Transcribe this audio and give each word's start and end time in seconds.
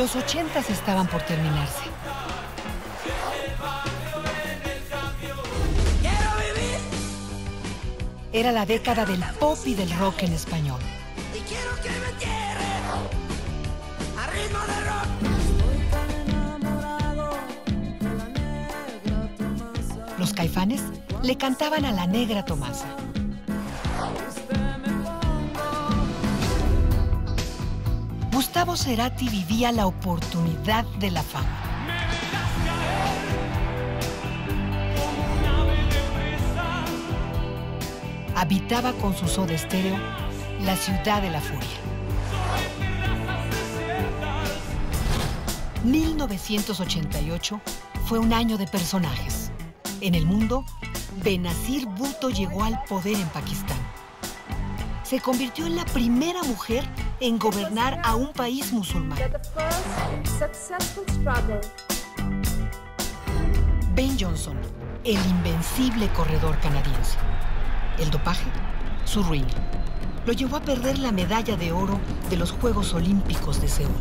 Los 0.00 0.16
ochentas 0.16 0.70
estaban 0.70 1.06
por 1.08 1.20
terminarse. 1.20 1.82
Era 8.32 8.50
la 8.50 8.64
década 8.64 9.04
del 9.04 9.22
pop 9.38 9.58
y 9.66 9.74
del 9.74 9.90
rock 9.98 10.22
en 10.22 10.32
español. 10.32 10.80
Los 20.18 20.32
caifanes 20.32 20.80
le 21.22 21.36
cantaban 21.36 21.84
a 21.84 21.92
la 21.92 22.06
negra 22.06 22.46
Tomasa. 22.46 22.86
Gustavo 28.70 28.88
Cerati 28.88 29.28
vivía 29.28 29.72
la 29.72 29.88
oportunidad 29.88 30.84
de 31.00 31.10
la 31.10 31.24
fama. 31.24 31.58
Habitaba 38.36 38.92
con 38.92 39.16
su 39.16 39.26
soda 39.26 39.54
estéreo 39.54 39.98
la 40.62 40.76
ciudad 40.76 41.20
de 41.20 41.30
la 41.30 41.40
furia. 41.40 41.68
1988 45.82 47.60
fue 48.06 48.20
un 48.20 48.32
año 48.32 48.56
de 48.56 48.68
personajes. 48.68 49.50
En 50.00 50.14
el 50.14 50.26
mundo, 50.26 50.64
Benazir 51.24 51.86
Bhutto 51.86 52.30
llegó 52.30 52.62
al 52.62 52.80
poder 52.84 53.16
en 53.16 53.28
Pakistán. 53.30 53.78
Se 55.02 55.18
convirtió 55.18 55.66
en 55.66 55.74
la 55.74 55.84
primera 55.86 56.44
mujer 56.44 56.88
en 57.20 57.38
gobernar 57.38 58.00
a 58.02 58.16
un 58.16 58.32
país 58.32 58.72
musulmán. 58.72 59.18
Ben 63.94 64.18
Johnson, 64.18 64.56
el 65.04 65.18
invencible 65.26 66.08
corredor 66.14 66.58
canadiense. 66.60 67.18
El 67.98 68.10
dopaje, 68.10 68.46
su 69.04 69.22
ruina. 69.22 69.48
Lo 70.24 70.32
llevó 70.32 70.56
a 70.56 70.60
perder 70.60 70.98
la 70.98 71.12
medalla 71.12 71.56
de 71.56 71.72
oro 71.72 72.00
de 72.30 72.36
los 72.36 72.52
Juegos 72.52 72.94
Olímpicos 72.94 73.60
de 73.60 73.68
Seúl. 73.68 73.92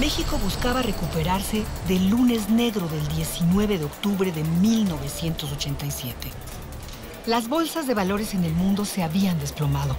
México 0.00 0.38
buscaba 0.38 0.80
recuperarse 0.80 1.64
del 1.88 2.08
lunes 2.08 2.48
negro 2.50 2.86
del 2.86 3.06
19 3.08 3.78
de 3.78 3.84
octubre 3.84 4.30
de 4.30 4.44
1987. 4.44 6.30
Las 7.26 7.48
bolsas 7.48 7.88
de 7.88 7.94
valores 7.94 8.32
en 8.34 8.44
el 8.44 8.52
mundo 8.52 8.84
se 8.84 9.02
habían 9.02 9.40
desplomado. 9.40 9.96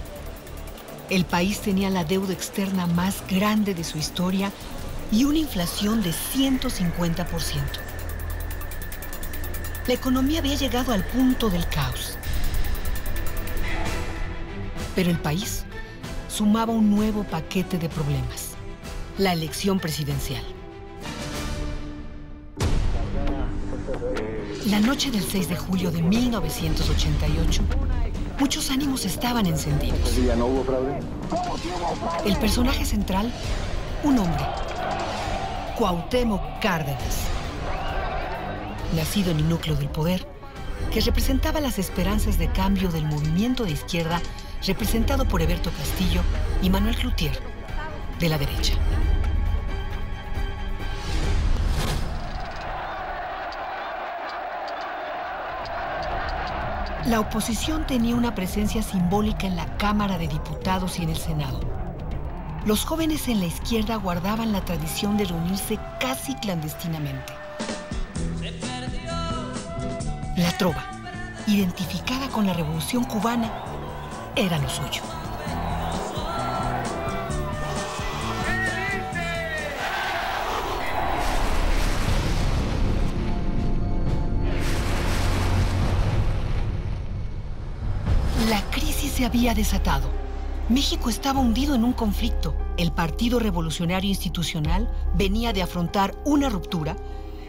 El 1.10 1.26
país 1.26 1.60
tenía 1.60 1.90
la 1.90 2.04
deuda 2.04 2.32
externa 2.32 2.86
más 2.86 3.22
grande 3.28 3.74
de 3.74 3.84
su 3.84 3.98
historia 3.98 4.50
y 5.12 5.24
una 5.24 5.38
inflación 5.38 6.02
de 6.02 6.12
150%. 6.12 7.26
La 9.86 9.92
economía 9.92 10.38
había 10.38 10.54
llegado 10.54 10.94
al 10.94 11.04
punto 11.04 11.50
del 11.50 11.68
caos. 11.68 12.16
Pero 14.94 15.10
el 15.10 15.18
país 15.18 15.64
sumaba 16.28 16.72
un 16.72 16.90
nuevo 16.90 17.22
paquete 17.24 17.76
de 17.76 17.90
problemas 17.90 18.49
la 19.20 19.34
elección 19.34 19.78
presidencial. 19.78 20.42
La 24.66 24.80
noche 24.80 25.10
del 25.10 25.22
6 25.22 25.50
de 25.50 25.56
julio 25.56 25.90
de 25.90 26.00
1988, 26.00 27.62
muchos 28.38 28.70
ánimos 28.70 29.04
estaban 29.04 29.44
encendidos. 29.44 30.18
El 32.24 32.36
personaje 32.38 32.86
central, 32.86 33.30
un 34.04 34.18
hombre, 34.20 34.42
Cuauhtémoc 35.76 36.40
Cárdenas, 36.62 37.26
nacido 38.96 39.32
en 39.32 39.36
el 39.36 39.48
núcleo 39.50 39.76
del 39.76 39.90
poder, 39.90 40.26
que 40.90 41.02
representaba 41.02 41.60
las 41.60 41.78
esperanzas 41.78 42.38
de 42.38 42.50
cambio 42.52 42.88
del 42.88 43.04
movimiento 43.04 43.64
de 43.64 43.72
izquierda 43.72 44.22
representado 44.66 45.28
por 45.28 45.42
Eberto 45.42 45.70
Castillo 45.72 46.22
y 46.62 46.70
Manuel 46.70 46.96
Cloutier, 46.96 47.38
de 48.18 48.28
la 48.30 48.38
derecha. 48.38 48.72
La 57.10 57.18
oposición 57.18 57.88
tenía 57.88 58.14
una 58.14 58.36
presencia 58.36 58.84
simbólica 58.84 59.44
en 59.44 59.56
la 59.56 59.76
Cámara 59.78 60.16
de 60.16 60.28
Diputados 60.28 61.00
y 61.00 61.02
en 61.02 61.08
el 61.08 61.16
Senado. 61.16 61.58
Los 62.64 62.84
jóvenes 62.84 63.26
en 63.26 63.40
la 63.40 63.46
izquierda 63.46 63.96
guardaban 63.96 64.52
la 64.52 64.64
tradición 64.64 65.16
de 65.16 65.24
reunirse 65.24 65.76
casi 65.98 66.36
clandestinamente. 66.36 67.32
La 70.36 70.56
trova, 70.56 70.84
identificada 71.48 72.28
con 72.28 72.46
la 72.46 72.52
Revolución 72.52 73.02
cubana, 73.02 73.50
era 74.36 74.58
lo 74.58 74.68
suyo. 74.68 75.02
Se 89.20 89.26
había 89.26 89.52
desatado. 89.52 90.08
México 90.70 91.10
estaba 91.10 91.40
hundido 91.40 91.74
en 91.74 91.84
un 91.84 91.92
conflicto. 91.92 92.54
El 92.78 92.90
Partido 92.90 93.38
Revolucionario 93.38 94.08
Institucional 94.08 94.90
venía 95.14 95.52
de 95.52 95.60
afrontar 95.60 96.14
una 96.24 96.48
ruptura 96.48 96.96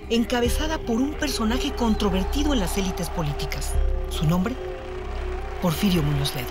encabezada 0.09 0.79
por 0.79 0.97
un 0.97 1.13
personaje 1.13 1.71
controvertido 1.71 2.51
en 2.51 2.59
las 2.59 2.77
élites 2.77 3.09
políticas. 3.09 3.73
Su 4.09 4.27
nombre, 4.27 4.53
Porfirio 5.61 6.03
Muñoz 6.03 6.35
Ledo. 6.35 6.49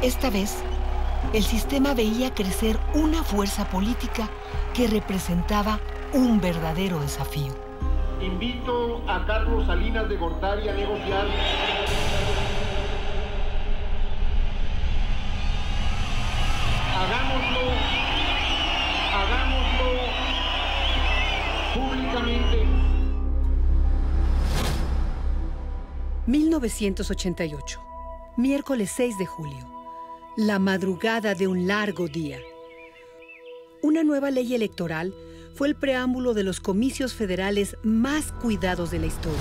Esta 0.00 0.30
vez, 0.30 0.54
el 1.34 1.44
sistema 1.44 1.92
veía 1.92 2.32
crecer 2.32 2.78
una 2.94 3.22
fuerza 3.22 3.68
política 3.68 4.30
que 4.72 4.86
representaba 4.86 5.80
un 6.14 6.40
verdadero 6.40 6.98
desafío. 6.98 7.52
Invito 8.22 9.02
a 9.06 9.26
Carlos 9.26 9.66
Salinas 9.66 10.08
de 10.08 10.16
Gortari 10.16 10.66
a 10.66 10.72
negociar. 10.72 11.26
1988, 26.60 27.80
miércoles 28.36 28.92
6 28.94 29.18
de 29.18 29.26
julio, 29.26 29.68
la 30.36 30.60
madrugada 30.60 31.34
de 31.34 31.48
un 31.48 31.66
largo 31.66 32.06
día. 32.06 32.38
Una 33.82 34.04
nueva 34.04 34.30
ley 34.30 34.54
electoral 34.54 35.12
fue 35.56 35.66
el 35.66 35.74
preámbulo 35.74 36.32
de 36.32 36.44
los 36.44 36.60
comicios 36.60 37.12
federales 37.12 37.76
más 37.82 38.30
cuidados 38.30 38.92
de 38.92 39.00
la 39.00 39.06
historia. 39.06 39.40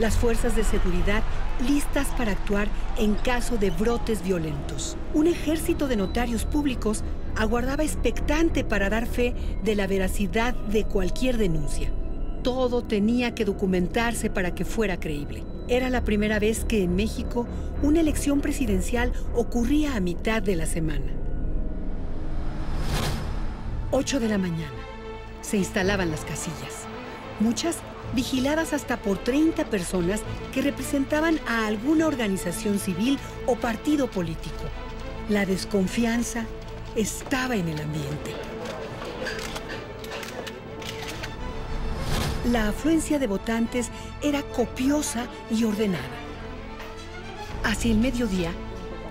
Las 0.00 0.16
fuerzas 0.16 0.56
de 0.56 0.64
seguridad 0.64 1.22
listas 1.66 2.08
para 2.18 2.32
actuar 2.32 2.66
en 2.98 3.14
caso 3.14 3.58
de 3.58 3.70
brotes 3.70 4.22
violentos. 4.22 4.96
Un 5.14 5.28
ejército 5.28 5.86
de 5.86 5.96
notarios 5.96 6.44
públicos 6.44 7.04
aguardaba 7.36 7.84
expectante 7.84 8.64
para 8.64 8.90
dar 8.90 9.06
fe 9.06 9.32
de 9.62 9.76
la 9.76 9.86
veracidad 9.86 10.54
de 10.54 10.84
cualquier 10.84 11.38
denuncia. 11.38 11.92
Todo 12.46 12.80
tenía 12.80 13.34
que 13.34 13.44
documentarse 13.44 14.30
para 14.30 14.54
que 14.54 14.64
fuera 14.64 15.00
creíble. 15.00 15.42
Era 15.66 15.90
la 15.90 16.04
primera 16.04 16.38
vez 16.38 16.64
que 16.64 16.84
en 16.84 16.94
México 16.94 17.44
una 17.82 17.98
elección 17.98 18.40
presidencial 18.40 19.12
ocurría 19.34 19.96
a 19.96 20.00
mitad 20.00 20.42
de 20.42 20.54
la 20.54 20.66
semana. 20.66 21.12
8 23.90 24.20
de 24.20 24.28
la 24.28 24.38
mañana. 24.38 24.78
Se 25.40 25.56
instalaban 25.56 26.12
las 26.12 26.20
casillas. 26.20 26.86
Muchas 27.40 27.78
vigiladas 28.14 28.72
hasta 28.72 28.96
por 28.96 29.18
30 29.18 29.64
personas 29.64 30.20
que 30.54 30.62
representaban 30.62 31.40
a 31.48 31.66
alguna 31.66 32.06
organización 32.06 32.78
civil 32.78 33.18
o 33.46 33.56
partido 33.56 34.08
político. 34.08 34.62
La 35.28 35.46
desconfianza 35.46 36.44
estaba 36.94 37.56
en 37.56 37.66
el 37.66 37.80
ambiente. 37.80 38.55
La 42.46 42.68
afluencia 42.68 43.18
de 43.18 43.26
votantes 43.26 43.90
era 44.22 44.40
copiosa 44.42 45.26
y 45.50 45.64
ordenada. 45.64 46.04
Hacia 47.64 47.90
el 47.90 47.98
mediodía, 47.98 48.52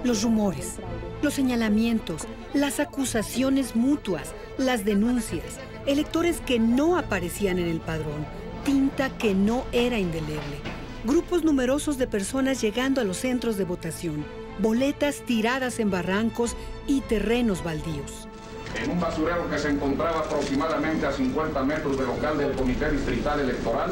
los 0.06 0.24
rumores, 0.24 0.76
los 1.22 1.34
señalamientos, 1.34 2.28
las 2.54 2.80
acusaciones 2.80 3.76
mutuas, 3.76 4.34
las 4.58 4.86
denuncias, 4.86 5.60
electores 5.86 6.40
que 6.40 6.60
no 6.60 6.98
aparecían 6.98 7.60
en 7.60 7.68
el 7.68 7.82
padrón, 7.82 8.26
tinta 8.64 9.10
que 9.18 9.36
no 9.36 9.66
era 9.74 10.00
indeleble, 10.00 10.62
grupos 11.04 11.44
numerosos 11.44 11.98
de 11.98 12.08
personas 12.08 12.62
llegando 12.62 13.02
a 13.02 13.04
los 13.04 13.18
centros 13.18 13.58
de 13.58 13.66
votación, 13.66 14.24
boletas 14.60 15.24
tiradas 15.26 15.80
en 15.80 15.92
barrancos 15.92 16.56
y 16.88 17.02
terrenos 17.02 17.66
baldíos. 17.66 18.25
En 18.82 18.92
un 18.92 19.00
basurero 19.00 19.50
que 19.50 19.58
se 19.58 19.70
encontraba 19.70 20.20
aproximadamente 20.20 21.06
a 21.06 21.12
50 21.12 21.64
metros 21.64 21.98
del 21.98 22.08
local 22.08 22.38
del 22.38 22.52
Comité 22.54 22.92
Distrital 22.92 23.40
Electoral, 23.40 23.92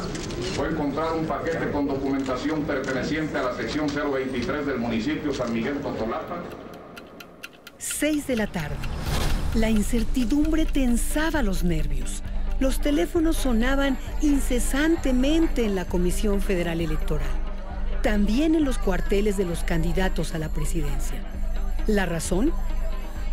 fue 0.54 0.68
encontrado 0.68 1.16
un 1.16 1.26
paquete 1.26 1.70
con 1.70 1.86
documentación 1.86 2.62
perteneciente 2.62 3.38
a 3.38 3.44
la 3.44 3.54
sección 3.54 3.86
023 3.86 4.66
del 4.66 4.78
municipio 4.78 5.32
San 5.32 5.52
Miguel 5.52 5.80
Totolapa. 5.80 6.36
6 7.78 8.26
de 8.26 8.36
la 8.36 8.46
tarde. 8.46 8.76
La 9.54 9.70
incertidumbre 9.70 10.66
tensaba 10.66 11.42
los 11.42 11.64
nervios. 11.64 12.22
Los 12.60 12.80
teléfonos 12.80 13.36
sonaban 13.36 13.98
incesantemente 14.20 15.64
en 15.64 15.74
la 15.74 15.86
Comisión 15.86 16.40
Federal 16.40 16.80
Electoral, 16.80 17.28
también 18.02 18.54
en 18.54 18.64
los 18.64 18.78
cuarteles 18.78 19.36
de 19.36 19.44
los 19.44 19.64
candidatos 19.64 20.34
a 20.34 20.38
la 20.38 20.50
presidencia. 20.50 21.18
La 21.86 22.06
razón 22.06 22.52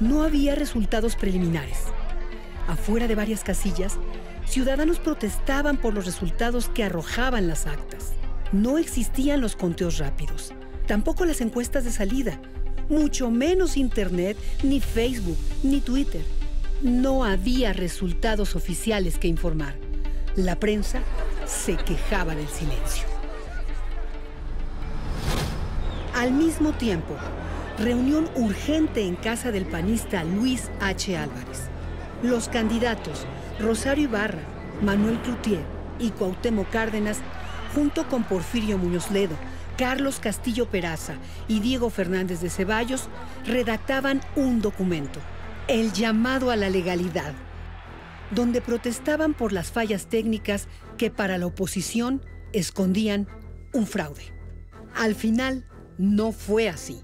no 0.01 0.23
había 0.23 0.55
resultados 0.55 1.15
preliminares. 1.15 1.77
Afuera 2.67 3.07
de 3.07 3.15
varias 3.15 3.43
casillas, 3.43 3.97
ciudadanos 4.45 4.99
protestaban 4.99 5.77
por 5.77 5.93
los 5.93 6.05
resultados 6.05 6.67
que 6.69 6.83
arrojaban 6.83 7.47
las 7.47 7.67
actas. 7.67 8.13
No 8.51 8.77
existían 8.77 9.39
los 9.39 9.55
conteos 9.55 9.99
rápidos, 9.99 10.53
tampoco 10.87 11.23
las 11.23 11.39
encuestas 11.39 11.85
de 11.85 11.91
salida, 11.91 12.41
mucho 12.89 13.29
menos 13.29 13.77
Internet, 13.77 14.37
ni 14.63 14.81
Facebook, 14.81 15.37
ni 15.63 15.79
Twitter. 15.79 16.23
No 16.81 17.23
había 17.23 17.71
resultados 17.71 18.55
oficiales 18.55 19.19
que 19.19 19.27
informar. 19.27 19.75
La 20.35 20.59
prensa 20.59 21.01
se 21.45 21.77
quejaba 21.77 22.35
del 22.35 22.47
silencio. 22.47 23.03
Al 26.15 26.31
mismo 26.31 26.73
tiempo, 26.73 27.15
reunión 27.77 28.29
urgente 28.35 29.01
en 29.01 29.15
casa 29.15 29.51
del 29.51 29.65
panista 29.65 30.23
Luis 30.23 30.69
H. 30.79 31.17
Álvarez. 31.17 31.69
Los 32.23 32.49
candidatos 32.49 33.25
Rosario 33.59 34.05
Ibarra, 34.05 34.41
Manuel 34.81 35.19
Cloutier 35.19 35.63
y 35.99 36.09
Cuauhtémoc 36.11 36.69
Cárdenas, 36.69 37.19
junto 37.75 38.07
con 38.07 38.23
Porfirio 38.23 38.77
Muñoz 38.77 39.11
Ledo, 39.11 39.35
Carlos 39.77 40.19
Castillo 40.19 40.69
Peraza 40.69 41.15
y 41.47 41.59
Diego 41.59 41.89
Fernández 41.89 42.41
de 42.41 42.49
Ceballos, 42.49 43.07
redactaban 43.45 44.21
un 44.35 44.61
documento, 44.61 45.19
el 45.67 45.93
llamado 45.93 46.51
a 46.51 46.55
la 46.55 46.69
legalidad, 46.69 47.33
donde 48.31 48.61
protestaban 48.61 49.33
por 49.33 49.53
las 49.53 49.71
fallas 49.71 50.07
técnicas 50.07 50.67
que 50.97 51.09
para 51.09 51.37
la 51.37 51.47
oposición 51.47 52.23
escondían 52.53 53.27
un 53.73 53.87
fraude. 53.87 54.33
Al 54.95 55.15
final, 55.15 55.65
no 55.97 56.31
fue 56.31 56.67
así. 56.67 57.01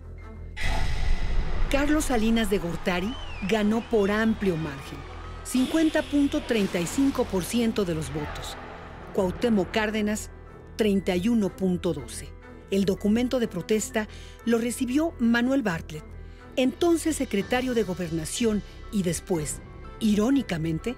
Carlos 1.69 2.06
Salinas 2.06 2.50
de 2.50 2.59
Gortari 2.59 3.13
ganó 3.50 3.81
por 3.89 4.09
amplio 4.09 4.56
margen, 4.56 4.98
50.35% 5.45 7.83
de 7.83 7.94
los 7.94 8.13
votos. 8.13 8.56
Cuauhtémoc 9.13 9.69
Cárdenas, 9.71 10.30
31.12. 10.77 12.30
El 12.71 12.86
documento 12.86 13.39
de 13.39 13.48
protesta 13.48 14.07
lo 14.45 14.59
recibió 14.59 15.13
Manuel 15.19 15.62
Bartlett, 15.62 16.04
entonces 16.56 17.15
secretario 17.15 17.74
de 17.74 17.83
Gobernación 17.83 18.63
y 18.92 19.03
después, 19.03 19.62
irónicamente, 20.00 20.95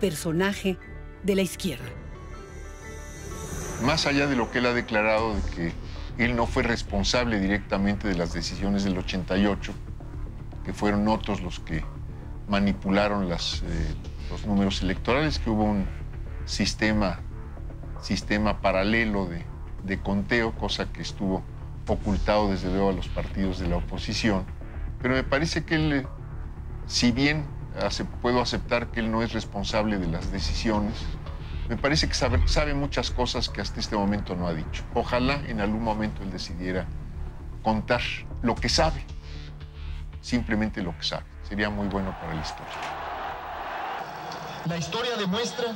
personaje 0.00 0.78
de 1.22 1.34
la 1.34 1.42
izquierda. 1.42 1.88
Más 3.82 4.06
allá 4.06 4.26
de 4.26 4.36
lo 4.36 4.50
que 4.50 4.58
él 4.58 4.66
ha 4.66 4.74
declarado 4.74 5.34
de 5.34 5.42
que 5.54 5.72
él 6.18 6.36
no 6.36 6.46
fue 6.46 6.62
responsable 6.62 7.40
directamente 7.40 8.08
de 8.08 8.14
las 8.14 8.32
decisiones 8.32 8.84
del 8.84 8.98
88, 8.98 9.72
que 10.64 10.72
fueron 10.72 11.08
otros 11.08 11.40
los 11.40 11.60
que 11.60 11.84
manipularon 12.48 13.30
eh, 13.30 13.36
los 14.30 14.46
números 14.46 14.82
electorales, 14.82 15.38
que 15.38 15.50
hubo 15.50 15.64
un 15.64 15.86
sistema, 16.44 17.20
sistema 18.02 18.60
paralelo 18.60 19.26
de, 19.26 19.44
de 19.84 20.00
conteo, 20.00 20.52
cosa 20.52 20.92
que 20.92 21.02
estuvo 21.02 21.42
ocultado 21.86 22.50
desde 22.50 22.68
luego 22.68 22.90
a 22.90 22.92
los 22.92 23.08
partidos 23.08 23.58
de 23.58 23.68
la 23.68 23.76
oposición. 23.76 24.44
Pero 25.00 25.14
me 25.14 25.24
parece 25.24 25.64
que 25.64 25.74
él, 25.76 26.06
si 26.86 27.12
bien 27.12 27.44
puedo 28.20 28.40
aceptar 28.40 28.88
que 28.88 29.00
él 29.00 29.10
no 29.10 29.22
es 29.22 29.32
responsable 29.32 29.98
de 29.98 30.06
las 30.06 30.32
decisiones, 30.32 30.94
me 31.70 31.76
parece 31.76 32.08
que 32.08 32.14
sabe, 32.14 32.74
muchas 32.74 33.12
cosas 33.12 33.48
que 33.48 33.60
hasta 33.60 33.78
este 33.78 33.94
momento 33.94 34.34
no 34.34 34.48
ha 34.48 34.52
dicho. 34.52 34.82
Ojalá 34.92 35.34
en 35.46 35.60
algún 35.60 35.84
momento 35.84 36.20
él 36.24 36.32
decidiera 36.32 36.88
contar 37.62 38.00
lo 38.42 38.56
que 38.56 38.68
sabe, 38.68 39.04
simplemente 40.20 40.82
lo 40.82 40.98
que 40.98 41.04
sabe. 41.04 41.22
Sería 41.48 41.70
muy 41.70 41.86
bueno 41.86 42.10
para 42.18 42.34
la 42.34 42.42
historia. 42.42 42.74
La 44.66 44.78
historia 44.78 45.16
demuestra 45.16 45.66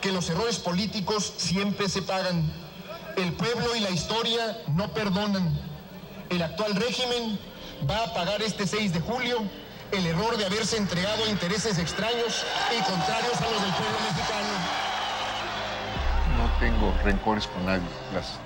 que 0.00 0.12
los 0.12 0.30
errores 0.30 0.58
políticos 0.58 1.34
siempre 1.36 1.90
se 1.90 2.00
pagan. 2.00 2.50
El 3.18 3.34
pueblo 3.34 3.76
y 3.76 3.80
la 3.80 3.90
historia 3.90 4.62
no 4.68 4.94
perdonan. 4.94 5.60
El 6.30 6.40
actual 6.40 6.74
régimen 6.74 7.38
va 7.88 8.02
a 8.02 8.14
pagar 8.14 8.40
este 8.40 8.66
6 8.66 8.94
de 8.94 9.00
julio 9.00 9.42
el 9.92 10.06
error 10.06 10.36
de 10.36 10.46
haberse 10.46 10.76
entregado 10.76 11.24
a 11.24 11.28
intereses 11.28 11.78
extraños 11.78 12.44
y 12.72 12.82
contrarios 12.82 13.40
a 13.40 13.50
los 13.50 13.62
del 13.62 13.74
pueblo 13.74 13.98
mexicano. 14.08 14.53
Tengo 16.64 16.94
rencores 17.04 17.46
con 17.46 17.66
nadie. 17.66 17.86
Las 18.14 18.38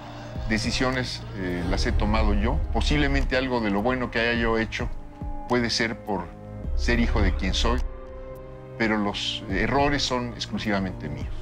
decisiones 0.48 1.22
eh, 1.37 1.64
las 1.70 1.87
he 1.87 1.92
tomado 1.92 2.34
yo. 2.34 2.58
Posiblemente 2.72 3.37
algo 3.37 3.60
de 3.60 3.70
lo 3.70 3.80
bueno 3.80 4.10
que 4.10 4.18
haya 4.18 4.34
yo 4.34 4.58
hecho 4.58 4.88
puede 5.48 5.70
ser 5.70 5.96
por 6.00 6.25
ser 6.75 6.98
hijo 6.98 7.22
de 7.22 7.32
quien 7.37 7.54
soy, 7.54 7.80
pero 8.76 8.98
los 8.98 9.44
errores 9.48 10.02
son 10.02 10.32
exclusivamente 10.32 11.08
míos. 11.08 11.32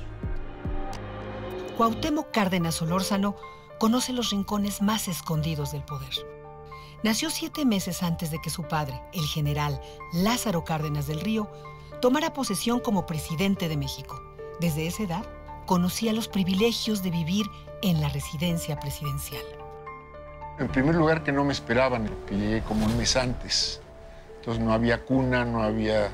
Cuauhtémoc 1.78 2.30
Cárdenas 2.30 2.74
Solórzano 2.74 3.36
conoce 3.78 4.12
los 4.12 4.28
rincones 4.28 4.82
más 4.82 5.08
escondidos 5.08 5.72
del 5.72 5.82
poder. 5.82 6.12
Nació 7.02 7.30
siete 7.30 7.64
meses 7.64 8.02
antes 8.02 8.30
de 8.30 8.38
que 8.42 8.50
su 8.50 8.64
padre, 8.64 9.00
el 9.14 9.24
general 9.24 9.80
Lázaro 10.12 10.62
Cárdenas 10.64 11.06
del 11.06 11.22
Río, 11.22 11.50
tomara 12.02 12.34
posesión 12.34 12.80
como 12.80 13.06
presidente 13.06 13.66
de 13.66 13.78
México. 13.78 14.22
Desde 14.60 14.86
esa 14.86 15.04
edad, 15.04 15.35
conocía 15.66 16.12
los 16.12 16.28
privilegios 16.28 17.02
de 17.02 17.10
vivir 17.10 17.44
en 17.82 18.00
la 18.00 18.08
residencia 18.08 18.78
presidencial. 18.80 19.42
En 20.58 20.68
primer 20.68 20.94
lugar, 20.94 21.22
que 21.22 21.32
no 21.32 21.44
me 21.44 21.52
esperaban, 21.52 22.08
que 22.26 22.36
llegué 22.36 22.62
como 22.62 22.86
un 22.86 22.96
mes 22.96 23.16
antes. 23.16 23.80
Entonces 24.38 24.64
no 24.64 24.72
había 24.72 25.04
cuna, 25.04 25.44
no 25.44 25.62
había, 25.62 26.08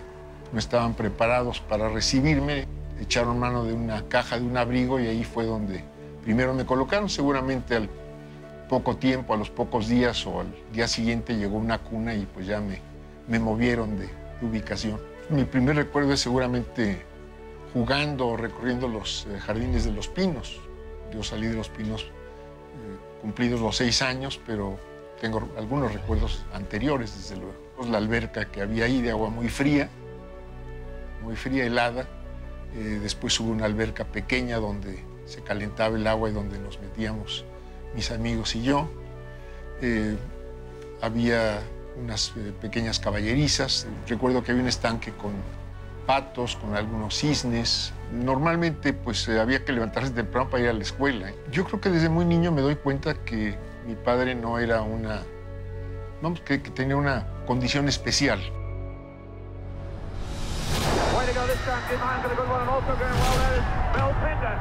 no 0.53 0.59
estaban 0.59 0.95
preparados 0.95 1.61
para 1.61 1.89
recibirme. 1.89 2.67
Echaron 3.01 3.39
mano 3.39 3.65
de 3.65 3.73
una 3.73 4.03
caja 4.09 4.39
de 4.39 4.45
un 4.45 4.57
abrigo 4.57 4.99
y 4.99 5.07
ahí 5.07 5.23
fue 5.23 5.45
donde 5.45 5.85
primero 6.25 6.55
me 6.55 6.67
colocaron. 6.67 7.09
Seguramente 7.09 7.77
al 7.77 7.89
poco 8.69 8.97
tiempo, 8.97 9.35
a 9.35 9.37
los 9.37 9.51
pocos 9.51 9.87
días 9.87 10.27
o 10.27 10.41
al 10.41 10.55
día 10.73 10.89
siguiente 10.89 11.37
llegó 11.37 11.59
una 11.59 11.79
cuna 11.79 12.15
y 12.15 12.27
pues 12.27 12.47
ya 12.47 12.61
me, 12.61 12.81
me 13.29 13.39
movieron 13.39 13.97
de, 13.99 14.07
de 14.07 14.47
ubicación. 14.47 14.99
Mi 15.29 15.45
primer 15.45 15.77
recuerdo 15.77 16.15
es 16.15 16.21
seguramente 16.21 17.05
jugando 17.73 18.29
o 18.29 18.37
recorriendo 18.37 18.89
los 18.89 19.27
eh, 19.31 19.39
jardines 19.39 19.85
de 19.85 19.93
los 19.93 20.09
pinos. 20.09 20.61
Yo 21.13 21.23
salí 21.23 21.47
de 21.47 21.55
los 21.55 21.69
pinos 21.69 22.03
eh, 22.03 23.21
cumplidos 23.21 23.61
los 23.61 23.77
seis 23.77 24.03
años, 24.03 24.41
pero 24.47 24.79
tengo 25.21 25.49
algunos 25.57 25.93
recuerdos 25.93 26.45
anteriores, 26.53 27.15
desde 27.17 27.37
luego. 27.37 27.55
La 27.91 27.99
alberca 27.99 28.45
que 28.51 28.63
había 28.63 28.85
ahí 28.85 29.03
de 29.03 29.11
agua 29.11 29.29
muy 29.31 29.49
fría, 29.49 29.89
muy 31.23 31.37
fría, 31.37 31.65
helada. 31.65 32.07
Eh, 32.75 33.01
después 33.03 33.39
hubo 33.41 33.51
una 33.51 33.67
alberca 33.67 34.05
pequeña 34.05 34.59
donde 34.59 35.03
se 35.27 35.43
calentaba 35.43 35.97
el 35.97 36.07
agua 36.07 36.31
y 36.31 36.33
donde 36.33 36.59
nos 36.59 36.81
metíamos 36.81 37.45
mis 37.95 38.11
amigos 38.11 38.55
y 38.55 38.63
yo. 38.63 38.89
Había 41.01 41.61
unas 42.01 42.33
pequeñas 42.61 43.01
caballerizas. 43.01 43.89
Recuerdo 44.07 44.45
que 44.45 44.53
había 44.53 44.63
un 44.63 44.69
estanque 44.69 45.11
con 45.13 45.33
patos, 46.07 46.57
con 46.57 46.77
algunos 46.77 47.17
cisnes. 47.17 47.93
Normalmente 48.13 48.93
pues 48.93 49.27
eh, 49.29 49.41
había 49.41 49.65
que 49.65 49.73
levantarse 49.73 50.11
temprano 50.11 50.51
para 50.51 50.63
ir 50.63 50.69
a 50.69 50.73
la 50.73 50.83
escuela. 50.83 51.33
Yo 51.51 51.65
creo 51.65 51.81
que 51.81 51.91
desde 51.91 52.09
muy 52.09 52.25
niño 52.25 52.53
me 52.53 52.61
doy 52.61 52.77
cuenta 52.77 53.15
que 53.15 53.57
mi 53.87 53.95
padre 53.95 54.35
no 54.35 54.59
era 54.59 54.83
una, 54.83 55.23
vamos, 56.21 56.41
que, 56.41 56.63
que 56.63 56.71
tenía 56.71 56.97
una 56.97 57.27
condición 57.47 57.89
especial. 57.89 58.41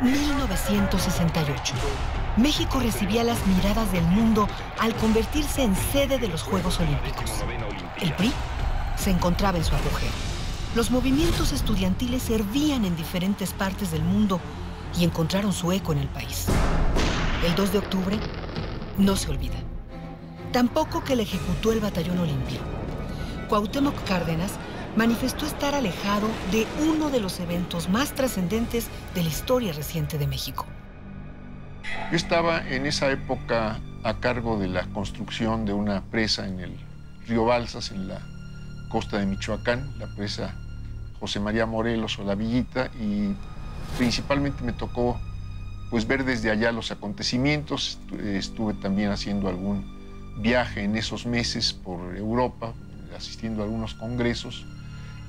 1968. 0.01 1.73
México 2.37 2.79
recibía 2.79 3.23
las 3.23 3.45
miradas 3.45 3.91
del 3.91 4.03
mundo 4.03 4.47
al 4.79 4.95
convertirse 4.95 5.63
en 5.63 5.75
sede 5.75 6.17
de 6.17 6.27
los 6.27 6.43
Juegos 6.43 6.79
Olímpicos. 6.79 7.31
El 7.99 8.13
PRI 8.13 8.31
se 8.95 9.11
encontraba 9.11 9.57
en 9.57 9.63
su 9.63 9.75
apogeo. 9.75 10.30
Los 10.73 10.89
movimientos 10.89 11.51
estudiantiles 11.51 12.23
servían 12.23 12.85
en 12.85 12.95
diferentes 12.95 13.51
partes 13.51 13.91
del 13.91 14.03
mundo 14.03 14.39
y 14.97 15.03
encontraron 15.03 15.51
su 15.51 15.73
eco 15.73 15.91
en 15.91 15.99
el 15.99 16.07
país. 16.07 16.47
El 17.45 17.53
2 17.55 17.73
de 17.73 17.77
octubre 17.79 18.17
no 18.97 19.17
se 19.17 19.31
olvida. 19.31 19.57
Tampoco 20.53 21.03
que 21.03 21.17
le 21.17 21.23
ejecutó 21.23 21.73
el 21.73 21.81
Batallón 21.81 22.19
Olimpia. 22.19 22.59
Cuauhtémoc 23.49 24.01
Cárdenas 24.05 24.53
manifestó 24.95 25.45
estar 25.45 25.75
alejado 25.75 26.27
de 26.53 26.65
uno 26.87 27.09
de 27.09 27.19
los 27.19 27.41
eventos 27.41 27.89
más 27.89 28.13
trascendentes 28.15 28.87
de 29.13 29.23
la 29.23 29.29
historia 29.29 29.73
reciente 29.73 30.17
de 30.17 30.27
México. 30.27 30.65
Yo 32.11 32.15
estaba 32.15 32.65
en 32.65 32.85
esa 32.85 33.11
época 33.11 33.81
a 34.03 34.13
cargo 34.21 34.57
de 34.57 34.69
la 34.69 34.85
construcción 34.87 35.65
de 35.65 35.73
una 35.73 36.01
presa 36.01 36.47
en 36.47 36.61
el 36.61 36.77
río 37.27 37.43
Balsas, 37.43 37.91
en 37.91 38.07
la 38.07 38.30
costa 38.91 39.17
de 39.17 39.25
Michoacán, 39.25 39.93
la 39.99 40.07
presa 40.07 40.53
José 41.19 41.39
María 41.39 41.65
Morelos 41.65 42.19
o 42.19 42.23
La 42.23 42.35
Villita, 42.35 42.89
y 42.99 43.33
principalmente 43.97 44.63
me 44.63 44.73
tocó 44.73 45.19
pues, 45.89 46.07
ver 46.07 46.25
desde 46.25 46.51
allá 46.51 46.71
los 46.71 46.91
acontecimientos. 46.91 47.99
Estuve 48.23 48.73
también 48.73 49.11
haciendo 49.11 49.47
algún 49.47 49.85
viaje 50.41 50.83
en 50.83 50.97
esos 50.97 51.25
meses 51.25 51.73
por 51.73 52.15
Europa, 52.17 52.73
asistiendo 53.15 53.61
a 53.61 53.65
algunos 53.65 53.93
congresos 53.93 54.65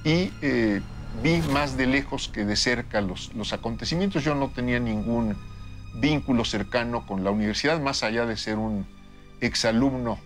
y 0.05 0.33
eh, 0.41 0.81
vi 1.23 1.43
más 1.53 1.77
de 1.77 1.87
lejos 1.87 2.29
que 2.29 2.45
de 2.45 2.57
cerca 2.57 3.01
los, 3.01 3.33
los 3.35 3.53
acontecimientos. 3.53 4.25
Yo 4.25 4.35
no 4.35 4.49
tenía 4.49 4.81
ningún 4.81 5.37
vínculo 5.95 6.45
cercano 6.45 7.07
con 7.07 7.23
la 7.23 7.31
universidad, 7.31 7.81
más 7.81 8.03
allá 8.03 8.27
de 8.27 8.37
ser 8.37 8.59
un 8.59 8.87
exalumno. 9.41 10.19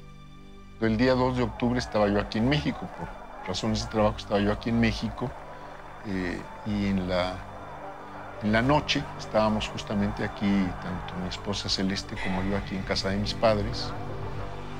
El 0.80 0.96
día 0.96 1.14
2 1.14 1.38
de 1.38 1.42
octubre 1.42 1.78
estaba 1.78 2.08
yo 2.08 2.20
aquí 2.20 2.38
en 2.38 2.48
México, 2.48 2.88
por 2.98 3.25
razones 3.46 3.84
de 3.84 3.90
trabajo 3.90 4.16
estaba 4.18 4.40
yo 4.40 4.52
aquí 4.52 4.70
en 4.70 4.80
México, 4.80 5.30
eh, 6.06 6.40
y 6.66 6.86
en 6.86 7.08
la, 7.08 7.34
en 8.42 8.52
la 8.52 8.62
noche 8.62 9.02
estábamos 9.18 9.68
justamente 9.68 10.24
aquí, 10.24 10.68
tanto 10.82 11.14
mi 11.22 11.28
esposa 11.28 11.68
Celeste 11.68 12.16
como 12.22 12.42
yo 12.42 12.56
aquí 12.56 12.76
en 12.76 12.82
casa 12.82 13.10
de 13.10 13.16
mis 13.16 13.34
padres, 13.34 13.92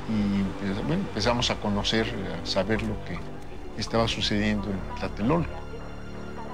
y 0.09 0.43
pues, 0.61 0.99
empezamos 0.99 1.51
a 1.51 1.57
conocer, 1.57 2.07
a 2.43 2.47
saber 2.47 2.83
lo 2.83 2.95
que 3.05 3.19
estaba 3.77 4.07
sucediendo 4.09 4.71
en 4.71 4.79
Tlatelolco. 4.99 5.51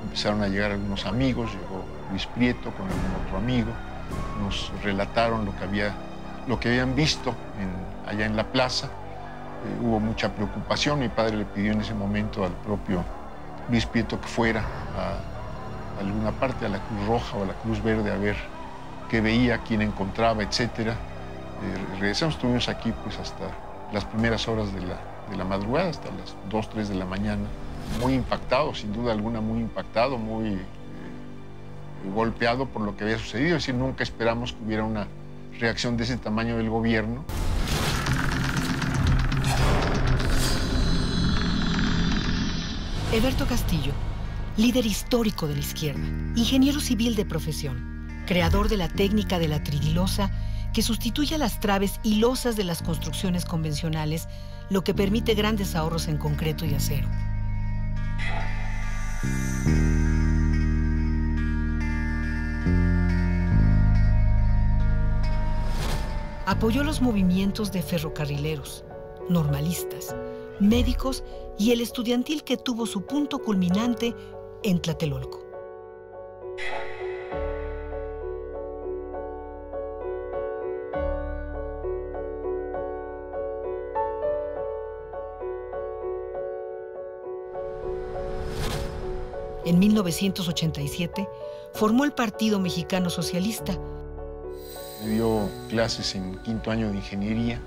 Empezaron 0.05 0.43
a 0.43 0.49
llegar 0.49 0.73
algunos 0.73 1.07
amigos, 1.07 1.53
llegó 1.53 1.85
Luis 2.11 2.27
Prieto 2.27 2.71
con 2.73 2.87
algún 2.87 3.27
otro 3.27 3.39
amigo, 3.39 3.71
nos 4.43 4.73
relataron 4.83 5.45
lo 5.45 5.57
que, 5.57 5.65
había, 5.65 5.95
lo 6.49 6.59
que 6.59 6.69
habían 6.69 6.95
visto 6.95 7.35
allá 8.07 8.27
en 8.27 8.37
la 8.37 8.45
plaza. 8.45 8.91
Hubo 9.81 10.01
mucha 10.01 10.35
preocupación, 10.35 10.99
mi 10.99 11.09
padre 11.09 11.37
le 11.37 11.45
pidió 11.45 11.73
en 11.73 11.81
ese 11.81 11.95
momento 11.95 12.45
al 12.45 12.53
propio 12.53 13.05
Luis 13.71 13.87
Prieto 13.87 14.21
que 14.21 14.27
fuera 14.27 14.61
a, 14.61 16.01
alguna 16.01 16.33
parte, 16.33 16.67
a 16.67 16.69
la 16.69 16.79
Cruz 16.79 17.07
Roja 17.07 17.37
o 17.37 17.43
a 17.45 17.47
la 17.47 17.55
Cruz 17.55 17.83
Verde, 17.83 18.11
a 18.11 18.17
ver 18.17 18.37
qué 19.09 19.21
veía, 19.21 19.59
quién 19.59 19.83
encontraba, 19.83 20.43
etc. 20.43 20.61
Eh, 20.61 20.95
regresamos, 22.01 22.35
estuvimos 22.35 22.69
aquí 22.69 22.93
pues 23.05 23.19
hasta 23.19 23.45
las 23.93 24.05
primeras 24.05 24.49
horas 24.49 24.73
de 24.75 24.81
la, 24.81 24.99
de 25.31 25.37
la 25.37 25.45
madrugada 25.45 25.91
hasta 25.91 26.09
las 26.11 26.35
2, 26.51 26.71
3 26.71 26.89
de 26.89 26.95
la 26.97 27.05
mañana. 27.05 27.45
Muy 28.01 28.15
impactado, 28.15 28.75
sin 28.75 28.93
duda 28.93 29.13
alguna, 29.13 29.41
muy 29.41 29.61
impactado, 29.61 30.19
muy 30.19 30.49
eh, 30.49 30.59
golpeado 32.15 32.67
por 32.67 32.83
lo 32.83 32.97
que 32.97 33.05
había 33.05 33.19
sucedido. 33.19 33.57
Es 33.57 33.65
decir, 33.65 33.75
nunca 33.75 34.03
esperamos 34.03 34.55
que 34.55 34.65
hubiera 34.65 34.85
una 34.85 35.07
reacción 35.61 35.97
de 35.97 36.05
ese 36.05 36.17
tamaño 36.17 36.57
del 36.57 36.71
gobierno. 36.71 37.25
Eberto 43.13 43.47
Castillo, 43.47 43.93
líder 44.57 44.87
histórico 44.87 45.47
de 45.47 45.53
la 45.53 45.61
izquierda, 45.61 46.01
ingeniero 46.35 46.81
civil 46.81 47.15
de 47.15 47.27
profesión, 47.27 48.25
creador 48.27 48.71
de 48.71 48.79
la 48.79 48.89
técnica 48.89 49.39
de 49.39 49.49
la 49.49 49.63
tridilosa 49.63 50.31
que 50.73 50.81
sustituye 50.81 51.35
a 51.35 51.39
las 51.39 51.61
traves 51.61 52.01
y 52.03 52.15
losas 52.15 52.57
de 52.57 52.65
las 52.65 52.81
construcciones 52.81 53.45
convencionales 53.45 54.29
lo 54.71 54.83
que 54.83 54.95
permite 54.95 55.35
grandes 55.35 55.75
ahorros 55.75 56.09
en 56.09 56.17
concreto 56.17 56.65
y 56.65 56.73
acero. 56.73 57.07
Apoyó 66.47 66.83
los 66.83 67.03
movimientos 67.03 67.73
de 67.73 67.83
ferrocarrileros, 67.83 68.87
normalistas, 69.29 70.17
médicos 70.61 71.23
y 71.59 71.73
el 71.73 71.81
estudiantil 71.81 72.45
que 72.45 72.57
tuvo 72.57 72.87
su 72.87 73.07
punto 73.07 73.39
culminante 73.41 74.15
en 74.63 74.81
Tlatelolco. 74.81 75.43
En 89.65 89.79
1987 89.79 91.29
formó 91.73 92.05
el 92.05 92.13
Partido 92.13 92.59
Mexicano 92.59 93.11
Socialista. 93.11 93.79
Me 95.03 95.11
dio 95.11 95.49
clases 95.69 96.15
en 96.17 96.37
quinto 96.43 96.71
año 96.71 96.91
de 96.91 96.97
ingeniería. 96.97 97.61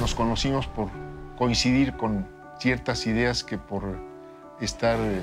Nos 0.00 0.14
conocimos 0.14 0.66
por 0.68 0.88
coincidir 1.36 1.96
con 1.96 2.26
ciertas 2.58 3.06
ideas 3.06 3.44
que 3.44 3.58
por 3.58 3.98
estar 4.60 4.98
en 4.98 5.22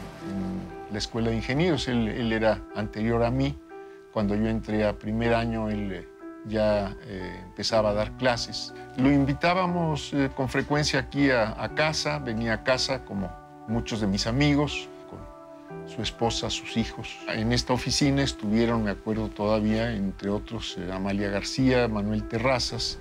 la 0.91 0.97
escuela 0.97 1.29
de 1.29 1.37
ingenieros. 1.37 1.87
Él, 1.87 2.31
era 2.31 2.61
anterior 2.75 3.23
a 3.23 3.31
mí. 3.31 3.57
Cuando 4.13 4.35
yo 4.35 4.47
entré 4.47 4.85
a 4.85 4.97
primer 4.97 5.33
año, 5.33 5.69
él 5.69 5.91
eh, 5.91 6.07
ya 6.45 6.95
eh, 7.01 7.41
empezaba 7.43 7.89
a 7.89 7.93
dar 7.93 8.11
clases. 8.13 8.73
Lo 8.97 9.11
invitábamos 9.11 10.13
eh, 10.13 10.29
con 10.35 10.47
frecuencia 10.47 10.99
aquí 10.99 11.31
a, 11.31 11.71
casa, 11.75 12.19
venía 12.19 12.53
a 12.53 12.63
casa 12.63 13.03
como 13.03 13.29
muchos 13.67 13.99
de 13.99 14.07
mis 14.07 14.27
amigos 14.27 14.87
su 15.87 16.01
esposa, 16.01 16.49
sus 16.49 16.77
hijos. 16.77 17.17
En 17.27 17.51
esta 17.51 17.73
oficina 17.73 18.23
estuvieron, 18.23 18.83
me 18.83 18.91
acuerdo 18.91 19.29
todavía, 19.29 19.91
entre 19.91 20.29
otros, 20.29 20.77
eh, 20.77 20.91
Amalia 20.91 21.29
García, 21.29 21.87
Manuel 21.87 22.27
Terrazas. 22.27 22.97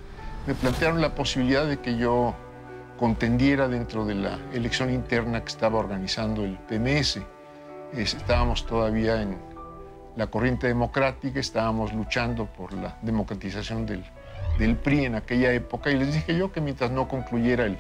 Me 0.47 0.55
plantearon 0.55 1.01
la 1.01 1.15
posibilidad 1.15 1.67
de 1.67 1.79
que 1.79 1.97
yo 1.97 2.35
contendiera 2.99 3.69
dentro 3.69 4.05
de 4.05 4.15
la 4.15 4.39
elección 4.53 4.91
interna 4.91 5.41
que 5.43 5.49
estaba 5.49 5.79
organizando 5.79 6.45
el 6.45 6.57
PMS. 6.59 7.21
Estábamos 7.93 8.67
todavía 8.67 9.23
en 9.23 9.37
la 10.17 10.27
corriente 10.29 10.69
democrática, 10.69 11.41
estábamos 11.41 11.93
luchando 11.93 12.47
por 12.47 12.73
la 12.73 12.97
democratización 13.03 13.87
del, 13.87 14.05
del 14.59 14.77
PRI 14.77 15.07
en 15.07 15.15
aquella 15.17 15.53
época 15.53 15.91
y 15.91 15.99
les 15.99 16.15
dije 16.15 16.37
yo 16.37 16.53
que 16.53 16.61
mientras 16.61 16.91
no 16.91 17.09
concluyera 17.09 17.67
el 17.67 17.79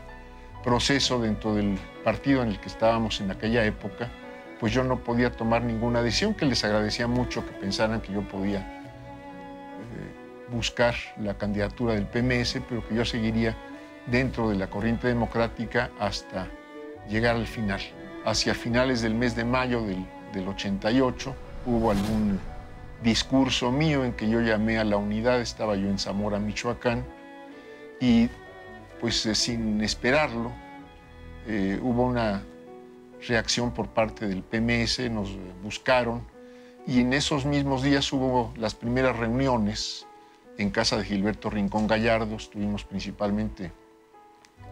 proceso 0.64 1.20
dentro 1.20 1.54
del 1.54 1.78
partido 2.02 2.42
en 2.42 2.48
el 2.48 2.58
que 2.58 2.68
estábamos 2.68 3.20
en 3.20 3.30
aquella 3.30 3.64
época, 3.64 4.10
pues 4.58 4.72
yo 4.72 4.82
no 4.82 4.98
podía 4.98 5.30
tomar 5.30 5.62
ninguna 5.62 6.02
decisión, 6.02 6.34
que 6.34 6.46
les 6.46 6.64
agradecía 6.64 7.06
mucho 7.06 7.44
que 7.44 7.52
pensaran 7.52 8.00
que 8.00 8.12
yo 8.12 8.22
podía 8.22 8.60
eh, 8.60 10.50
buscar 10.50 10.94
la 11.20 11.34
candidatura 11.34 11.94
del 11.94 12.06
PMS, 12.06 12.60
pero 12.68 12.86
que 12.88 12.94
yo 12.94 13.04
seguiría 13.04 13.56
dentro 14.06 14.50
de 14.50 14.56
la 14.56 14.68
corriente 14.68 15.08
democrática 15.08 15.90
hasta 15.98 16.48
llegar 17.08 17.36
al 17.36 17.46
final. 17.46 17.80
Hacia 18.24 18.54
finales 18.54 19.02
del 19.02 19.14
mes 19.14 19.36
de 19.36 19.44
mayo 19.44 19.82
del, 19.82 20.04
del 20.32 20.48
88 20.48 21.34
hubo 21.66 21.90
algún 21.90 22.38
discurso 23.02 23.70
mío 23.70 24.04
en 24.04 24.12
que 24.12 24.28
yo 24.28 24.40
llamé 24.40 24.78
a 24.78 24.84
la 24.84 24.96
unidad, 24.96 25.40
estaba 25.40 25.76
yo 25.76 25.88
en 25.88 25.98
Zamora, 25.98 26.38
Michoacán, 26.38 27.04
y 28.00 28.28
pues 29.00 29.26
eh, 29.26 29.34
sin 29.34 29.80
esperarlo, 29.82 30.52
eh, 31.46 31.78
hubo 31.82 32.04
una 32.04 32.42
reacción 33.26 33.72
por 33.72 33.88
parte 33.88 34.26
del 34.26 34.42
PMS, 34.42 35.10
nos 35.10 35.30
buscaron 35.62 36.22
y 36.86 37.00
en 37.00 37.12
esos 37.12 37.46
mismos 37.46 37.82
días 37.82 38.12
hubo 38.12 38.52
las 38.56 38.74
primeras 38.74 39.16
reuniones 39.16 40.06
en 40.58 40.70
casa 40.70 40.96
de 40.96 41.04
Gilberto 41.04 41.50
Rincón 41.50 41.86
Gallardo, 41.86 42.36
estuvimos 42.36 42.84
principalmente 42.84 43.72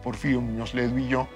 Porfirio 0.03 0.41
Muñoz 0.41 0.73
Ledo 0.73 0.97
y 0.99 1.07
yo, 1.07 1.27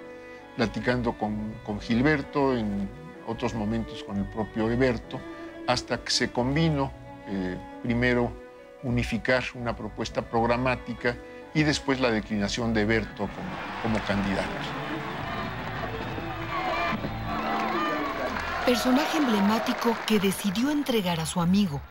platicando 0.56 1.14
con, 1.14 1.54
con 1.66 1.80
Gilberto, 1.80 2.56
en 2.56 2.90
otros 3.26 3.54
momentos 3.54 4.04
con 4.04 4.18
el 4.18 4.26
propio 4.26 4.70
Eberto, 4.70 5.20
hasta 5.68 6.04
que 6.04 6.12
se 6.12 6.32
convino 6.32 6.92
eh, 7.28 7.58
primero 7.84 8.32
unificar 8.84 9.44
una 9.56 9.76
propuesta 9.76 10.22
programática 10.22 11.18
y 11.54 11.64
después 11.64 12.00
la 12.00 12.12
declinación 12.12 12.74
de 12.74 12.82
Eberto 12.82 13.28
como, 13.28 13.92
como 13.96 14.06
candidato. 14.06 14.48
Personaje 18.66 19.18
emblemático 19.18 19.96
que 20.06 20.20
decidió 20.20 20.72
entregar 20.72 21.20
a 21.20 21.26
su 21.26 21.40
amigo, 21.40 21.82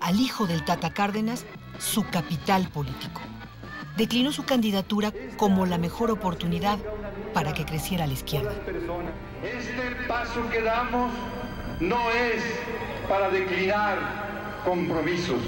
al 0.00 0.20
hijo 0.20 0.46
del 0.46 0.64
Tata 0.64 0.90
Cárdenas, 0.90 1.46
su 1.78 2.04
capital 2.04 2.68
político. 2.68 3.20
Declinó 3.96 4.30
su 4.30 4.44
candidatura 4.44 5.10
como 5.38 5.64
la 5.64 5.78
mejor 5.78 6.10
oportunidad 6.10 6.78
para 7.32 7.54
que 7.54 7.64
creciera 7.64 8.06
la 8.06 8.12
izquierda. 8.12 8.52
Este 9.42 10.04
paso 10.06 10.48
que 10.50 10.60
damos 10.60 11.10
no 11.80 12.10
es 12.10 12.42
para 13.08 13.30
declinar 13.30 13.96
compromisos. 14.64 15.40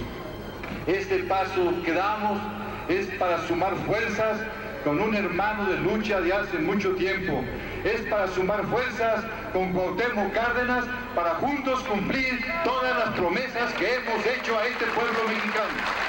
Este 0.87 1.19
paso 1.25 1.75
que 1.85 1.93
damos 1.93 2.41
es 2.89 3.07
para 3.19 3.47
sumar 3.47 3.75
fuerzas 3.87 4.39
con 4.83 4.99
un 4.99 5.15
hermano 5.15 5.69
de 5.69 5.79
lucha 5.81 6.21
de 6.21 6.33
hace 6.33 6.59
mucho 6.59 6.95
tiempo. 6.95 7.45
Es 7.85 8.01
para 8.09 8.29
sumar 8.29 8.65
fuerzas 8.67 9.25
con 9.53 9.73
Cuauhtémoc 9.73 10.33
Cárdenas 10.33 10.85
para 11.15 11.35
juntos 11.35 11.81
cumplir 11.81 12.43
todas 12.65 12.97
las 12.99 13.15
promesas 13.15 13.75
que 13.75 13.97
hemos 13.97 14.25
hecho 14.25 14.59
a 14.59 14.67
este 14.67 14.87
pueblo 14.87 15.29
mexicano. 15.29 16.08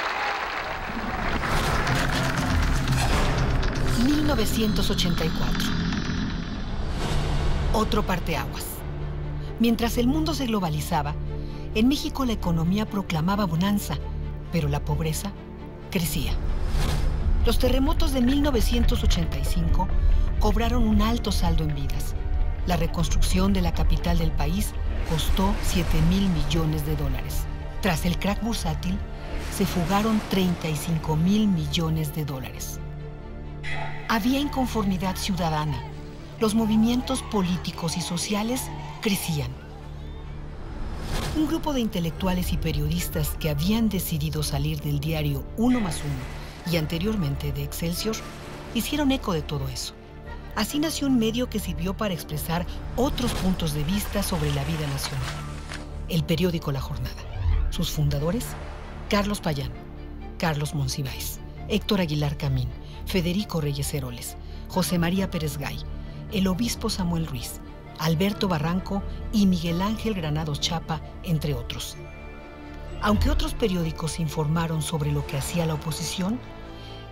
1984. 4.36 5.70
Otro 7.74 8.06
parteaguas. 8.06 8.66
Mientras 9.60 9.98
el 9.98 10.06
mundo 10.06 10.36
se 10.36 10.46
globalizaba, 10.46 11.16
en 11.74 11.88
México 11.88 12.26
la 12.26 12.34
economía 12.34 12.86
proclamaba 12.86 13.46
bonanza, 13.46 13.98
pero 14.52 14.68
la 14.68 14.86
pobreza 14.86 15.32
crecía. 15.90 16.34
Los 17.44 17.58
terremotos 17.58 18.14
de 18.14 18.22
1985 18.22 19.88
cobraron 20.40 20.88
un 20.88 21.02
alto 21.02 21.32
saldo 21.32 21.64
en 21.64 21.74
vidas. 21.74 22.14
La 22.68 22.78
reconstrucción 22.78 23.52
de 23.52 23.62
la 23.62 23.74
capital 23.74 24.20
del 24.20 24.32
país 24.32 24.74
costó 25.10 25.56
7 25.64 25.88
mil 26.10 26.30
millones 26.30 26.86
de 26.86 26.96
dólares. 26.96 27.46
Tras 27.82 28.06
el 28.06 28.20
crack 28.20 28.44
bursátil, 28.44 28.96
se 29.58 29.66
fugaron 29.66 30.22
35 30.30 31.16
mil 31.16 31.48
millones 31.48 32.14
de 32.14 32.26
dólares. 32.26 32.80
Había 34.12 34.40
inconformidad 34.40 35.16
ciudadana. 35.18 35.84
Los 36.40 36.56
movimientos 36.56 37.22
políticos 37.22 37.96
y 37.96 38.02
sociales 38.02 38.64
crecían. 39.02 39.52
Un 41.38 41.46
grupo 41.46 41.74
de 41.74 41.82
intelectuales 41.82 42.52
y 42.52 42.58
periodistas 42.58 43.36
que 43.40 43.52
habían 43.52 43.88
decidido 43.88 44.42
salir 44.42 44.82
del 44.82 45.00
diario 45.00 45.46
Uno 45.58 45.80
más 45.80 46.02
Uno 46.04 46.74
y 46.74 46.78
anteriormente 46.78 47.52
de 47.52 47.62
Excelsior 47.62 48.16
hicieron 48.74 49.12
eco 49.12 49.32
de 49.32 49.44
todo 49.44 49.68
eso. 49.68 49.94
Así 50.56 50.80
nació 50.80 51.06
un 51.06 51.20
medio 51.20 51.48
que 51.48 51.60
sirvió 51.60 51.96
para 51.96 52.16
expresar 52.16 52.66
otros 52.96 53.32
puntos 53.34 53.76
de 53.76 53.84
vista 53.84 54.24
sobre 54.24 54.52
la 54.56 54.64
vida 54.64 54.88
nacional. 54.88 55.28
El 56.08 56.24
periódico 56.24 56.72
La 56.72 56.82
Jornada. 56.82 57.22
Sus 57.70 57.92
fundadores, 57.92 58.48
Carlos 59.08 59.40
Payán, 59.40 59.72
Carlos 60.40 60.74
Monsiváis, 60.74 61.40
Héctor 61.68 62.02
Aguilar 62.02 62.38
Camín, 62.38 62.70
Federico 63.06 63.62
Reyes 63.62 63.94
Heroles, 63.94 64.38
José 64.68 65.00
María 65.00 65.30
Pérez 65.30 65.58
Gay, 65.58 65.78
el 66.32 66.48
obispo 66.48 66.90
Samuel 66.90 67.28
Ruiz, 67.28 67.60
Alberto 68.00 68.48
Barranco 68.48 69.04
y 69.34 69.46
Miguel 69.46 69.82
Ángel 69.82 70.14
Granados 70.14 70.62
Chapa, 70.62 71.02
entre 71.24 71.54
otros. 71.54 71.98
Aunque 73.02 73.30
otros 73.30 73.54
periódicos 73.54 74.20
informaron 74.20 74.82
sobre 74.82 75.12
lo 75.12 75.26
que 75.26 75.38
hacía 75.38 75.66
la 75.66 75.76
oposición, 75.76 76.40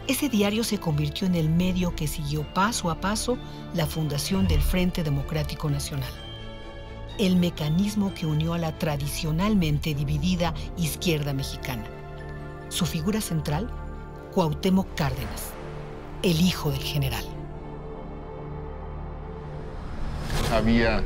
ese 0.08 0.30
diario 0.30 0.64
se 0.64 0.80
convirtió 0.80 1.28
en 1.28 1.36
el 1.36 1.50
medio 1.50 1.96
que 1.96 2.08
siguió 2.08 2.44
paso 2.54 2.90
a 2.90 3.02
paso 3.02 3.38
la 3.74 3.86
fundación 3.86 4.48
del 4.48 4.62
Frente 4.62 5.04
Democrático 5.04 5.70
Nacional. 5.70 6.12
El 7.18 7.36
mecanismo 7.36 8.14
que 8.14 8.26
unió 8.26 8.54
a 8.54 8.58
la 8.58 8.78
tradicionalmente 8.78 9.94
dividida 9.94 10.54
izquierda 10.78 11.34
mexicana. 11.34 11.86
Su 12.70 12.86
figura 12.86 13.20
central, 13.20 13.70
Cuauhtémoc 14.34 14.88
Cárdenas, 14.96 15.57
el 16.32 16.42
hijo 16.42 16.72
del 16.72 16.82
general. 16.82 17.24
Había 20.54 21.00
eh, 21.00 21.04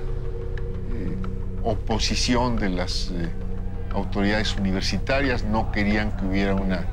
oposición 1.64 2.56
de 2.56 2.70
las 2.70 3.12
eh, 3.12 3.30
autoridades 3.94 4.56
universitarias, 4.56 5.44
no 5.44 5.72
querían 5.72 6.12
que 6.18 6.26
hubiera 6.26 6.56
una, 6.56 6.86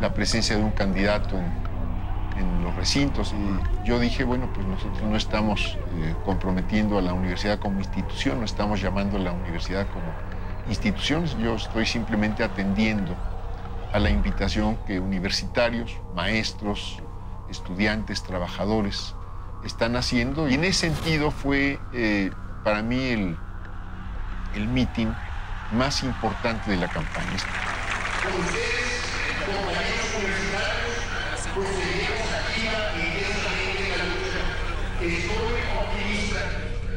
la 0.00 0.12
presencia 0.12 0.56
de 0.56 0.62
un 0.62 0.72
candidato 0.72 1.36
en, 1.38 2.40
en 2.40 2.64
los 2.64 2.74
recintos. 2.74 3.32
Y 3.32 3.86
yo 3.86 4.00
dije, 4.00 4.24
bueno, 4.24 4.50
pues 4.52 4.66
nosotros 4.66 5.02
no 5.02 5.16
estamos 5.16 5.78
eh, 5.98 6.14
comprometiendo 6.24 6.98
a 6.98 7.02
la 7.02 7.12
universidad 7.12 7.60
como 7.60 7.78
institución, 7.78 8.40
no 8.40 8.44
estamos 8.44 8.80
llamando 8.80 9.18
a 9.18 9.20
la 9.20 9.32
universidad 9.32 9.86
como 9.88 10.06
institución, 10.68 11.26
yo 11.40 11.54
estoy 11.54 11.86
simplemente 11.86 12.42
atendiendo 12.42 13.14
a 13.92 13.98
la 14.00 14.10
invitación 14.10 14.78
que 14.86 14.98
universitarios, 14.98 15.92
maestros, 16.14 17.02
estudiantes, 17.52 18.22
trabajadores 18.24 19.14
están 19.64 19.94
haciendo. 19.96 20.48
Y 20.48 20.54
en 20.54 20.64
ese 20.64 20.90
sentido 20.90 21.30
fue 21.30 21.78
eh, 21.92 22.32
para 22.64 22.82
mí 22.82 23.00
el, 23.00 23.36
el 24.54 24.66
meeting 24.66 25.08
más 25.72 26.02
importante 26.02 26.70
de 26.70 26.76
la 26.78 26.88
campaña. 26.88 27.28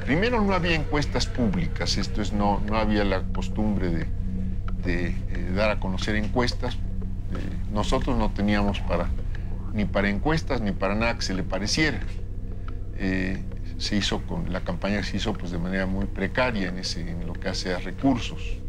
Primero 0.06 0.42
no 0.42 0.54
había 0.54 0.76
encuestas 0.76 1.26
públicas, 1.26 1.98
esto 1.98 2.22
es, 2.22 2.32
no, 2.32 2.62
no 2.68 2.78
había 2.78 3.04
la 3.04 3.24
costumbre 3.24 3.90
de, 3.90 4.08
de 4.84 5.08
eh, 5.08 5.52
dar 5.56 5.72
a 5.72 5.80
conocer 5.80 6.16
encuestas. 6.16 6.76
Eh, 6.76 6.80
nosotros 7.72 8.16
no 8.16 8.30
teníamos 8.30 8.80
para 8.82 9.10
ni 9.76 9.84
para 9.84 10.10
encuestas 10.10 10.62
ni 10.62 10.72
para 10.72 10.96
nada 10.96 11.16
que 11.16 11.22
se 11.22 11.34
le 11.34 11.44
pareciera. 11.44 12.00
Eh, 12.98 13.44
se 13.78 13.98
hizo 13.98 14.26
con 14.26 14.54
la 14.54 14.62
campaña 14.62 15.04
se 15.04 15.18
hizo 15.18 15.34
pues 15.34 15.52
de 15.52 15.58
manera 15.58 15.86
muy 15.86 16.06
precaria 16.06 16.70
en, 16.70 17.28
lo 17.28 17.34
que 17.34 17.50
hace 17.50 17.74
a 17.74 17.80
recursos. 17.80 18.62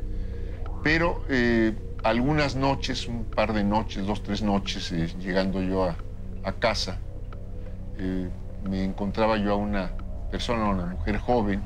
Pero 0.83 1.25
eh, 1.29 1.73
algunas 2.03 2.57
noches, 2.57 3.07
un 3.07 3.25
par 3.25 3.53
de 3.53 3.63
noches, 3.63 4.05
dos, 4.05 4.25
tres 4.25 4.43
noches, 4.43 4.91
eh, 4.91 5.07
llegando 5.21 5.63
yo 5.63 5.85
a, 5.85 5.97
a 6.43 6.53
casa, 6.53 6.99
me 8.69 8.85
encontraba 8.85 9.39
yo 9.39 9.53
a 9.53 9.57
una 9.57 9.93
persona, 10.31 10.69
una 10.69 10.87
mujer 10.87 11.19
joven, 11.19 11.63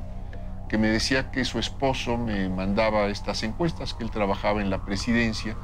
que 0.69 0.79
me 0.79 0.89
decía 0.89 1.33
que 1.33 1.45
su 1.45 1.59
esposo 1.59 2.17
me 2.17 2.49
mandaba 2.49 3.09
estas 3.09 3.43
encuestas, 3.43 3.95
que 3.95 4.05
él 4.05 4.11
trabajaba 4.11 4.61
en 4.61 4.71
la 4.71 4.85
presidencia 4.85 5.57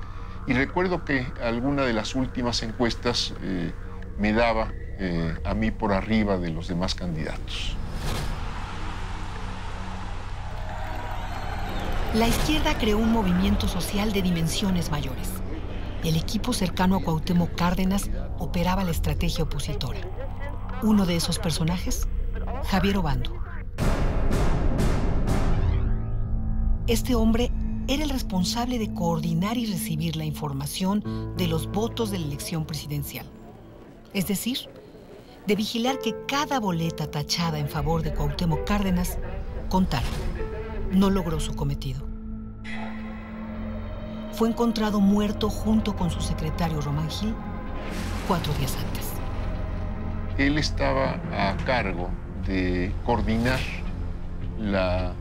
y 0.47 0.53
recuerdo 0.53 1.05
que 1.05 1.27
alguna 1.43 1.83
de 1.83 1.93
las 1.93 2.15
últimas 2.15 2.63
encuestas 2.63 3.35
eh, 3.43 3.73
me 4.19 4.33
daba 4.33 4.73
eh, 4.99 5.35
a 5.45 5.55
mí 5.55 5.71
por 5.71 5.93
arriba 5.93 6.39
de 6.39 6.51
los 6.51 6.69
demás 6.69 6.95
candidatos. 6.95 7.77
La 12.15 12.29
izquierda 12.29 12.79
creó 12.79 12.99
un 12.99 13.13
movimiento 13.13 13.69
social 13.69 14.13
de 14.13 14.23
dimensiones 14.23 14.91
mayores. 14.91 15.29
El 16.03 16.17
equipo 16.17 16.53
cercano 16.53 16.97
a 16.97 17.03
Cuauhtémoc 17.03 17.55
Cárdenas 17.57 18.09
operaba 18.39 18.85
la 18.85 18.93
estrategia 18.93 19.45
opositora. 19.45 20.01
Uno 20.83 21.05
de 21.05 21.17
esos 21.17 21.39
personajes, 21.39 22.07
Javier 22.71 22.97
Obando. 22.99 23.33
Este 26.87 27.17
hombre 27.17 27.51
era 27.89 28.03
el 28.03 28.11
responsable 28.11 28.79
de 28.79 28.93
coordinar 28.93 29.57
y 29.57 29.67
recibir 29.67 30.17
la 30.17 30.25
información 30.25 31.35
de 31.37 31.47
los 31.47 31.71
votos 31.71 32.11
de 32.11 32.19
la 32.19 32.27
elección 32.27 32.65
presidencial. 32.65 33.27
Es 34.13 34.27
decir, 34.27 34.59
de 35.47 35.55
vigilar 35.55 35.99
que 36.01 36.15
cada 36.27 36.59
boleta 36.59 37.11
tachada 37.11 37.59
en 37.59 37.69
favor 37.69 38.03
de 38.03 38.13
Cuauhtémoc 38.13 38.65
Cárdenas 38.65 39.19
contara. 39.69 40.07
No 40.91 41.11
logró 41.11 41.39
su 41.39 41.55
cometido. 41.55 42.05
Fue 44.33 44.49
encontrado 44.49 45.01
muerto 45.01 45.49
junto 45.49 45.97
con 45.97 46.11
su 46.11 46.21
secretario 46.21 46.81
Román 46.81 47.09
Gil 47.09 47.35
cuatro 48.27 48.53
días 48.55 48.77
antes. 48.85 49.13
Él 50.37 50.59
estaba 50.59 51.21
a 51.33 51.57
cargo 51.65 52.11
de 52.47 52.93
coordinar 53.05 53.61
la 54.59 55.15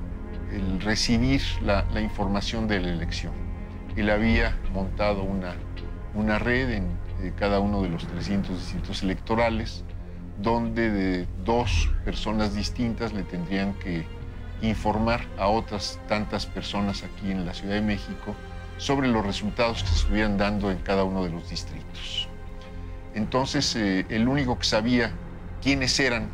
el 0.51 0.81
recibir 0.81 1.41
la, 1.63 1.85
información 1.99 2.67
de 2.67 2.79
la 2.79 2.89
elección. 2.89 3.33
Él 3.95 4.09
había 4.09 4.57
montado 4.73 5.23
una 5.23 5.55
una 6.15 6.39
red 6.39 6.71
en 6.71 6.83
eh, 7.21 7.33
cada 7.37 7.59
uno 7.59 7.81
de 7.81 7.89
los 7.89 8.07
300 8.07 8.57
distritos 8.57 9.03
electorales, 9.03 9.83
donde 10.41 10.89
de 10.89 11.27
dos 11.43 11.91
personas 12.03 12.55
distintas 12.55 13.13
le 13.13 13.23
tendrían 13.23 13.73
que 13.75 14.05
informar 14.61 15.21
a 15.37 15.47
otras 15.47 15.99
tantas 16.07 16.45
personas 16.45 17.03
aquí 17.03 17.31
en 17.31 17.45
la 17.45 17.53
Ciudad 17.53 17.75
de 17.75 17.81
México 17.81 18.35
sobre 18.77 19.07
los 19.07 19.25
resultados 19.25 19.83
que 19.83 19.89
se 19.89 19.95
estuvieran 19.95 20.37
dando 20.37 20.71
en 20.71 20.77
cada 20.79 21.03
uno 21.03 21.23
de 21.23 21.29
los 21.29 21.49
distritos. 21.49 22.27
Entonces, 23.13 23.75
eh, 23.75 24.05
el 24.09 24.27
único 24.27 24.57
que 24.57 24.65
sabía 24.65 25.11
quiénes 25.61 25.99
eran 25.99 26.29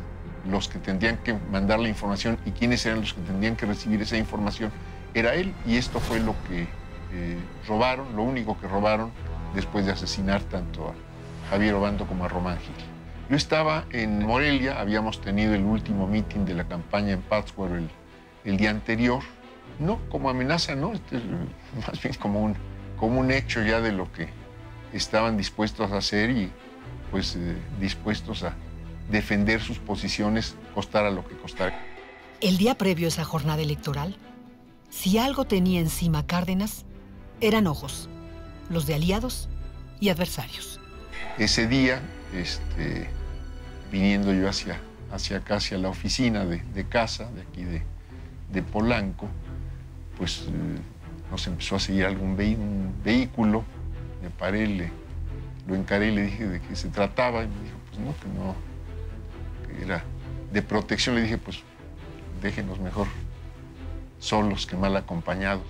los 0.48 0.68
que 0.68 0.78
tendrían 0.78 1.18
que 1.18 1.34
mandar 1.50 1.78
la 1.78 1.88
información 1.88 2.38
y 2.44 2.50
quiénes 2.50 2.84
eran 2.86 3.00
los 3.00 3.14
que 3.14 3.20
tendrían 3.20 3.56
que 3.56 3.66
recibir 3.66 4.02
esa 4.02 4.16
información 4.16 4.70
era 5.14 5.34
él, 5.34 5.54
y 5.66 5.76
esto 5.76 6.00
fue 6.00 6.20
lo 6.20 6.34
que 6.48 6.66
eh, 7.12 7.38
robaron, 7.68 8.16
lo 8.16 8.22
único 8.22 8.58
que 8.58 8.66
robaron 8.66 9.10
después 9.54 9.84
de 9.84 9.92
asesinar 9.92 10.42
tanto 10.42 10.88
a 10.88 10.94
Javier 11.50 11.74
Obando 11.74 12.06
como 12.06 12.24
a 12.24 12.28
Román 12.28 12.58
Gil. 12.58 12.74
Yo 13.28 13.36
estaba 13.36 13.84
en 13.90 14.24
Morelia, 14.24 14.80
habíamos 14.80 15.20
tenido 15.20 15.54
el 15.54 15.64
último 15.64 16.06
meeting 16.06 16.44
de 16.44 16.54
la 16.54 16.64
campaña 16.64 17.12
en 17.12 17.22
Pátzcuaro 17.22 17.76
el, 17.76 17.90
el 18.44 18.56
día 18.56 18.70
anterior, 18.70 19.22
no 19.78 19.98
como 20.10 20.30
amenaza, 20.30 20.74
no, 20.74 20.92
este 20.92 21.20
más 21.86 22.02
bien 22.02 22.14
como 22.14 22.42
un, 22.42 22.56
como 22.96 23.20
un 23.20 23.30
hecho 23.30 23.62
ya 23.62 23.80
de 23.80 23.92
lo 23.92 24.10
que 24.12 24.28
estaban 24.92 25.36
dispuestos 25.36 25.92
a 25.92 25.98
hacer 25.98 26.30
y 26.30 26.50
pues 27.10 27.36
eh, 27.36 27.56
dispuestos 27.80 28.42
a 28.44 28.54
defender 29.12 29.60
sus 29.60 29.78
posiciones, 29.78 30.56
costara 30.74 31.10
lo 31.10 31.26
que 31.26 31.36
costara. 31.36 31.78
El 32.40 32.56
día 32.56 32.74
previo 32.74 33.06
a 33.06 33.08
esa 33.08 33.24
jornada 33.24 33.62
electoral, 33.62 34.16
si 34.90 35.18
algo 35.18 35.44
tenía 35.44 35.78
encima 35.78 36.26
Cárdenas, 36.26 36.84
eran 37.40 37.66
ojos, 37.66 38.08
los 38.68 38.86
de 38.86 38.94
aliados 38.94 39.48
y 40.00 40.08
adversarios. 40.08 40.80
Ese 41.38 41.68
día, 41.68 42.00
este, 42.34 43.08
viniendo 43.92 44.34
yo 44.34 44.48
hacia, 44.48 44.80
hacia 45.12 45.36
acá, 45.38 45.56
hacia 45.56 45.78
la 45.78 45.88
oficina 45.88 46.44
de, 46.44 46.58
de 46.58 46.88
casa, 46.88 47.30
de 47.30 47.42
aquí 47.42 47.64
de, 47.64 47.82
de 48.50 48.62
Polanco, 48.62 49.28
pues 50.18 50.46
eh, 50.48 51.30
nos 51.30 51.46
empezó 51.46 51.76
a 51.76 51.80
seguir 51.80 52.04
algún 52.06 52.30
un 52.30 52.94
vehículo, 53.04 53.64
me 54.22 54.30
paré, 54.30 54.66
le, 54.66 54.90
lo 55.66 55.74
encaré 55.74 56.08
y 56.08 56.14
le 56.14 56.22
dije 56.22 56.46
de 56.46 56.60
qué 56.60 56.76
se 56.76 56.88
trataba, 56.88 57.44
y 57.44 57.46
me 57.46 57.62
dijo, 57.64 57.76
pues 57.88 58.00
no, 58.00 58.14
que 58.20 58.28
no, 58.38 58.71
era 59.80 60.04
de 60.52 60.62
protección, 60.62 61.14
le 61.14 61.22
dije, 61.22 61.38
pues 61.38 61.62
déjenos 62.42 62.78
mejor 62.80 63.06
solos 64.18 64.66
que 64.66 64.76
mal 64.76 64.96
acompañados. 64.96 65.64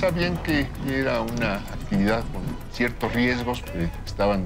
Sabían 0.00 0.36
que 0.38 0.66
era 0.88 1.20
una 1.20 1.54
actividad 1.54 2.24
con 2.32 2.42
ciertos 2.72 3.12
riesgos, 3.14 3.62
que 3.62 3.88
estaban 4.04 4.44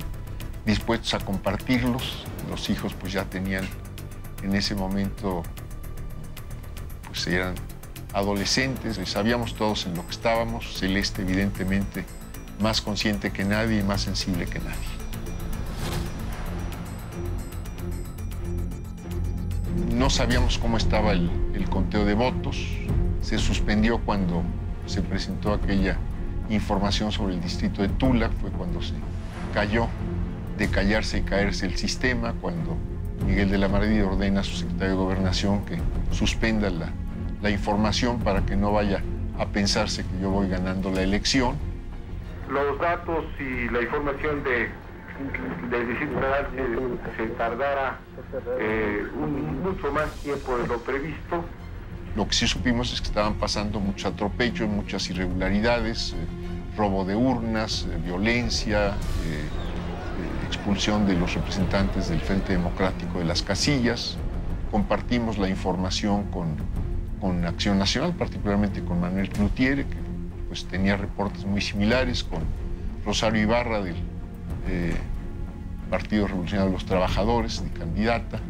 dispuestos 0.64 1.14
a 1.14 1.18
compartirlos. 1.18 2.24
Los 2.48 2.70
hijos 2.70 2.94
pues 2.94 3.12
ya 3.12 3.24
tenían 3.24 3.66
en 4.42 4.54
ese 4.54 4.74
momento, 4.74 5.42
pues 7.06 7.26
eran 7.26 7.54
adolescentes, 8.12 9.00
sabíamos 9.08 9.54
todos 9.54 9.86
en 9.86 9.94
lo 9.94 10.04
que 10.04 10.12
estábamos, 10.12 10.78
Celeste 10.78 11.22
evidentemente 11.22 12.04
más 12.60 12.80
consciente 12.80 13.30
que 13.30 13.44
nadie 13.44 13.80
y 13.80 13.82
más 13.82 14.02
sensible 14.02 14.46
que 14.46 14.58
nadie. 14.60 14.97
No 19.94 20.10
sabíamos 20.10 20.58
cómo 20.58 20.76
estaba 20.76 21.12
el, 21.12 21.30
el 21.54 21.68
conteo 21.68 22.04
de 22.04 22.14
votos, 22.14 22.66
se 23.20 23.38
suspendió 23.38 23.98
cuando 23.98 24.42
se 24.86 25.02
presentó 25.02 25.52
aquella 25.52 25.96
información 26.50 27.12
sobre 27.12 27.34
el 27.34 27.40
distrito 27.40 27.82
de 27.82 27.88
Tula, 27.88 28.30
fue 28.40 28.50
cuando 28.50 28.80
se 28.80 28.94
cayó, 29.52 29.88
de 30.56 30.68
callarse 30.68 31.18
y 31.18 31.22
caerse 31.22 31.66
el 31.66 31.76
sistema, 31.76 32.34
cuando 32.40 32.76
Miguel 33.26 33.50
de 33.50 33.58
la 33.58 33.68
Madrid 33.68 34.04
ordena 34.04 34.40
a 34.40 34.44
su 34.44 34.56
secretario 34.56 34.90
de 34.90 34.96
Gobernación 34.96 35.64
que 35.64 35.78
suspenda 36.10 36.70
la, 36.70 36.90
la 37.42 37.50
información 37.50 38.18
para 38.20 38.44
que 38.44 38.56
no 38.56 38.72
vaya 38.72 39.02
a 39.38 39.46
pensarse 39.46 40.04
que 40.04 40.22
yo 40.22 40.30
voy 40.30 40.48
ganando 40.48 40.90
la 40.90 41.02
elección. 41.02 41.56
Los 42.50 42.78
datos 42.80 43.24
y 43.38 43.70
la 43.70 43.82
información 43.82 44.42
de, 44.42 44.68
Distrito 45.18 46.14
Federal 46.14 46.46
se, 47.16 47.24
se 47.24 47.30
tardará 47.30 47.98
eh, 48.58 49.06
mucho 49.14 49.92
más 49.92 50.10
tiempo 50.22 50.56
de 50.58 50.66
lo 50.66 50.78
previsto. 50.78 51.44
Lo 52.14 52.26
que 52.26 52.34
sí 52.34 52.46
supimos 52.46 52.92
es 52.92 53.00
que 53.00 53.08
estaban 53.08 53.34
pasando 53.34 53.80
muchos 53.80 54.12
atropellos, 54.12 54.68
muchas 54.68 55.08
irregularidades, 55.10 56.12
eh, 56.12 56.76
robo 56.76 57.04
de 57.04 57.16
urnas, 57.16 57.86
eh, 57.90 57.98
violencia, 58.04 58.94
expulsión 60.46 61.06
de 61.06 61.14
los 61.14 61.34
representantes 61.34 62.08
del 62.08 62.20
Frente 62.20 62.52
Democrático 62.52 63.18
de 63.18 63.24
las 63.24 63.42
casillas. 63.42 64.16
Compartimos 64.70 65.38
la 65.38 65.48
información 65.48 66.24
con, 66.30 66.56
con 67.20 67.44
Acción 67.44 67.78
Nacional, 67.78 68.14
particularmente 68.14 68.82
con 68.82 69.00
Manuel 69.00 69.28
Cloutier, 69.28 69.84
que 69.84 69.96
pues, 70.48 70.64
tenía 70.64 70.96
reportes 70.96 71.44
muy 71.44 71.60
similares, 71.60 72.24
con 72.24 72.40
Rosario 73.04 73.42
Ibarra 73.42 73.80
del 73.80 73.96
eh, 74.68 74.94
Partido 75.90 76.26
Revolucionario 76.26 76.70
de 76.70 76.74
los 76.74 76.84
Trabajadores, 76.84 77.64
de 77.64 77.70
candidata, 77.70 78.40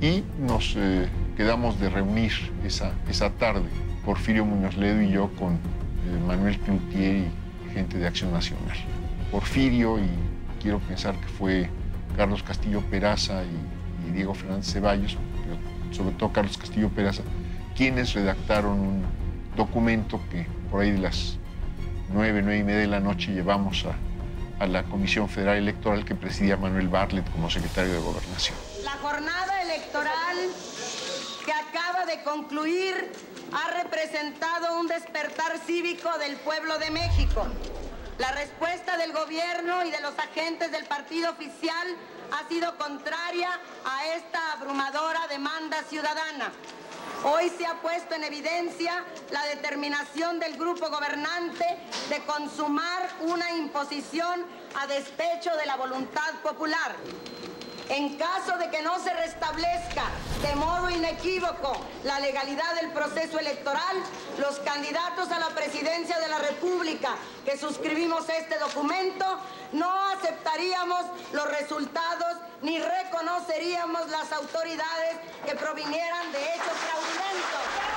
y 0.00 0.22
nos 0.38 0.74
eh, 0.76 1.08
quedamos 1.36 1.80
de 1.80 1.90
reunir 1.90 2.32
esa, 2.64 2.92
esa 3.08 3.30
tarde, 3.30 3.68
Porfirio 4.04 4.44
Muñoz 4.44 4.76
Ledo 4.76 5.02
y 5.02 5.10
yo, 5.10 5.30
con 5.34 5.54
eh, 5.54 5.58
Manuel 6.26 6.58
Cloutier 6.60 7.16
y 7.16 7.72
gente 7.74 7.98
de 7.98 8.06
Acción 8.06 8.32
Nacional. 8.32 8.76
Porfirio 9.30 9.98
y 9.98 10.08
quiero 10.62 10.78
pensar 10.78 11.14
que 11.16 11.26
fue 11.26 11.68
Carlos 12.16 12.42
Castillo 12.42 12.80
Peraza 12.82 13.42
y, 13.44 14.08
y 14.08 14.12
Diego 14.12 14.34
Fernández 14.34 14.72
Ceballos, 14.72 15.16
sobre 15.90 16.14
todo 16.14 16.32
Carlos 16.32 16.56
Castillo 16.56 16.88
Peraza, 16.88 17.22
quienes 17.76 18.14
redactaron 18.14 18.78
un 18.78 19.02
documento 19.56 20.20
que 20.30 20.46
por 20.70 20.82
ahí 20.82 20.92
de 20.92 20.98
las 20.98 21.38
nueve, 22.12 22.40
nueve 22.42 22.58
y 22.58 22.64
media 22.64 22.80
de 22.80 22.86
la 22.86 23.00
noche 23.00 23.32
llevamos 23.32 23.84
a, 23.86 23.94
a 24.60 24.66
la 24.66 24.84
Comisión 24.84 25.28
Federal 25.28 25.56
Electoral 25.56 26.04
que 26.04 26.14
presidía 26.14 26.56
Manuel 26.56 26.88
Bartlett 26.88 27.28
como 27.32 27.50
secretario 27.50 27.94
de 27.94 27.98
Gobernación. 28.00 28.56
La 28.84 28.92
jornada 28.92 29.62
electoral 29.62 30.36
que 31.44 31.52
acaba 31.52 32.04
de 32.04 32.22
concluir 32.22 33.10
ha 33.52 33.82
representado 33.82 34.78
un 34.78 34.86
despertar 34.86 35.58
cívico 35.66 36.10
del 36.18 36.36
pueblo 36.36 36.78
de 36.78 36.90
México. 36.90 37.46
La 38.18 38.32
respuesta 38.32 38.98
del 38.98 39.12
gobierno 39.12 39.82
y 39.86 39.90
de 39.90 40.00
los 40.02 40.16
agentes 40.18 40.70
del 40.70 40.84
partido 40.84 41.30
oficial 41.30 41.88
ha 42.30 42.46
sido 42.48 42.76
contraria 42.76 43.48
a 43.86 44.14
esta 44.14 44.52
abrumadora 44.52 45.26
demanda 45.28 45.82
ciudadana. 45.88 46.52
Hoy 47.22 47.50
se 47.50 47.66
ha 47.66 47.74
puesto 47.82 48.14
en 48.14 48.24
evidencia 48.24 49.04
la 49.30 49.44
determinación 49.44 50.38
del 50.38 50.56
grupo 50.56 50.88
gobernante 50.88 51.66
de 52.08 52.18
consumar 52.24 53.10
una 53.20 53.50
imposición 53.52 54.46
a 54.74 54.86
despecho 54.86 55.54
de 55.56 55.66
la 55.66 55.76
voluntad 55.76 56.32
popular. 56.42 56.96
En 57.90 58.16
caso 58.16 58.56
de 58.56 58.70
que 58.70 58.82
no 58.82 59.00
se 59.00 59.12
restablezca 59.12 60.04
de 60.42 60.54
modo 60.54 60.88
inequívoco 60.90 61.72
la 62.04 62.20
legalidad 62.20 62.76
del 62.76 62.92
proceso 62.92 63.40
electoral, 63.40 63.96
los 64.38 64.60
candidatos 64.60 65.28
a 65.32 65.40
la 65.40 65.48
presidencia 65.48 66.20
de 66.20 66.28
la 66.28 66.38
República 66.38 67.16
que 67.44 67.58
suscribimos 67.58 68.28
este 68.28 68.60
documento 68.60 69.24
no 69.72 69.90
aceptaríamos 70.10 71.04
los 71.32 71.50
resultados 71.50 72.36
ni 72.62 72.78
reconoceríamos 72.78 74.08
las 74.08 74.30
autoridades 74.30 75.16
que 75.44 75.56
provinieran 75.56 76.30
de 76.30 76.38
hechos 76.38 76.76
fraudulentos. 76.86 77.89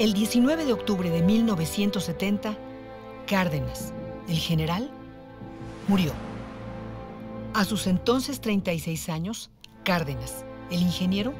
El 0.00 0.14
19 0.14 0.64
de 0.64 0.72
octubre 0.72 1.10
de 1.10 1.20
1970, 1.20 2.56
Cárdenas, 3.26 3.92
el 4.30 4.38
general, 4.38 4.90
murió. 5.88 6.14
A 7.52 7.66
sus 7.66 7.86
entonces 7.86 8.40
36 8.40 9.10
años, 9.10 9.50
Cárdenas, 9.84 10.46
el 10.70 10.80
ingeniero, 10.80 11.34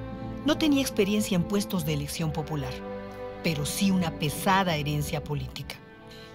no 0.45 0.59
tenía 0.59 0.83
experiencia 0.83 1.37
en 1.37 1.45
puestos 1.45 1.87
de 1.87 1.95
elección 1.95 2.33
popular, 2.33 2.75
pero 3.43 3.65
sí 3.65 3.91
una 3.91 4.11
pesada 4.19 4.77
herencia 4.77 5.25
política. 5.25 5.77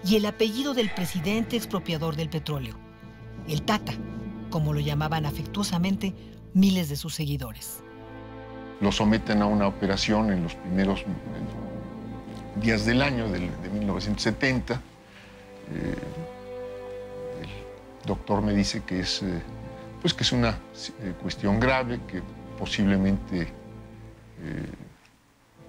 Y 0.04 0.16
el 0.16 0.26
apellido 0.26 0.74
del 0.74 0.92
presidente 0.92 1.56
expropiador 1.56 2.16
del 2.16 2.28
petróleo, 2.28 2.74
el 3.46 3.62
Tata, 3.62 3.92
como 4.50 4.72
lo 4.72 4.80
llamaban 4.80 5.26
afectuosamente 5.26 6.12
miles 6.54 6.88
de 6.88 6.96
sus 6.96 7.14
seguidores. 7.14 7.84
lo 8.80 8.90
someten 8.90 9.42
a 9.42 9.46
una 9.46 9.68
operación 9.68 10.32
en 10.32 10.42
los 10.42 10.56
primeros 10.56 11.04
días 12.60 12.84
del 12.84 13.02
año 13.02 13.28
de 13.28 13.40
1970. 13.40 14.74
Eh, 14.74 14.78
el 17.42 18.06
doctor 18.06 18.42
me 18.42 18.52
dice 18.52 18.82
que 18.84 19.00
es, 19.00 19.22
eh, 19.22 19.40
pues 20.00 20.14
que 20.14 20.22
es 20.22 20.32
una 20.32 20.50
eh, 20.50 21.12
cuestión 21.20 21.60
grave, 21.60 22.00
que 22.06 22.22
posiblemente 22.58 23.48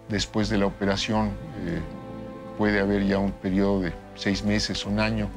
después 0.10 0.50
de 0.50 0.58
la 0.58 0.66
operación 0.66 1.32
puede 2.58 2.80
haber 2.80 3.06
ya 3.06 3.18
un 3.18 3.32
periodo 3.32 3.82
de 3.82 3.94
seis 4.16 4.44
meses, 4.44 4.86
un 4.86 5.00
año, 5.00 5.30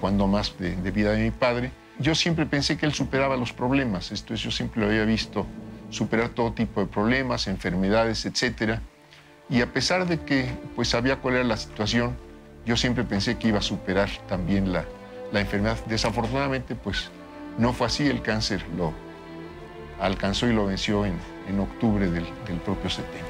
cuando 0.00 0.26
más 0.26 0.58
de, 0.58 0.76
de, 0.76 0.90
vida 0.90 1.12
de 1.12 1.24
mi 1.24 1.30
padre. 1.30 1.70
Yo 1.98 2.14
siempre 2.14 2.46
pensé 2.46 2.76
que 2.76 2.86
él 2.86 2.92
superaba 2.92 3.36
los 3.36 3.52
problemas, 3.52 4.12
esto 4.12 4.34
yo 4.34 4.50
siempre 4.50 4.80
lo 4.80 4.88
había 4.88 5.04
visto 5.04 5.46
superar 5.90 6.30
todo 6.30 6.52
tipo 6.52 6.80
de 6.80 6.86
problemas, 6.86 7.46
enfermedades, 7.46 8.24
etcétera. 8.26 8.82
Y 9.48 9.60
a 9.60 9.72
pesar 9.72 10.06
de 10.06 10.20
que 10.20 10.50
pues 10.74 10.88
sabía 10.88 11.16
cuál 11.16 11.36
era 11.36 11.44
la 11.44 11.56
situación, 11.56 12.16
yo 12.64 12.76
siempre 12.76 13.04
pensé 13.04 13.38
que 13.38 13.48
iba 13.48 13.58
a 13.58 13.62
superar 13.62 14.08
también 14.28 14.72
la, 14.72 14.84
la 15.32 15.40
enfermedad. 15.40 15.78
Desafortunadamente, 15.86 16.74
pues 16.74 17.10
no 17.58 17.72
fue 17.72 17.86
así. 17.86 18.08
El 18.08 18.22
cáncer 18.22 18.64
lo 18.76 18.92
alcanzó 20.00 20.48
y 20.48 20.52
lo 20.52 20.66
venció 20.66 21.06
en, 21.06 21.16
en 21.48 21.60
octubre 21.60 22.10
del, 22.10 22.26
del 22.46 22.58
propio 22.58 22.90
70. 22.90 23.24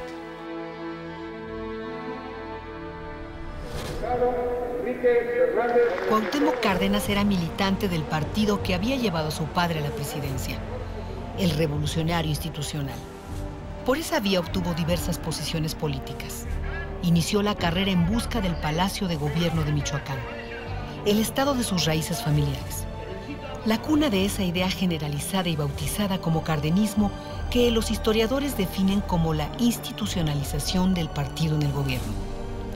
Cuauhtémoc 6.08 6.60
Cárdenas 6.60 7.08
era 7.08 7.24
militante 7.24 7.88
del 7.88 8.02
partido 8.02 8.62
que 8.62 8.74
había 8.74 8.96
llevado 8.96 9.28
a 9.28 9.30
su 9.30 9.44
padre 9.44 9.80
a 9.80 9.82
la 9.82 9.90
presidencia, 9.90 10.56
el 11.38 11.50
Revolucionario 11.50 12.30
Institucional. 12.30 12.96
Por 13.86 13.98
esa 13.98 14.18
vía 14.18 14.40
obtuvo 14.40 14.74
diversas 14.74 15.16
posiciones 15.16 15.76
políticas. 15.76 16.44
Inició 17.04 17.40
la 17.40 17.54
carrera 17.54 17.92
en 17.92 18.04
busca 18.04 18.40
del 18.40 18.56
Palacio 18.56 19.06
de 19.06 19.14
Gobierno 19.14 19.62
de 19.62 19.70
Michoacán, 19.70 20.18
el 21.06 21.20
estado 21.20 21.54
de 21.54 21.62
sus 21.62 21.84
raíces 21.84 22.20
familiares. 22.20 22.84
La 23.64 23.80
cuna 23.80 24.10
de 24.10 24.24
esa 24.24 24.42
idea 24.42 24.68
generalizada 24.68 25.48
y 25.48 25.54
bautizada 25.54 26.18
como 26.18 26.42
cardenismo 26.42 27.12
que 27.52 27.70
los 27.70 27.92
historiadores 27.92 28.56
definen 28.56 29.02
como 29.02 29.34
la 29.34 29.48
institucionalización 29.60 30.92
del 30.92 31.08
partido 31.08 31.54
en 31.54 31.62
el 31.62 31.72
gobierno. 31.72 32.12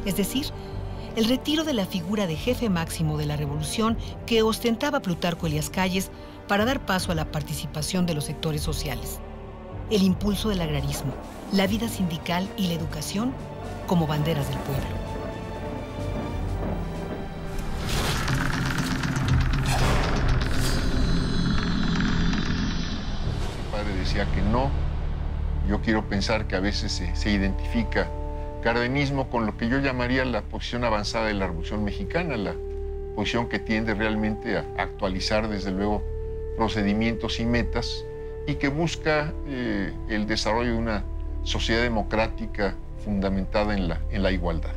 Es 0.05 0.17
decir, 0.17 0.47
el 1.17 1.25
retiro 1.25 1.65
de 1.65 1.75
la 1.75 1.87
figura 1.87 2.29
de 2.29 2.37
jefe 2.37 2.71
máximo 2.71 3.19
de 3.19 3.27
la 3.27 3.37
revolución 3.37 3.99
que 4.27 4.43
ostentaba 4.43 5.03
Plutarco 5.03 5.49
Elias 5.49 5.71
Calles 5.71 6.13
para 6.47 6.65
dar 6.65 6.87
paso 6.87 7.11
a 7.11 7.17
la 7.17 7.33
participación 7.33 8.07
de 8.07 8.15
los 8.15 8.27
sectores 8.27 8.63
sociales. 8.63 9.19
El 9.91 10.05
impulso 10.05 10.51
del 10.51 10.61
agrarismo, 10.61 11.13
la 11.53 11.67
vida 11.67 11.89
sindical 11.89 12.49
y 12.57 12.69
la 12.69 12.75
educación 12.75 13.33
como 13.89 14.07
banderas 14.07 14.49
del 14.49 14.59
pueblo. 14.59 14.85
Mi 23.57 23.73
padre 23.73 23.93
decía 23.99 24.27
que 24.33 24.43
no. 24.43 24.71
Yo 25.69 25.81
quiero 25.83 26.09
pensar 26.09 26.47
que 26.47 26.55
a 26.55 26.61
veces 26.61 26.93
se, 26.93 27.17
se 27.17 27.33
identifica 27.33 28.09
cardenismo 28.63 29.29
con 29.29 29.45
lo 29.45 29.57
que 29.57 29.69
yo 29.69 29.81
llamaría 29.81 30.25
la 30.25 30.43
posición 30.43 30.85
avanzada 30.85 31.27
de 31.27 31.35
la 31.35 31.49
Revolución 31.49 31.83
Mexicana, 31.83 32.37
la 32.37 32.55
posición 33.17 33.49
que 33.49 33.59
tiende 33.59 33.95
realmente 33.95 34.57
a 34.57 34.61
actualizar 34.79 35.49
desde 35.49 35.73
luego 35.73 36.05
procedimientos 36.57 37.41
y 37.41 37.45
metas 37.45 38.05
y 38.47 38.55
que 38.55 38.69
busca 38.69 39.33
eh, 39.47 39.93
el 40.09 40.27
desarrollo 40.27 40.73
de 40.73 40.79
una 40.79 41.05
sociedad 41.43 41.83
democrática 41.83 42.75
fundamentada 43.05 43.75
en 43.75 43.89
la, 43.89 44.01
en 44.11 44.23
la 44.23 44.31
igualdad. 44.31 44.73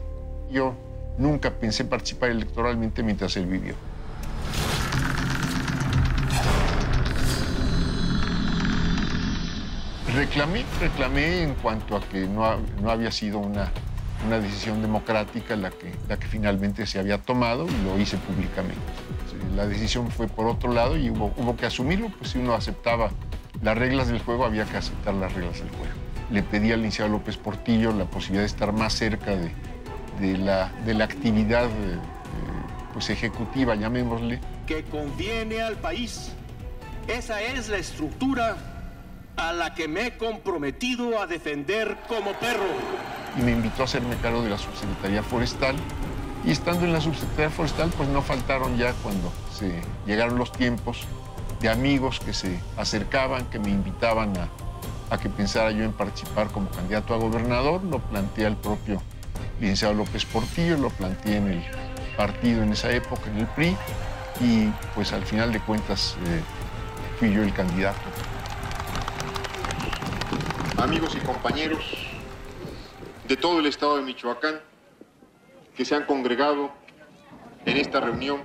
Yo 0.52 0.76
nunca 1.17 1.52
pensé 1.52 1.86
participar 1.86 2.30
electoralmente 2.30 3.04
mientras 3.04 3.36
él 3.38 3.45
vivió. 3.45 3.76
Reclamé, 10.15 10.63
reclamé 10.80 11.41
en 11.41 11.56
cuanto 11.56 11.95
a 11.95 12.02
que 12.02 12.28
no, 12.28 12.58
no 12.82 12.91
había 12.91 13.12
sido 13.12 13.39
una, 13.39 13.71
una 14.28 14.39
decisión 14.39 14.82
democrática 14.82 15.56
la 15.56 15.71
que, 15.71 15.91
la 16.08 16.17
que 16.17 16.28
finalmente 16.28 16.86
se 16.86 16.99
había 16.99 17.17
tomado 17.17 17.65
y 17.67 17.84
lo 17.84 17.99
hice 17.99 18.17
públicamente. 18.17 18.80
La 19.56 19.65
decisión 19.65 20.12
fue 20.12 20.28
por 20.28 20.45
otro 20.47 20.71
lado 20.71 20.97
y 20.97 21.10
hubo, 21.10 21.34
hubo 21.38 21.56
que 21.56 21.65
asumirlo, 21.65 22.10
pues 22.10 22.32
si 22.32 22.38
uno 22.38 22.54
aceptaba 22.54 23.10
las 23.61 23.77
reglas 23.77 24.07
del 24.07 24.19
juego, 24.19 24.45
había 24.45 24.65
que 24.65 24.77
aceptar 24.77 25.13
las 25.13 25.33
reglas 25.33 25.59
del 25.59 25.69
juego. 25.69 25.93
Le 26.31 26.43
pedí 26.43 26.71
al 26.71 26.79
licenciado 26.79 27.11
López 27.11 27.37
Portillo 27.37 27.91
la 27.91 28.05
posibilidad 28.05 28.41
de 28.41 28.47
estar 28.47 28.73
más 28.73 28.93
cerca 28.93 29.35
de, 29.35 29.51
de, 30.19 30.37
la, 30.37 30.71
de 30.85 30.93
la, 30.93 31.05
actividad 31.05 31.65
eh, 31.65 31.99
pues 32.93 33.09
ejecutiva, 33.09 33.75
llamémosle. 33.75 34.39
Que 34.67 34.83
conviene 34.83 35.61
al 35.61 35.75
país. 35.75 36.31
Esa 37.07 37.41
es 37.41 37.69
la 37.69 37.77
estructura 37.77 38.55
a 39.35 39.51
la 39.51 39.73
que 39.73 39.87
me 39.87 40.07
he 40.07 40.17
comprometido 40.17 41.21
a 41.21 41.27
defender 41.27 41.97
como 42.07 42.33
perro. 42.33 42.63
Y 43.37 43.41
me 43.41 43.51
invitó 43.51 43.81
a 43.81 43.85
hacerme 43.85 44.15
cargo 44.17 44.43
de 44.43 44.49
la 44.49 44.57
Subsecretaría 44.57 45.23
Forestal. 45.23 45.75
Y 46.45 46.51
estando 46.51 46.85
en 46.85 46.93
la 46.93 47.01
Subsecretaría 47.01 47.49
Forestal, 47.49 47.89
pues 47.97 48.09
no 48.09 48.21
faltaron 48.21 48.77
ya 48.77 48.93
cuando 49.03 49.31
se 49.51 49.81
llegaron 50.05 50.37
los 50.37 50.51
tiempos 50.51 51.05
de 51.63 51.69
amigos 51.69 52.19
que 52.19 52.34
se 52.34 52.60
acercaban, 52.76 53.45
que 53.45 53.58
me 53.58 53.69
invitaban 53.69 54.34
a, 54.38 55.17
que 55.17 55.30
pensara 55.30 55.71
yo 55.71 55.84
en 55.84 55.93
participar 55.93 56.47
como 56.49 56.69
candidato 56.69 57.13
a 57.13 57.17
gobernador. 57.17 57.82
Lo 57.86 57.99
planteé 57.99 58.47
al 58.47 58.58
propio 58.58 59.02
licenciado 59.62 59.93
López 59.93 60.26
Portillo, 60.26 60.78
lo 60.78 60.89
planteé 60.89 61.38
en 61.38 61.47
el 61.47 61.63
partido 62.17 62.63
en 62.63 62.73
esa 62.73 62.91
época, 62.91 63.30
en 63.30 63.38
el 63.38 63.47
PRI, 63.47 63.78
y 64.41 64.67
pues 64.93 65.13
al 65.13 65.23
final 65.23 65.54
de 65.54 65.62
cuentas 65.62 66.17
eh, 66.26 66.41
fui 67.17 67.32
yo 67.32 67.41
el 67.43 67.54
candidato. 67.54 68.02
Amigos 70.78 71.15
y 71.15 71.19
compañeros 71.19 71.84
de 73.26 73.38
todo 73.38 73.60
el 73.60 73.67
estado 73.67 73.95
de 73.95 74.02
Michoacán 74.02 74.60
que 75.78 75.86
se 75.86 75.95
han 75.95 76.06
congregado 76.06 76.71
en 77.65 77.78
esta 77.78 78.02
reunión. 78.02 78.41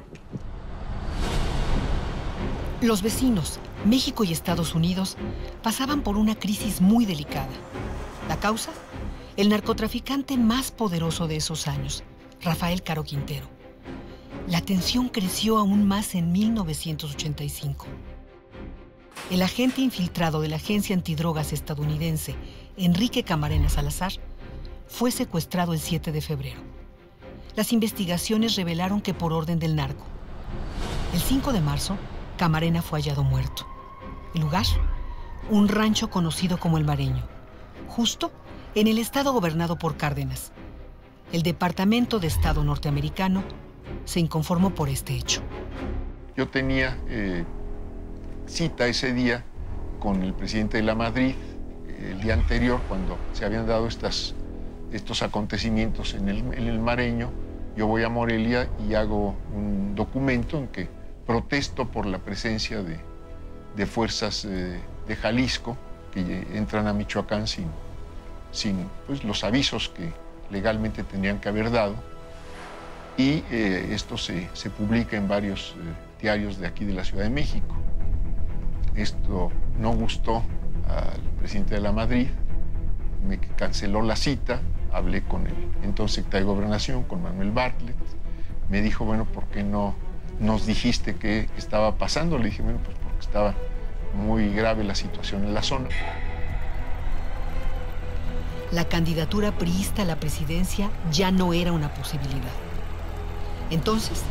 Los 2.80 3.02
vecinos, 3.02 3.58
México 3.84 4.22
y 4.22 4.32
Estados 4.32 4.76
Unidos, 4.76 5.16
pasaban 5.64 6.02
por 6.02 6.16
una 6.16 6.36
crisis 6.36 6.80
muy 6.80 7.06
delicada. 7.06 7.50
¿La 8.28 8.38
causa? 8.38 8.70
El 9.36 9.48
narcotraficante 9.48 10.36
más 10.36 10.70
poderoso 10.70 11.26
de 11.26 11.34
esos 11.34 11.66
años, 11.66 12.04
Rafael 12.40 12.84
Caro 12.84 13.02
Quintero. 13.02 13.48
La 14.46 14.60
tensión 14.60 15.08
creció 15.08 15.58
aún 15.58 15.88
más 15.88 16.14
en 16.14 16.30
1985. 16.30 17.86
El 19.32 19.42
agente 19.42 19.80
infiltrado 19.80 20.40
de 20.40 20.48
la 20.48 20.56
agencia 20.56 20.94
antidrogas 20.94 21.52
estadounidense, 21.52 22.36
Enrique 22.76 23.24
Camarena 23.24 23.68
Salazar, 23.68 24.12
fue 24.86 25.10
secuestrado 25.10 25.72
el 25.72 25.80
7 25.80 26.12
de 26.12 26.20
febrero. 26.20 26.60
Las 27.56 27.72
investigaciones 27.72 28.54
revelaron 28.54 29.00
que 29.00 29.14
por 29.14 29.32
orden 29.32 29.58
del 29.58 29.74
narco. 29.74 30.06
El 31.12 31.20
5 31.20 31.52
de 31.52 31.60
marzo, 31.60 31.98
Camarena 32.38 32.80
fue 32.80 33.00
hallado 33.00 33.22
muerto. 33.24 33.66
El 34.34 34.40
lugar, 34.40 34.64
un 35.50 35.68
rancho 35.68 36.08
conocido 36.08 36.58
como 36.58 36.78
El 36.78 36.84
Mareño, 36.84 37.24
justo 37.88 38.32
en 38.74 38.86
el 38.86 38.98
estado 38.98 39.32
gobernado 39.32 39.76
por 39.76 39.96
Cárdenas. 39.96 40.52
El 41.32 41.42
Departamento 41.42 42.20
de 42.20 42.28
Estado 42.28 42.64
norteamericano 42.64 43.42
se 44.06 44.20
inconformó 44.20 44.70
por 44.70 44.88
este 44.88 45.14
hecho. 45.14 45.42
Yo 46.36 46.48
tenía 46.48 46.96
eh, 47.08 47.44
cita 48.46 48.86
ese 48.86 49.12
día 49.12 49.44
con 49.98 50.22
el 50.22 50.32
presidente 50.32 50.78
de 50.78 50.84
la 50.84 50.94
Madrid, 50.94 51.34
el 51.98 52.20
día 52.20 52.34
anterior, 52.34 52.80
cuando 52.88 53.18
se 53.32 53.44
habían 53.44 53.66
dado 53.66 53.88
estos 53.88 55.22
acontecimientos 55.22 56.14
en 56.14 56.28
el, 56.28 56.38
en 56.54 56.68
el 56.68 56.78
Mareño. 56.78 57.30
Yo 57.76 57.88
voy 57.88 58.04
a 58.04 58.08
Morelia 58.08 58.68
y 58.88 58.94
hago 58.94 59.34
un 59.52 59.94
documento 59.96 60.56
en 60.56 60.68
que 60.68 60.97
protesto 61.28 61.86
por 61.86 62.06
la 62.06 62.18
presencia 62.20 62.82
de, 62.82 62.98
de 63.76 63.86
fuerzas 63.86 64.46
eh, 64.46 64.80
de 65.06 65.14
Jalisco 65.14 65.76
que 66.10 66.46
entran 66.54 66.86
a 66.86 66.94
Michoacán 66.94 67.46
sin, 67.46 67.66
sin 68.50 68.88
pues, 69.06 69.22
los 69.24 69.44
avisos 69.44 69.90
que 69.90 70.10
legalmente 70.50 71.04
tendrían 71.04 71.38
que 71.38 71.50
haber 71.50 71.70
dado. 71.70 71.96
Y 73.18 73.44
eh, 73.50 73.90
esto 73.92 74.16
se, 74.16 74.48
se, 74.54 74.70
publica 74.70 75.18
en 75.18 75.28
varios 75.28 75.76
eh, 75.76 76.22
diarios 76.22 76.58
de 76.58 76.66
aquí 76.66 76.86
de 76.86 76.94
la 76.94 77.04
Ciudad 77.04 77.24
de 77.24 77.30
México. 77.30 77.76
Esto 78.94 79.52
no 79.78 79.92
gustó 79.92 80.42
al 80.88 81.20
presidente 81.38 81.74
de 81.74 81.82
la 81.82 81.92
Madrid, 81.92 82.28
me 83.28 83.38
canceló 83.38 84.00
la 84.00 84.16
cita, 84.16 84.62
hablé 84.94 85.22
con 85.24 85.46
el 85.46 85.54
entonces 85.82 86.14
secretario 86.14 86.46
de 86.46 86.54
Gobernación, 86.54 87.02
con 87.02 87.22
Manuel 87.22 87.50
Bartlett, 87.50 87.96
me 88.70 88.80
dijo, 88.80 89.04
bueno, 89.04 89.26
¿por 89.26 89.44
qué 89.48 89.62
no 89.62 90.07
nos 90.40 90.66
dijiste 90.66 91.16
qué 91.16 91.48
estaba 91.56 91.96
pasando? 91.96 92.38
Le 92.38 92.46
dije, 92.46 92.62
bueno, 92.62 92.80
pues 92.84 92.96
porque 93.02 93.20
estaba 93.20 93.54
muy 94.14 94.52
grave 94.52 94.84
la 94.84 94.94
situación 94.94 95.44
en 95.44 95.54
la 95.54 95.62
zona. 95.62 95.88
la 98.70 98.86
candidatura 98.86 99.56
priista 99.56 100.02
a 100.02 100.04
la 100.04 100.20
presidencia 100.20 100.90
ya 101.10 101.30
no 101.30 101.52
era 101.52 101.72
una 101.72 101.92
posibilidad. 101.94 102.52
Entonces, 103.70 104.22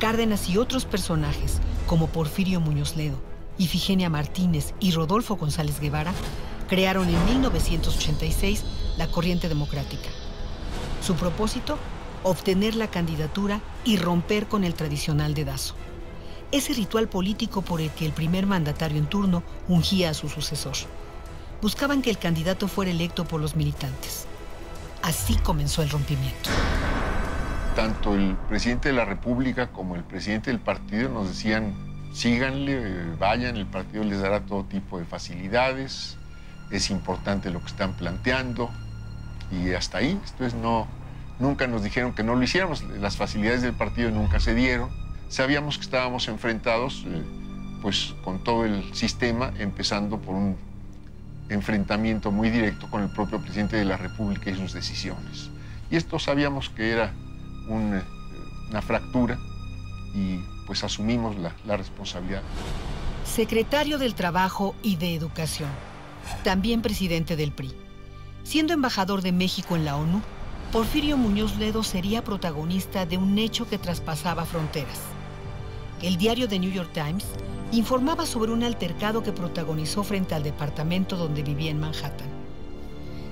Cárdenas 0.00 0.48
y 0.48 0.58
otros 0.58 0.84
personajes, 0.84 1.60
como 1.86 2.08
Porfirio 2.08 2.60
Muñoz 2.60 2.96
Ledo, 2.96 3.16
Ifigenia 3.58 4.10
Martínez 4.10 4.74
y 4.80 4.90
Rodolfo 4.90 5.36
González 5.36 5.80
Guevara, 5.80 6.12
crearon 6.68 7.08
en 7.08 7.24
1986 7.26 8.64
la 8.98 9.06
Corriente 9.06 9.48
Democrática. 9.48 10.08
Su 11.00 11.14
propósito, 11.14 11.78
obtener 12.24 12.74
la 12.74 12.88
candidatura 12.88 13.60
y 13.84 13.96
romper 13.96 14.46
con 14.46 14.64
el 14.64 14.74
tradicional 14.74 15.34
dedazo. 15.34 15.76
Ese 16.50 16.72
ritual 16.72 17.08
político 17.08 17.62
por 17.62 17.80
el 17.80 17.90
que 17.90 18.06
el 18.06 18.12
primer 18.12 18.46
mandatario 18.46 18.98
en 18.98 19.06
turno 19.06 19.42
ungía 19.68 20.10
a 20.10 20.14
su 20.14 20.28
sucesor. 20.28 20.74
Buscaban 21.62 22.02
que 22.02 22.10
el 22.10 22.18
candidato 22.18 22.66
fuera 22.66 22.90
electo 22.90 23.24
por 23.24 23.40
los 23.40 23.56
militantes. 23.56 24.26
Así 25.02 25.36
comenzó 25.36 25.82
el 25.82 25.90
rompimiento. 25.90 26.50
Tanto 27.76 28.14
el 28.14 28.36
presidente 28.48 28.88
de 28.88 28.94
la 28.94 29.04
República 29.04 29.70
como 29.70 29.96
el 29.96 30.04
presidente 30.04 30.50
del 30.50 30.60
partido 30.60 31.10
nos 31.10 31.28
decían, 31.28 31.74
síganle, 32.14 33.16
vayan, 33.18 33.56
el 33.56 33.66
partido 33.66 34.04
les 34.04 34.20
dará 34.20 34.46
todo 34.46 34.64
tipo 34.64 34.98
de 34.98 35.04
facilidades, 35.04 36.16
es 36.70 36.90
importante 36.90 37.50
lo 37.50 37.60
que 37.60 37.66
están 37.66 37.94
planteando 37.94 38.70
y 39.50 39.72
hasta 39.72 39.98
ahí. 39.98 40.10
Entonces 40.10 40.54
no, 40.54 40.86
nunca 41.38 41.66
nos 41.66 41.82
dijeron 41.82 42.14
que 42.14 42.22
no 42.22 42.34
lo 42.34 42.42
hiciéramos, 42.42 42.82
las 43.00 43.16
facilidades 43.16 43.62
del 43.62 43.74
partido 43.74 44.10
nunca 44.10 44.40
se 44.40 44.54
dieron. 44.54 44.90
Sabíamos 45.28 45.78
que 45.78 45.84
estábamos 45.84 46.28
enfrentados 46.28 47.04
eh, 47.06 47.22
pues 47.82 48.14
con 48.22 48.42
todo 48.42 48.64
el 48.64 48.94
sistema, 48.94 49.52
empezando 49.58 50.18
por 50.18 50.34
un 50.34 50.56
enfrentamiento 51.48 52.30
muy 52.30 52.50
directo 52.50 52.88
con 52.90 53.02
el 53.02 53.10
propio 53.10 53.40
presidente 53.40 53.76
de 53.76 53.84
la 53.84 53.96
República 53.96 54.50
y 54.50 54.54
sus 54.54 54.72
decisiones. 54.72 55.50
Y 55.90 55.96
esto 55.96 56.18
sabíamos 56.18 56.70
que 56.70 56.90
era 56.90 57.06
eh, 57.06 58.02
una 58.70 58.82
fractura 58.82 59.38
y 60.14 60.38
pues 60.66 60.84
asumimos 60.84 61.36
la, 61.36 61.52
la 61.66 61.76
responsabilidad. 61.76 62.42
Secretario 63.24 63.98
del 63.98 64.14
Trabajo 64.14 64.74
y 64.82 64.96
de 64.96 65.14
Educación 65.14 65.68
también 66.42 66.82
presidente 66.82 67.36
del 67.36 67.52
PRI. 67.52 67.72
Siendo 68.42 68.72
embajador 68.72 69.22
de 69.22 69.32
México 69.32 69.76
en 69.76 69.84
la 69.84 69.96
ONU, 69.96 70.20
Porfirio 70.74 71.16
Muñoz 71.16 71.56
Ledo 71.56 71.84
sería 71.84 72.24
protagonista 72.24 73.06
de 73.06 73.16
un 73.16 73.38
hecho 73.38 73.68
que 73.68 73.78
traspasaba 73.78 74.44
fronteras. 74.44 74.98
El 76.02 76.16
diario 76.16 76.48
The 76.48 76.58
New 76.58 76.72
York 76.72 76.90
Times 76.92 77.24
informaba 77.70 78.26
sobre 78.26 78.50
un 78.50 78.64
altercado 78.64 79.22
que 79.22 79.30
protagonizó 79.30 80.02
frente 80.02 80.34
al 80.34 80.42
departamento 80.42 81.16
donde 81.16 81.44
vivía 81.44 81.70
en 81.70 81.78
Manhattan. 81.78 82.26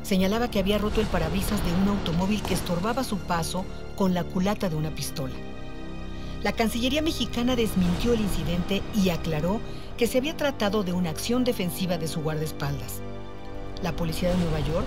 Señalaba 0.05 0.53
que 0.53 0.61
había 0.61 0.79
roto 0.79 1.01
el 1.01 1.09
parabrisas 1.09 1.59
de 1.67 1.73
un 1.73 1.89
automóvil 1.89 2.41
que 2.43 2.55
estorbaba 2.55 3.03
su 3.03 3.19
paso 3.19 3.65
con 3.97 4.15
la 4.15 4.23
culata 4.23 4.69
de 4.69 4.77
una 4.77 4.95
pistola. 4.95 5.35
La 6.45 6.53
Cancillería 6.53 7.03
mexicana 7.03 7.57
desmintió 7.57 8.13
el 8.13 8.21
incidente 8.21 8.83
y 8.95 9.11
aclaró 9.11 9.61
que 9.99 10.07
se 10.07 10.19
había 10.19 10.37
tratado 10.37 10.85
de 10.85 10.93
una 10.93 11.11
acción 11.11 11.43
defensiva 11.43 11.99
de 11.99 12.07
su 12.07 12.23
guardaespaldas. 12.23 13.01
La 13.83 13.97
policía 13.97 14.29
de 14.29 14.37
Nueva 14.37 14.61
York 14.61 14.87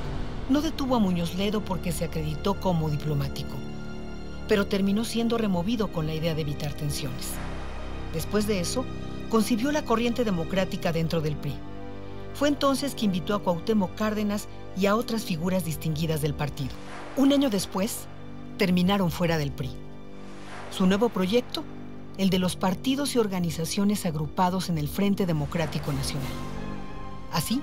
no 0.50 0.62
detuvo 0.62 0.96
a 0.96 1.00
Muñoz 1.00 1.36
Ledo 1.36 1.62
porque 1.62 1.92
se 1.92 2.06
acreditó 2.06 2.60
como 2.60 2.90
diplomático, 2.90 3.56
pero 4.48 4.68
terminó 4.68 5.04
siendo 5.04 5.38
removido 5.38 5.92
con 5.92 6.06
la 6.08 6.14
idea 6.14 6.36
de 6.36 6.42
evitar 6.42 6.74
tensiones. 6.74 7.32
Después 8.14 8.48
de 8.48 8.60
eso, 8.60 8.86
concibió 9.30 9.72
la 9.72 9.84
corriente 9.84 10.24
democrática 10.24 10.92
dentro 10.92 11.22
del 11.22 11.36
PRI. 11.36 11.54
Fue 12.36 12.48
entonces 12.48 12.96
que 12.96 13.06
invitó 13.06 13.34
a 13.34 13.42
Cuauhtémoc 13.42 13.96
Cárdenas 13.96 14.48
y 14.78 14.86
a 14.86 14.96
otras 14.96 15.24
figuras 15.24 15.66
distinguidas 15.66 16.22
del 16.22 16.34
partido. 16.34 16.72
Un 17.18 17.34
año 17.34 17.50
después, 17.50 18.08
terminaron 18.58 19.10
fuera 19.10 19.38
del 19.38 19.52
PRI. 19.52 19.72
Su 20.70 20.86
nuevo 20.86 21.10
proyecto, 21.10 21.64
el 22.18 22.30
de 22.30 22.40
los 22.40 22.56
partidos 22.56 23.16
y 23.16 23.20
organizaciones 23.20 24.06
agrupados 24.06 24.70
en 24.70 24.78
el 24.78 24.88
Frente 24.88 25.26
Democrático 25.26 25.92
Nacional. 25.92 26.28
Así, 27.32 27.62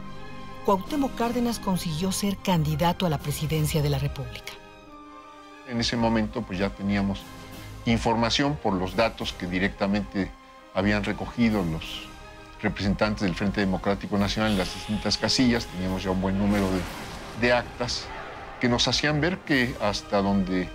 Cuauhtémoc 0.65 1.17
Cárdenas 1.17 1.59
consiguió 1.59 2.13
ser 2.13 2.37
candidato 2.37 3.05
a 3.05 3.11
la 3.11 3.19
presidencia 3.19 3.83
de 3.83 3.91
la 3.91 3.99
República. 3.99 4.53
En 5.69 5.81
ese 5.81 5.97
momento 5.97 6.43
pues 6.43 6.59
ya 6.59 6.71
teníamos 6.71 7.23
información 7.85 8.57
por 8.63 8.75
los 8.75 8.95
datos 8.95 9.33
que 9.33 9.47
directamente 9.47 10.31
habían 10.73 11.03
recogido 11.03 11.65
los 11.65 12.07
representantes 12.61 13.23
del 13.23 13.35
Frente 13.35 13.61
Democrático 13.61 14.17
Nacional 14.17 14.53
en 14.53 14.59
las 14.59 14.73
distintas 14.73 15.19
casillas, 15.19 15.67
teníamos 15.67 16.05
ya 16.05 16.13
un 16.13 16.21
buen 16.21 16.39
número 16.39 16.69
de, 17.41 17.53
actas 17.53 18.07
que 18.61 18.69
nos 18.69 18.87
hacían 18.87 19.21
ver 19.21 19.39
que 19.39 19.75
hasta 19.81 20.23
donde 20.23 20.69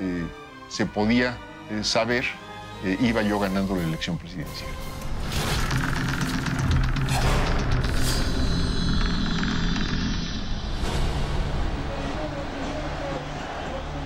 eh, 0.00 0.26
se 0.68 0.84
podía 0.84 1.38
eh, 1.70 1.82
saber, 1.82 2.26
eh, 2.84 2.98
iba 3.00 3.22
yo 3.22 3.38
ganando 3.38 3.74
la 3.74 3.84
elección 3.84 4.18
presidencial. 4.18 4.68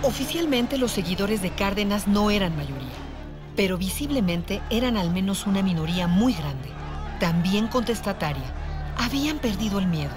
Oficialmente 0.08 0.78
los 0.78 0.92
seguidores 0.92 1.42
de 1.42 1.50
Cárdenas 1.50 2.08
no 2.08 2.30
eran 2.30 2.56
mayoría, 2.56 2.96
pero 3.54 3.76
visiblemente 3.76 4.62
eran 4.70 4.96
al 4.96 5.10
menos 5.10 5.46
una 5.46 5.62
minoría 5.62 6.06
muy 6.06 6.32
grande, 6.32 6.70
también 7.20 7.68
contestataria. 7.68 8.54
Habían 8.96 9.38
perdido 9.38 9.78
el 9.78 9.86
miedo. 9.86 10.14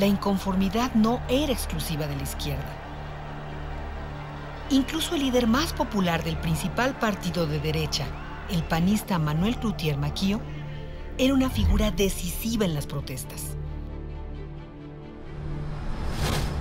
La 0.00 0.06
inconformidad 0.06 0.94
no 0.94 1.20
era 1.28 1.52
exclusiva 1.52 2.08
de 2.08 2.16
la 2.16 2.24
izquierda. 2.24 2.76
Incluso 4.70 5.14
el 5.14 5.20
líder 5.20 5.46
más 5.46 5.72
popular 5.72 6.24
del 6.24 6.36
principal 6.38 6.98
partido 6.98 7.46
de 7.46 7.60
derecha, 7.60 8.06
el 8.50 8.64
panista 8.64 9.20
Manuel 9.20 9.56
Cloutier 9.58 9.96
Maquio, 9.96 10.40
era 11.18 11.34
una 11.34 11.50
figura 11.50 11.92
decisiva 11.92 12.64
en 12.64 12.74
las 12.74 12.88
protestas. 12.88 13.56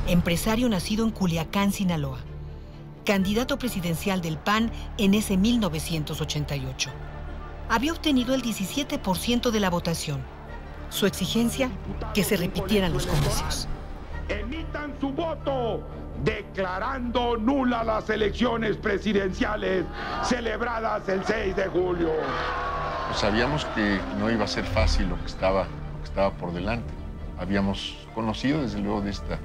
Empresario 0.08 0.70
nacido 0.70 1.04
en 1.04 1.10
Culiacán, 1.10 1.72
Sinaloa, 1.72 2.20
candidato 3.06 3.58
presidencial 3.58 4.22
del 4.22 4.38
PAN 4.38 4.72
en 5.00 5.15
ese 5.15 5.36
1988. 5.36 6.91
Había 7.70 7.91
obtenido 7.91 8.36
el 8.36 8.44
17% 8.44 9.50
de 9.50 9.60
la 9.60 9.72
votación. 9.72 10.22
Su 10.89 11.08
exigencia, 11.08 11.72
que 12.13 12.24
se 12.24 12.38
repitieran 12.38 12.94
los 12.94 13.08
comicios. 13.08 13.68
Emitan 14.30 14.94
su 15.00 15.10
voto 15.10 15.82
declarando 16.24 17.36
nula 17.36 17.84
las 17.84 18.08
elecciones 18.08 18.78
presidenciales 18.78 19.86
celebradas 20.24 21.10
el 21.10 21.26
6 21.26 21.56
de 21.56 21.65
julio. 21.65 22.12
Pues 23.08 23.19
sabíamos 23.19 23.65
que 23.73 24.00
no 24.19 24.29
iba 24.29 24.44
a 24.44 24.48
ser 24.48 24.65
fácil 24.65 25.10
lo 25.10 25.19
que 25.19 25.25
estaba, 25.25 25.63
que 25.63 26.04
estaba 26.04 26.29
por 26.32 26.54
delante. 26.54 26.94
Habíamos 27.40 27.98
conocido 28.13 28.62
desde 28.62 28.79
luego 28.79 29.02
de, 29.02 29.10
esta, 29.10 29.40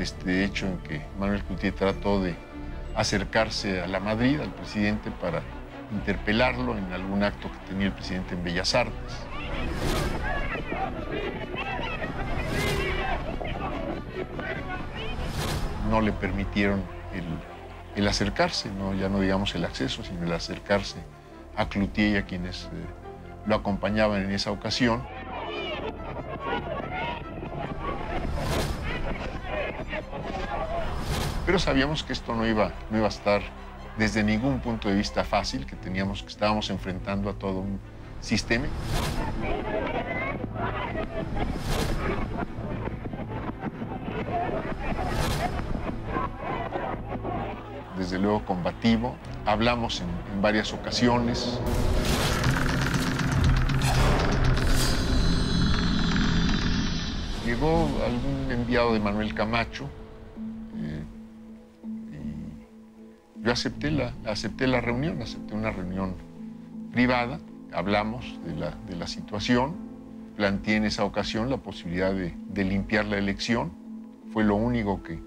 este 0.00 0.44
hecho 0.44 0.66
en 0.66 0.78
que 0.78 1.02
Manuel 1.18 1.42
Cutier 1.44 1.74
trató 1.74 2.22
de 2.22 2.34
acercarse 2.94 3.80
a 3.80 3.86
la 3.86 4.00
Madrid, 4.00 4.40
al 4.40 4.52
presidente, 4.52 5.10
para 5.10 5.42
interpelarlo 5.92 6.76
en 6.76 6.92
algún 6.92 7.22
acto 7.22 7.50
que 7.50 7.58
tenía 7.70 7.86
el 7.86 7.92
presidente 7.92 8.34
en 8.34 8.44
Bellas 8.44 8.74
Artes 8.74 9.26
no 15.90 16.00
le 16.00 16.12
permitieron 16.12 16.82
el, 17.96 18.08
acercarse, 18.08 18.70
¿no? 18.70 18.94
ya 18.94 19.10
no 19.10 19.20
digamos 19.20 19.54
el 19.54 19.64
acceso, 19.64 20.02
sino 20.02 20.24
el 20.24 20.32
acercarse 20.32 20.96
a 21.56 21.68
Cloutier 21.68 22.14
y 22.14 22.16
a 22.16 22.24
quienes 22.24 22.64
eh, 22.64 22.68
lo 23.44 23.56
acompañaban 23.56 24.22
en 24.22 24.30
esa 24.30 24.52
ocasión. 24.52 25.02
Pero 31.46 31.58
sabíamos 31.58 32.02
que 32.02 32.12
esto 32.12 32.34
no 32.34 32.46
iba, 32.46 32.72
no 32.90 32.98
iba 32.98 33.06
a 33.06 33.10
estar 33.10 33.42
desde 33.96 34.22
ningún 34.22 34.60
punto 34.60 34.88
de 34.88 34.94
vista 34.94 35.24
fácil, 35.24 35.66
que 35.66 35.76
teníamos 35.76 36.22
que 36.22 36.28
estábamos 36.28 36.70
enfrentando 36.70 37.28
a 37.28 37.34
todo 37.34 37.60
un 37.60 37.80
sistema. 38.20 38.66
desde 48.00 48.18
luego 48.18 48.44
combativo. 48.44 49.14
Hablamos 49.44 50.00
en, 50.00 50.08
varias 50.40 50.72
ocasiones. 50.72 51.60
Llegó 57.44 57.88
algún 58.04 58.50
enviado 58.50 58.94
de 58.94 59.00
Manuel 59.00 59.34
Camacho 59.34 59.88
yo 63.42 63.52
acepté 63.52 63.90
la, 63.90 64.14
acepté 64.26 64.66
la 64.66 64.80
reunión, 64.80 65.22
acepté 65.22 65.54
una 65.54 65.70
reunión 65.70 66.14
privada, 66.92 67.40
hablamos 67.72 68.38
de 68.44 68.54
la, 68.56 68.76
de 68.86 68.96
la 68.96 69.06
situación, 69.06 69.74
planteé 70.36 70.76
en 70.76 70.84
esa 70.84 71.04
ocasión 71.04 71.50
la 71.50 71.58
posibilidad 71.58 72.12
de, 72.12 72.34
de 72.48 72.64
limpiar 72.64 73.06
la 73.06 73.18
elección. 73.18 73.72
Fue 74.32 74.44
lo 74.44 74.56
único 74.56 75.02
que, 75.02 75.18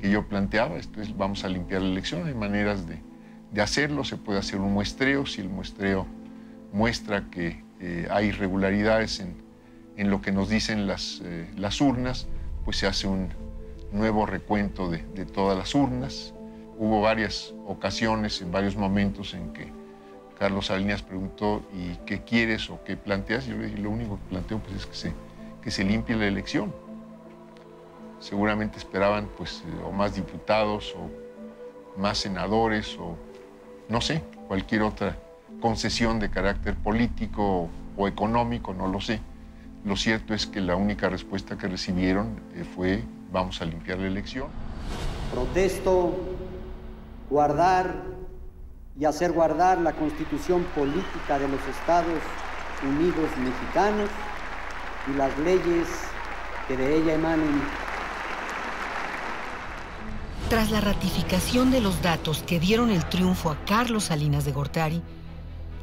que 0.00 0.10
yo 0.10 0.28
planteaba. 0.28 0.76
Esto 0.76 1.00
es, 1.00 1.16
vamos 1.16 1.44
a 1.44 1.48
limpiar 1.48 1.82
la 1.82 1.88
elección. 1.88 2.26
Hay 2.26 2.34
maneras 2.34 2.86
de, 2.86 2.98
de 3.52 3.62
hacerlo. 3.62 4.04
Se 4.04 4.16
puede 4.16 4.38
hacer 4.38 4.60
un 4.60 4.72
muestreo. 4.72 5.26
Si 5.26 5.40
el 5.40 5.48
muestreo 5.48 6.06
muestra 6.72 7.30
que 7.30 7.64
eh, 7.80 8.06
hay 8.10 8.26
irregularidades 8.26 9.20
en, 9.20 9.36
en, 9.96 10.10
lo 10.10 10.20
que 10.20 10.32
nos 10.32 10.48
dicen 10.48 10.86
las, 10.86 11.22
eh, 11.24 11.50
las 11.56 11.80
urnas, 11.80 12.26
pues 12.64 12.76
se 12.76 12.86
hace 12.86 13.06
un 13.06 13.30
nuevo 13.92 14.26
recuento 14.26 14.90
de, 14.90 15.04
de 15.14 15.24
todas 15.24 15.56
las 15.56 15.74
urnas. 15.74 16.33
Hubo 16.78 17.00
varias 17.00 17.54
ocasiones, 17.66 18.40
en 18.42 18.50
varios 18.50 18.76
momentos 18.76 19.34
en 19.34 19.52
que 19.52 19.72
Carlos 20.38 20.66
Salinas 20.66 21.02
preguntó, 21.02 21.62
¿y 21.72 21.96
qué 22.04 22.22
quieres 22.22 22.68
o 22.70 22.82
qué 22.84 22.96
planteas? 22.96 23.46
Yo 23.46 23.56
le 23.56 23.66
dije, 23.66 23.78
lo 23.78 23.90
único 23.90 24.16
que 24.16 24.30
planteo 24.30 24.58
pues, 24.58 24.76
es 24.76 24.86
que 24.86 24.94
se, 24.94 25.12
que 25.62 25.70
se 25.70 25.84
limpie 25.84 26.16
la 26.16 26.26
elección. 26.26 26.74
Seguramente 28.18 28.78
esperaban 28.78 29.28
pues, 29.36 29.62
o 29.86 29.92
más 29.92 30.14
diputados 30.14 30.94
o 30.96 32.00
más 32.00 32.18
senadores 32.18 32.96
o 32.98 33.16
no 33.88 34.00
sé, 34.00 34.22
cualquier 34.48 34.82
otra 34.82 35.16
concesión 35.60 36.18
de 36.18 36.30
carácter 36.30 36.74
político 36.74 37.68
o 37.96 38.08
económico, 38.08 38.74
no 38.74 38.88
lo 38.88 39.00
sé. 39.00 39.20
Lo 39.84 39.96
cierto 39.96 40.34
es 40.34 40.46
que 40.46 40.60
la 40.60 40.76
única 40.76 41.08
respuesta 41.08 41.58
que 41.58 41.68
recibieron 41.68 42.40
eh, 42.54 42.64
fue 42.64 43.02
vamos 43.30 43.60
a 43.60 43.64
limpiar 43.66 43.98
la 43.98 44.06
elección. 44.06 44.48
Protesto 45.32 46.14
guardar 47.30 47.94
y 48.98 49.04
hacer 49.04 49.32
guardar 49.32 49.78
la 49.78 49.92
constitución 49.92 50.64
política 50.74 51.38
de 51.38 51.48
los 51.48 51.60
Estados 51.66 52.20
Unidos 52.82 53.28
mexicanos 53.38 54.08
y 55.12 55.16
las 55.16 55.36
leyes 55.38 55.88
que 56.68 56.76
de 56.76 56.96
ella 56.96 57.14
emanen. 57.14 57.62
Tras 60.48 60.70
la 60.70 60.80
ratificación 60.80 61.70
de 61.70 61.80
los 61.80 62.02
datos 62.02 62.42
que 62.42 62.60
dieron 62.60 62.90
el 62.90 63.04
triunfo 63.08 63.50
a 63.50 63.56
Carlos 63.64 64.04
Salinas 64.04 64.44
de 64.44 64.52
Gortari, 64.52 65.02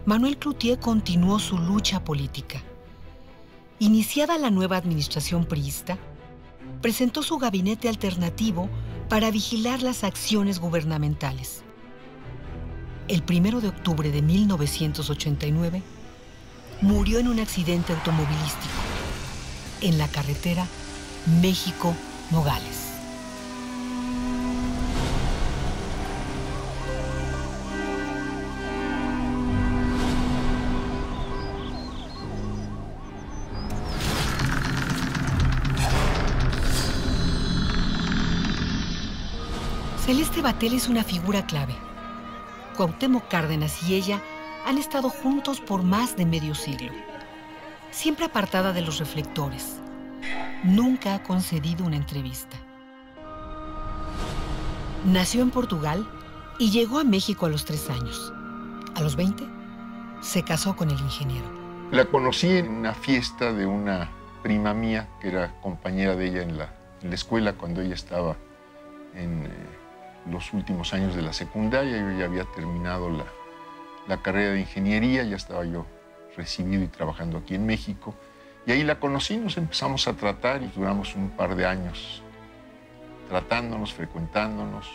Manuel 0.05 0.37
Cloutier 0.37 0.79
continuó 0.79 1.39
su 1.39 1.57
lucha 1.57 2.03
política. 2.03 2.61
Iniciada 3.79 4.37
la 4.37 4.49
nueva 4.49 4.77
administración 4.77 5.45
priista, 5.45 5.97
presentó 6.81 7.23
su 7.23 7.37
gabinete 7.37 7.89
alternativo 7.89 8.69
para 9.11 9.29
vigilar 9.29 9.81
las 9.81 10.05
acciones 10.05 10.59
gubernamentales. 10.59 11.63
El 13.09 13.21
1 13.29 13.59
de 13.59 13.67
octubre 13.67 14.09
de 14.09 14.21
1989, 14.21 15.83
murió 16.79 17.19
en 17.19 17.27
un 17.27 17.41
accidente 17.41 17.91
automovilístico 17.91 18.73
en 19.81 19.97
la 19.97 20.07
carretera 20.07 20.65
México-Nogales. 21.41 22.90
Batel 40.41 40.73
es 40.73 40.87
una 40.87 41.03
figura 41.03 41.45
clave. 41.45 41.75
Cuauhtémoc 42.75 43.27
Cárdenas 43.27 43.87
y 43.87 43.93
ella 43.93 44.19
han 44.65 44.79
estado 44.79 45.09
juntos 45.09 45.61
por 45.61 45.83
más 45.83 46.17
de 46.17 46.25
medio 46.25 46.55
siglo. 46.55 46.91
Siempre 47.91 48.25
apartada 48.25 48.73
de 48.73 48.81
los 48.81 48.97
reflectores. 48.97 49.79
Nunca 50.63 51.15
ha 51.15 51.23
concedido 51.23 51.85
una 51.85 51.95
entrevista. 51.95 52.57
Nació 55.05 55.43
en 55.43 55.51
Portugal 55.51 56.07
y 56.57 56.71
llegó 56.71 56.99
a 56.99 57.03
México 57.03 57.45
a 57.45 57.49
los 57.49 57.65
tres 57.65 57.89
años. 57.89 58.33
A 58.95 59.01
los 59.01 59.15
20, 59.15 59.43
se 60.21 60.43
casó 60.43 60.75
con 60.75 60.89
el 60.89 60.99
ingeniero. 60.99 61.45
La 61.91 62.05
conocí 62.05 62.47
en 62.47 62.69
una 62.69 62.93
fiesta 62.93 63.53
de 63.53 63.67
una 63.67 64.09
prima 64.41 64.73
mía, 64.73 65.07
que 65.21 65.29
era 65.29 65.53
compañera 65.61 66.15
de 66.15 66.27
ella 66.27 66.41
en 66.41 66.57
la, 66.57 66.73
en 67.03 67.09
la 67.09 67.15
escuela 67.15 67.53
cuando 67.53 67.81
ella 67.81 67.95
estaba 67.95 68.35
en... 69.13 69.45
Eh, 69.45 69.80
los 70.29 70.53
últimos 70.53 70.93
años 70.93 71.15
de 71.15 71.21
la 71.21 71.33
secundaria, 71.33 71.97
yo 71.97 72.17
ya 72.17 72.25
había 72.25 72.45
terminado 72.45 73.09
la, 73.09 73.25
la, 74.07 74.21
carrera 74.21 74.53
de 74.53 74.61
ingeniería, 74.61 75.23
ya 75.23 75.35
estaba 75.35 75.65
yo 75.65 75.85
recibido 76.35 76.83
y 76.83 76.87
trabajando 76.87 77.39
aquí 77.39 77.55
en 77.55 77.65
México. 77.65 78.15
Y 78.65 78.71
ahí 78.71 78.83
la 78.83 78.99
conocí, 78.99 79.37
nos 79.37 79.57
empezamos 79.57 80.07
a 80.07 80.13
tratar 80.13 80.61
y 80.61 80.67
duramos 80.67 81.15
un 81.15 81.29
par 81.31 81.55
de 81.55 81.65
años 81.65 82.21
tratándonos, 83.31 83.93
frecuentándonos, 83.93 84.87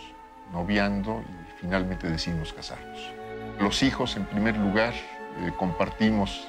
noviando 0.53 1.22
y 1.22 1.61
finalmente 1.61 2.09
decidimos 2.09 2.53
casarnos. 2.53 3.11
Los 3.59 3.83
hijos, 3.83 4.16
en 4.16 4.27
primer 4.27 4.57
lugar, 4.59 4.93
eh, 4.93 5.53
compartimos 5.57 6.47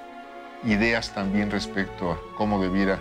ideas 0.66 1.14
también 1.14 1.50
respecto 1.50 2.12
a 2.12 2.20
cómo 2.36 2.62
debiera 2.62 3.00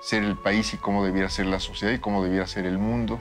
ser 0.00 0.22
el 0.22 0.36
país 0.36 0.72
y 0.72 0.76
cómo 0.76 1.04
debiera 1.04 1.28
ser 1.28 1.46
la 1.46 1.58
sociedad 1.58 1.92
y 1.92 1.98
cómo 1.98 2.22
debiera 2.22 2.46
ser 2.46 2.66
el 2.66 2.78
mundo. 2.78 3.20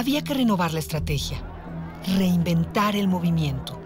Había 0.00 0.24
que 0.24 0.32
renovar 0.32 0.72
la 0.72 0.78
estrategia, 0.78 1.42
reinventar 2.16 2.96
el 2.96 3.06
movimiento, 3.06 3.78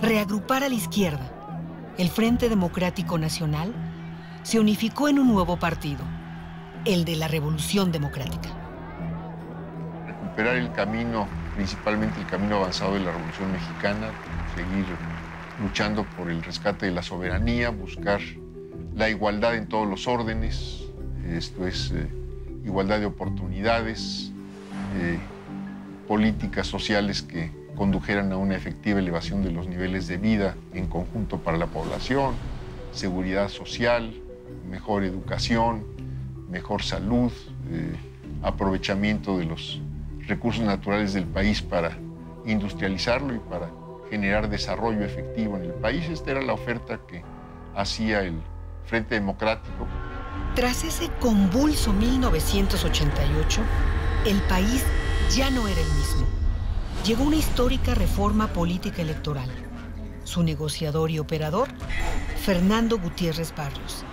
reagrupar 0.00 0.62
a 0.62 0.68
la 0.68 0.76
izquierda. 0.76 1.28
El 1.98 2.08
Frente 2.08 2.48
Democrático 2.48 3.18
Nacional 3.18 3.74
se 4.44 4.60
unificó 4.60 5.08
en 5.08 5.18
un 5.18 5.26
nuevo 5.32 5.58
partido, 5.58 6.04
el 6.84 7.04
de 7.04 7.16
la 7.16 7.26
Revolución 7.26 7.90
Democrática. 7.90 8.48
Recuperar 10.06 10.54
el 10.54 10.70
camino, 10.70 11.26
principalmente 11.56 12.20
el 12.20 12.26
camino 12.28 12.58
avanzado 12.58 12.94
de 12.94 13.00
la 13.00 13.10
Revolución 13.10 13.50
Mexicana, 13.50 14.12
seguir 14.54 14.86
luchando 15.60 16.04
por 16.16 16.30
el 16.30 16.44
rescate 16.44 16.86
de 16.86 16.92
la 16.92 17.02
soberanía, 17.02 17.70
buscar 17.70 18.20
la 18.94 19.10
igualdad 19.10 19.56
en 19.56 19.66
todos 19.66 19.88
los 19.88 20.06
órdenes, 20.06 20.84
esto 21.26 21.66
es 21.66 21.90
eh, 21.90 22.08
igualdad 22.64 23.00
de 23.00 23.06
oportunidades, 23.06 24.30
eh, 24.94 25.18
políticas 26.06 26.66
sociales 26.66 27.22
que 27.22 27.50
condujeran 27.74 28.32
a 28.32 28.36
una 28.36 28.56
efectiva 28.56 29.00
elevación 29.00 29.42
de 29.42 29.50
los 29.50 29.66
niveles 29.66 30.06
de 30.06 30.16
vida 30.16 30.54
en 30.72 30.86
conjunto 30.86 31.38
para 31.38 31.56
la 31.56 31.66
población, 31.66 32.34
seguridad 32.92 33.48
social, 33.48 34.14
mejor 34.70 35.04
educación, 35.04 35.84
mejor 36.48 36.82
salud, 36.82 37.32
eh, 37.70 37.96
aprovechamiento 38.42 39.38
de 39.38 39.46
los 39.46 39.80
recursos 40.26 40.64
naturales 40.64 41.12
del 41.12 41.26
país 41.26 41.62
para 41.62 41.98
industrializarlo 42.46 43.34
y 43.34 43.38
para 43.38 43.70
generar 44.10 44.48
desarrollo 44.48 45.04
efectivo 45.04 45.56
en 45.56 45.64
el 45.64 45.72
país. 45.72 46.08
Esta 46.08 46.32
era 46.32 46.42
la 46.42 46.52
oferta 46.52 47.00
que 47.08 47.22
hacía 47.74 48.20
el 48.20 48.40
Frente 48.86 49.14
Democrático. 49.14 49.86
Tras 50.54 50.84
ese 50.84 51.10
convulso 51.20 51.92
1988, 51.92 53.60
el 54.26 54.40
país 54.42 54.82
ya 55.34 55.50
no 55.50 55.68
era 55.68 55.80
el 55.80 55.92
mismo. 55.92 56.26
Llegó 57.04 57.24
una 57.24 57.36
histórica 57.36 57.94
reforma 57.94 58.48
política 58.48 59.02
electoral. 59.02 59.50
Su 60.24 60.42
negociador 60.42 61.10
y 61.10 61.18
operador, 61.18 61.68
Fernando 62.42 62.98
Gutiérrez 62.98 63.54
Barrios, 63.54 64.04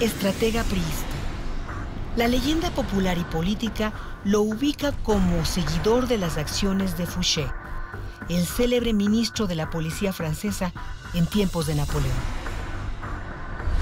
estratega 0.00 0.62
priista. 0.64 1.06
La 2.16 2.28
leyenda 2.28 2.70
popular 2.70 3.16
y 3.16 3.24
política 3.24 3.92
lo 4.24 4.42
ubica 4.42 4.92
como 4.92 5.44
seguidor 5.46 6.06
de 6.06 6.18
las 6.18 6.36
acciones 6.36 6.98
de 6.98 7.06
Fouché, 7.06 7.46
el 8.28 8.44
célebre 8.44 8.92
ministro 8.92 9.46
de 9.46 9.54
la 9.54 9.70
policía 9.70 10.12
francesa 10.12 10.72
en 11.14 11.26
tiempos 11.26 11.66
de 11.66 11.76
Napoleón. 11.76 12.12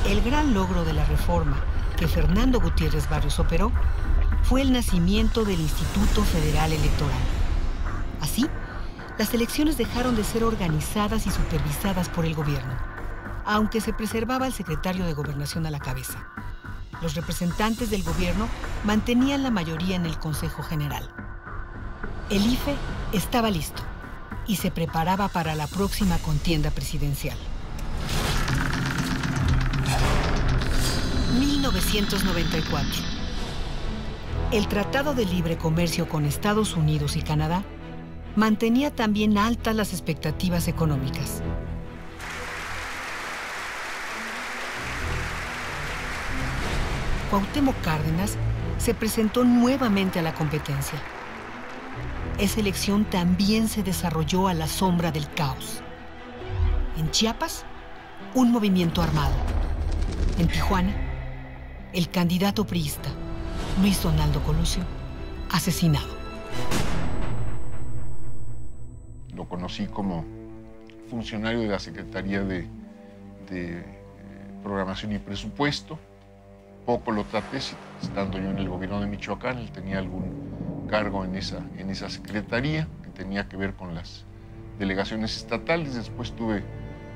El 0.07 0.23
gran 0.23 0.55
logro 0.55 0.85
de 0.85 0.93
la 0.93 1.05
reforma 1.05 1.57
que 1.97 2.07
Fernando 2.07 2.61
Gutiérrez 2.61 3.11
Barrios 3.11 3.41
operó 3.41 3.73
fue 4.43 4.63
el 4.63 4.73
nacimiento 4.73 5.45
del 5.45 5.61
Instituto 5.61 6.23
Federal 6.23 6.73
Electoral. 6.73 7.21
Así, 8.21 8.47
las 9.19 9.35
elecciones 9.35 9.77
dejaron 9.77 10.17
de 10.17 10.25
ser 10.25 10.45
organizadas 10.45 11.27
y 11.27 11.31
supervisadas 11.31 12.09
por 12.09 12.25
el 12.25 12.35
gobierno, 12.35 12.73
aunque 13.45 13.81
se 13.81 13.93
preservaba 13.93 14.47
el 14.47 14.53
secretario 14.53 15.05
de 15.05 15.13
Gobernación 15.13 15.67
a 15.67 15.71
la 15.71 15.81
cabeza. 15.81 16.19
Los 17.03 17.15
representantes 17.15 17.91
del 17.91 18.03
gobierno 18.03 18.49
mantenían 18.85 19.43
la 19.43 19.51
mayoría 19.51 19.97
en 19.97 20.07
el 20.07 20.19
Consejo 20.19 20.63
General. 20.63 21.09
El 22.31 22.45
IFE 22.47 22.77
estaba 23.13 23.51
listo 23.51 23.83
y 24.47 24.57
se 24.57 24.71
preparaba 24.71 25.29
para 25.29 25.55
la 25.55 25.67
próxima 25.67 26.19
contienda 26.19 26.71
presidencial. 26.71 27.39
1994 31.39 33.18
El 34.51 34.67
Tratado 34.67 35.13
de 35.13 35.27
Libre 35.27 35.59
Comercio 35.59 36.09
con 36.09 36.25
Estados 36.25 36.75
Unidos 36.75 37.17
y 37.17 37.23
Canadá 37.23 37.65
mantenía 38.35 38.91
también 38.91 39.37
altas 39.37 39.77
las 39.77 39.93
expectativas 39.93 40.69
económicas. 40.69 41.43
Cuauhtémoc 47.29 47.79
Cárdenas 47.83 48.39
se 48.79 48.95
presentó 48.95 49.45
nuevamente 49.45 50.19
a 50.19 50.23
la 50.23 50.33
competencia. 50.33 50.99
Esa 52.39 52.61
elección 52.61 53.05
también 53.05 53.69
se 53.69 53.83
desarrolló 53.83 54.49
a 54.49 54.55
la 54.55 54.67
sombra 54.67 55.13
del 55.13 55.29
caos. 55.35 55.83
En 56.97 57.11
Chiapas, 57.11 57.67
un 58.35 58.51
movimiento 58.51 59.03
armado. 59.03 59.35
En 60.39 60.49
Tijuana, 60.49 60.95
el 61.93 62.09
candidato 62.09 62.67
priista, 62.67 63.11
Luis 63.81 64.03
Donaldo 64.03 64.43
Colosio, 64.43 64.83
asesinado. 65.53 66.09
Lo 69.37 69.49
conocí 69.49 69.87
como 69.87 70.25
funcionario 71.09 71.61
de 71.61 71.69
la 71.69 71.79
Secretaría 71.79 72.43
de, 72.43 72.67
de, 73.49 73.85
Programación 74.65 75.13
y 75.13 75.21
Presupuesto. 75.21 75.97
Poco 76.85 77.13
lo 77.13 77.23
traté, 77.23 77.59
estando 78.03 78.39
yo 78.39 78.51
en 78.51 78.59
el 78.59 78.69
gobierno 78.69 79.01
de 79.01 79.07
Michoacán, 79.07 79.59
él 79.59 79.71
tenía 79.71 79.99
algún 79.99 80.87
cargo 80.91 81.25
en 81.25 81.37
esa, 81.37 81.59
en 81.77 81.91
esa 81.91 82.11
secretaría 82.11 82.89
que 83.05 83.11
tenía 83.11 83.49
que 83.49 83.57
ver 83.57 83.75
con 83.75 83.95
las 83.95 84.25
delegaciones 84.81 85.37
estatales. 85.37 85.95
Después 85.95 86.33
tuve 86.33 86.65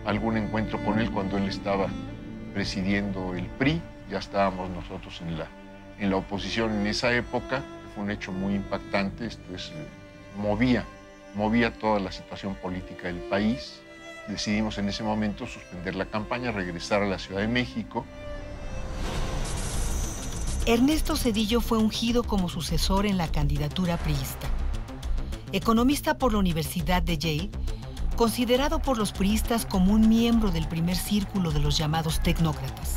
algún 0.06 0.36
encuentro 0.36 0.82
con 0.84 1.00
él 1.00 1.10
cuando 1.10 1.38
él 1.38 1.48
estaba 1.48 1.88
presidiendo 2.54 3.34
el 3.34 3.46
PRI. 3.46 3.82
Ya 4.08 4.18
estábamos 4.18 4.70
nosotros 4.70 5.20
en 5.22 5.38
la, 5.38 5.48
en 6.02 6.10
la 6.10 6.16
oposición 6.16 6.72
en 6.72 6.86
esa 6.86 7.12
época. 7.14 7.62
Fue 7.94 8.04
un 8.04 8.10
hecho 8.10 8.32
muy 8.32 8.54
impactante. 8.54 9.26
Esto 9.26 9.54
es, 9.54 9.70
movía, 10.36 10.84
movía 11.34 11.72
toda 11.72 12.00
la 12.00 12.10
situación 12.10 12.56
política 12.56 13.06
del 13.06 13.20
país. 13.30 13.80
Decidimos 14.26 14.78
en 14.78 14.88
ese 14.88 15.04
momento 15.04 15.46
suspender 15.46 15.94
la 15.94 16.06
campaña, 16.06 16.50
regresar 16.50 17.02
a 17.02 17.06
la 17.06 17.18
Ciudad 17.18 17.40
de 17.40 17.48
México. 17.48 18.04
Ernesto 20.66 21.16
Cedillo 21.16 21.60
fue 21.60 21.78
ungido 21.78 22.22
como 22.24 22.48
sucesor 22.48 23.06
en 23.06 23.16
la 23.16 23.28
candidatura 23.28 23.96
priista. 23.96 24.48
Economista 25.52 26.18
por 26.18 26.32
la 26.32 26.38
Universidad 26.38 27.02
de 27.02 27.18
Yale, 27.18 27.50
considerado 28.16 28.80
por 28.80 28.98
los 28.98 29.12
priistas 29.12 29.66
como 29.66 29.92
un 29.92 30.08
miembro 30.08 30.50
del 30.50 30.66
primer 30.66 30.96
círculo 30.96 31.50
de 31.50 31.60
los 31.60 31.76
llamados 31.78 32.20
tecnócratas. 32.22 32.91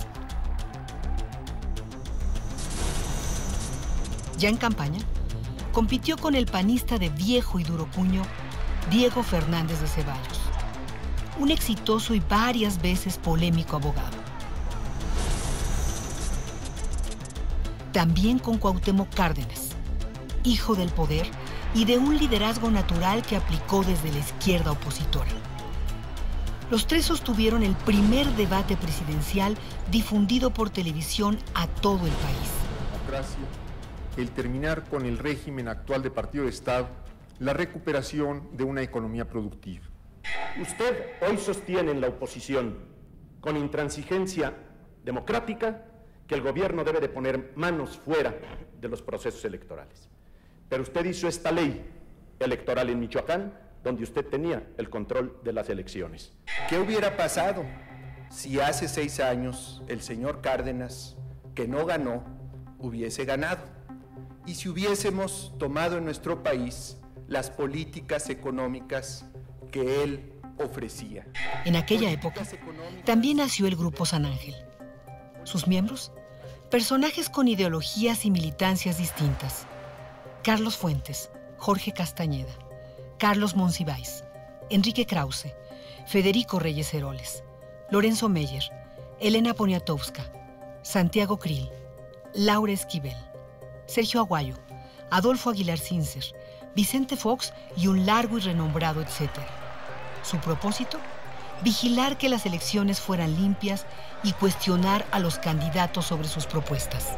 Ya 4.37 4.49
en 4.49 4.57
campaña, 4.57 4.99
compitió 5.71 6.17
con 6.17 6.35
el 6.35 6.45
panista 6.45 6.97
de 6.97 7.09
viejo 7.09 7.59
y 7.59 7.63
duro 7.63 7.85
puño, 7.85 8.21
Diego 8.91 9.23
Fernández 9.23 9.79
de 9.79 9.87
Ceballos, 9.87 10.41
un 11.39 11.51
exitoso 11.51 12.13
y 12.13 12.19
varias 12.19 12.81
veces 12.81 13.17
polémico 13.17 13.77
abogado. 13.77 14.17
También 17.93 18.39
con 18.39 18.57
Cuauhtémoc 18.57 19.13
Cárdenas, 19.13 19.69
hijo 20.43 20.75
del 20.75 20.89
poder 20.89 21.27
y 21.73 21.85
de 21.85 21.97
un 21.97 22.17
liderazgo 22.17 22.69
natural 22.69 23.21
que 23.21 23.37
aplicó 23.37 23.83
desde 23.83 24.11
la 24.11 24.19
izquierda 24.19 24.71
opositora. 24.71 25.31
Los 26.69 26.87
tres 26.87 27.05
sostuvieron 27.05 27.63
el 27.63 27.75
primer 27.75 28.27
debate 28.35 28.75
presidencial 28.75 29.57
difundido 29.91 30.51
por 30.51 30.69
televisión 30.69 31.37
a 31.53 31.67
todo 31.67 32.05
el 32.05 32.13
país. 32.13 33.64
El 34.17 34.31
terminar 34.31 34.83
con 34.89 35.05
el 35.05 35.17
régimen 35.17 35.67
actual 35.67 36.01
de 36.01 36.11
partido 36.11 36.45
de 36.45 36.49
Estado, 36.49 36.87
la 37.39 37.53
recuperación 37.53 38.55
de 38.55 38.63
una 38.63 38.81
economía 38.81 39.27
productiva. 39.27 39.85
Usted 40.61 41.11
hoy 41.27 41.37
sostiene 41.37 41.91
en 41.91 42.01
la 42.01 42.07
oposición, 42.07 42.77
con 43.41 43.57
intransigencia 43.57 44.53
democrática, 45.03 45.83
que 46.27 46.35
el 46.35 46.41
gobierno 46.41 46.83
debe 46.83 46.99
de 46.99 47.09
poner 47.09 47.51
manos 47.55 47.97
fuera 47.97 48.35
de 48.79 48.87
los 48.87 49.01
procesos 49.01 49.43
electorales. 49.45 50.09
Pero 50.69 50.81
usted 50.81 51.05
hizo 51.05 51.27
esta 51.27 51.51
ley 51.51 51.85
electoral 52.39 52.89
en 52.89 52.99
Michoacán, 52.99 53.53
donde 53.83 54.03
usted 54.03 54.25
tenía 54.25 54.65
el 54.77 54.89
control 54.89 55.37
de 55.43 55.53
las 55.53 55.69
elecciones. 55.69 56.33
¿Qué 56.69 56.79
hubiera 56.79 57.15
pasado 57.15 57.63
si 58.31 58.59
hace 58.59 58.87
seis 58.87 59.19
años 59.19 59.83
el 59.87 60.01
señor 60.01 60.41
Cárdenas, 60.41 61.15
que 61.53 61.67
no 61.67 61.85
ganó, 61.85 62.23
hubiese 62.79 63.25
ganado? 63.25 63.74
Y 64.45 64.55
si 64.55 64.69
hubiésemos 64.69 65.53
tomado 65.57 65.97
en 65.97 66.05
nuestro 66.05 66.43
país 66.43 66.97
las 67.27 67.49
políticas 67.49 68.29
económicas 68.29 69.25
que 69.71 70.03
él 70.03 70.33
ofrecía. 70.59 71.25
En 71.65 71.75
aquella 71.75 72.11
época 72.11 72.43
también 73.03 73.37
nació 73.37 73.67
el 73.67 73.75
Grupo 73.75 74.05
San 74.05 74.25
Ángel. 74.25 74.55
Sus 75.43 75.67
miembros, 75.67 76.11
personajes 76.69 77.29
con 77.29 77.47
ideologías 77.47 78.25
y 78.25 78.31
militancias 78.31 78.97
distintas. 78.97 79.65
Carlos 80.43 80.77
Fuentes, 80.77 81.29
Jorge 81.57 81.91
Castañeda, 81.91 82.53
Carlos 83.17 83.55
Monsiváis, 83.55 84.23
Enrique 84.69 85.05
Krause, 85.05 85.53
Federico 86.05 86.59
Reyes 86.59 86.93
Heroles, 86.93 87.43
Lorenzo 87.89 88.29
Meyer, 88.29 88.63
Elena 89.19 89.53
Poniatowska, 89.53 90.23
Santiago 90.83 91.39
Krill, 91.39 91.69
Laura 92.33 92.73
Esquivel, 92.73 93.15
Sergio 93.85 94.19
Aguayo, 94.19 94.55
Adolfo 95.11 95.49
Aguilar 95.49 95.77
Cincer, 95.77 96.23
Vicente 96.75 97.15
Fox 97.15 97.53
y 97.77 97.87
un 97.87 98.05
largo 98.05 98.37
y 98.37 98.41
renombrado 98.41 99.01
etcétera. 99.01 99.47
Su 100.23 100.37
propósito, 100.37 100.99
vigilar 101.63 102.17
que 102.17 102.29
las 102.29 102.45
elecciones 102.45 102.99
fueran 102.99 103.35
limpias 103.35 103.85
y 104.23 104.33
cuestionar 104.33 105.05
a 105.11 105.19
los 105.19 105.37
candidatos 105.37 106.05
sobre 106.05 106.27
sus 106.27 106.45
propuestas. 106.45 107.17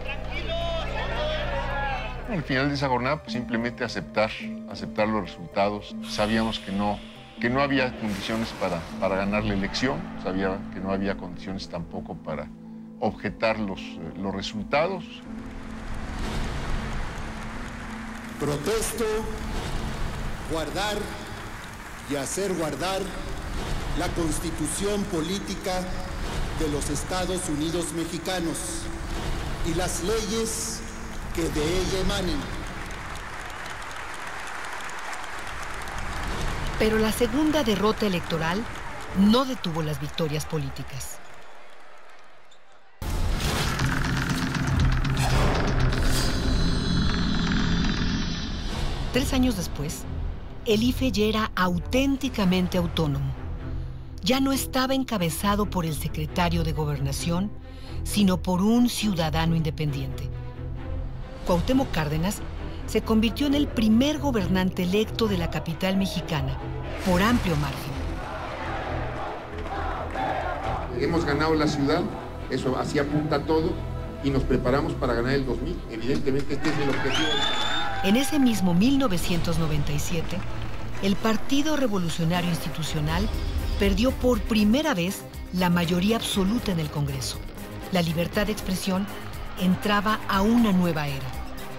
Al 2.30 2.44
final 2.44 2.68
de 2.68 2.76
esa 2.76 2.90
jornada, 2.90 3.24
pues, 3.24 3.34
simplemente 3.34 3.86
aceptar, 3.86 4.30
aceptar 4.70 5.08
los 5.08 5.22
resultados. 5.22 5.96
Sabíamos 6.10 6.60
que 6.60 6.74
no, 6.74 7.00
que 7.40 7.50
no 7.50 7.62
había 7.62 7.98
condiciones 8.00 8.50
para, 8.60 8.82
para 9.00 9.16
ganar 9.16 9.46
la 9.46 9.54
elección, 9.54 9.98
sabía 10.22 10.58
que 10.74 10.82
no 10.82 10.92
había 10.92 11.16
condiciones 11.16 11.70
tampoco 11.70 12.16
para 12.16 12.50
objetar 13.00 13.60
los, 13.60 13.82
los 14.18 14.36
resultados. 14.36 15.06
Protesto, 18.40 19.06
guardar 20.52 20.98
y 22.10 22.16
hacer 22.16 22.54
guardar 22.54 23.02
la 23.98 24.08
constitución 24.10 25.04
política 25.06 25.82
de 26.60 26.70
los 26.70 26.90
Estados 26.92 27.50
Unidos 27.50 27.94
mexicanos 27.94 28.58
y 29.66 29.74
las 29.74 30.04
leyes 30.04 30.82
que 31.34 31.50
de 31.50 31.80
ella 31.82 32.00
emanen. 32.02 32.40
Pero 36.78 37.00
la 37.00 37.12
segunda 37.12 37.64
derrota 37.64 38.06
electoral 38.06 38.64
no 39.18 39.46
detuvo 39.46 39.82
las 39.82 40.00
victorias 40.00 40.46
políticas. 40.46 41.18
Tres 49.14 49.34
años 49.34 49.56
después, 49.56 50.04
el 50.66 50.84
IFE 50.84 51.12
ya 51.12 51.26
era 51.26 51.52
auténticamente 51.56 52.78
autónomo. 52.78 53.32
Ya 54.22 54.42
no 54.42 54.52
estaba 54.52 54.96
encabezado 54.96 55.70
por 55.70 55.86
el 55.86 55.96
secretario 55.96 56.66
de 56.66 56.74
Gobernación, 56.74 57.50
sino 58.04 58.38
por 58.38 58.62
un 58.62 58.90
ciudadano 58.90 59.56
independiente. 59.56 60.30
Cuauhtémoc 61.46 61.90
Cárdenas 61.92 62.42
se 62.86 63.02
convirtió 63.02 63.48
en 63.48 63.54
el 63.54 63.68
primer 63.68 64.20
gobernante 64.20 64.84
electo 64.84 65.28
de 65.28 65.38
la 65.38 65.50
capital 65.50 65.96
mexicana, 65.96 66.58
por 67.06 67.22
amplio 67.22 67.56
margen. 67.56 67.94
Hemos 71.00 71.24
ganado 71.24 71.56
la 71.56 71.68
ciudad, 71.68 72.02
eso 72.50 72.78
así 72.78 73.00
apunta 73.00 73.44
todo, 73.44 73.72
y 74.24 74.30
nos 74.30 74.44
preparamos 74.44 74.94
para 74.94 75.14
ganar 75.14 75.34
el 75.34 75.46
2000. 75.46 75.78
Evidentemente 75.92 76.56
este 76.56 76.70
es 76.70 76.78
el 76.80 76.90
objetivo. 76.90 77.77
En 78.04 78.16
ese 78.16 78.40
mismo 78.40 78.74
1997, 78.74 80.38
el 81.04 81.16
Partido 81.16 81.76
Revolucionario 81.76 82.50
Institucional 82.50 83.28
perdió 83.80 84.12
por 84.12 84.40
primera 84.42 84.94
vez 84.94 85.22
la 85.54 85.70
mayoría 85.70 86.18
absoluta 86.18 86.72
en 86.72 86.80
el 86.80 86.90
Congreso. 86.90 87.40
La 87.92 88.02
libertad 88.02 88.46
de 88.46 88.52
expresión 88.52 89.06
entraba 89.60 90.20
a 90.28 90.42
una 90.42 90.72
nueva 90.72 91.08
era. 91.08 91.26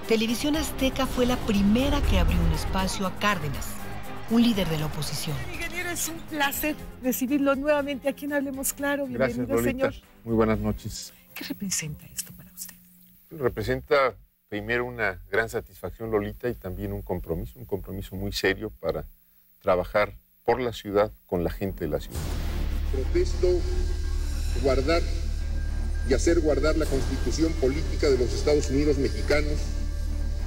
Televisión 0.09 0.57
Azteca 0.57 1.07
fue 1.07 1.27
la 1.27 1.37
primera 1.37 2.01
que 2.03 2.19
abrió 2.19 2.41
un 2.41 2.53
espacio 2.53 3.07
a 3.07 3.15
Cárdenas, 3.19 3.69
un 4.31 4.43
líder 4.43 4.69
de 4.69 4.79
la 4.79 4.87
oposición. 4.87 5.37
Ingeniero, 5.53 5.91
es 5.91 6.09
un 6.09 6.19
placer 6.19 6.75
recibirlo 7.03 7.55
nuevamente 7.55 8.09
aquí 8.09 8.25
en 8.25 8.33
Hablemos 8.33 8.73
Claro. 8.73 9.07
Bienvenido, 9.07 9.47
Gracias, 9.47 9.65
Lolita. 9.65 9.91
señor. 9.93 10.09
Muy 10.25 10.35
buenas 10.35 10.59
noches. 10.59 11.13
¿Qué 11.35 11.45
representa 11.45 12.07
esto 12.07 12.33
para 12.33 12.51
usted? 12.53 12.75
Representa 13.31 14.15
primero 14.49 14.85
una 14.85 15.21
gran 15.31 15.49
satisfacción, 15.49 16.11
Lolita, 16.11 16.49
y 16.49 16.55
también 16.55 16.93
un 16.93 17.03
compromiso, 17.03 17.59
un 17.59 17.67
compromiso 17.67 18.17
muy 18.17 18.33
serio 18.33 18.73
para 18.81 19.05
trabajar 19.61 20.15
por 20.45 20.61
la 20.61 20.73
ciudad 20.73 21.13
con 21.27 21.45
la 21.45 21.51
gente 21.51 21.85
de 21.85 21.91
la 21.91 22.01
ciudad. 22.01 22.19
Protesto 22.93 23.49
guardar 24.63 25.03
y 26.09 26.15
hacer 26.15 26.41
guardar 26.41 26.77
la 26.79 26.87
constitución 26.87 27.53
política 27.55 28.09
de 28.09 28.17
los 28.17 28.33
Estados 28.33 28.71
Unidos 28.71 28.97
mexicanos, 28.97 29.53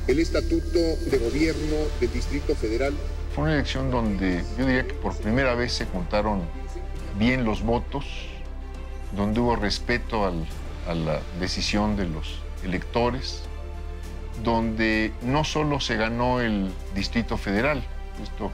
el 0.07 0.19
estatuto 0.19 0.79
de 0.79 1.17
gobierno 1.19 1.75
del 1.99 2.11
Distrito 2.11 2.55
Federal. 2.55 2.93
Fue 3.35 3.43
una 3.43 3.53
elección 3.53 3.91
donde 3.91 4.43
yo 4.57 4.65
diría 4.65 4.87
que 4.87 4.95
por 4.95 5.15
primera 5.15 5.53
vez 5.53 5.73
se 5.73 5.85
contaron 5.85 6.41
bien 7.19 7.45
los 7.45 7.61
votos, 7.61 8.05
donde 9.15 9.39
hubo 9.39 9.55
respeto 9.55 10.25
al, 10.25 10.47
a 10.87 10.95
la 10.95 11.21
decisión 11.39 11.95
de 11.95 12.07
los 12.07 12.41
electores, 12.63 13.43
donde 14.43 15.13
no 15.21 15.43
solo 15.43 15.79
se 15.79 15.97
ganó 15.97 16.41
el 16.41 16.71
Distrito 16.95 17.37
Federal, 17.37 17.83
esto 18.21 18.51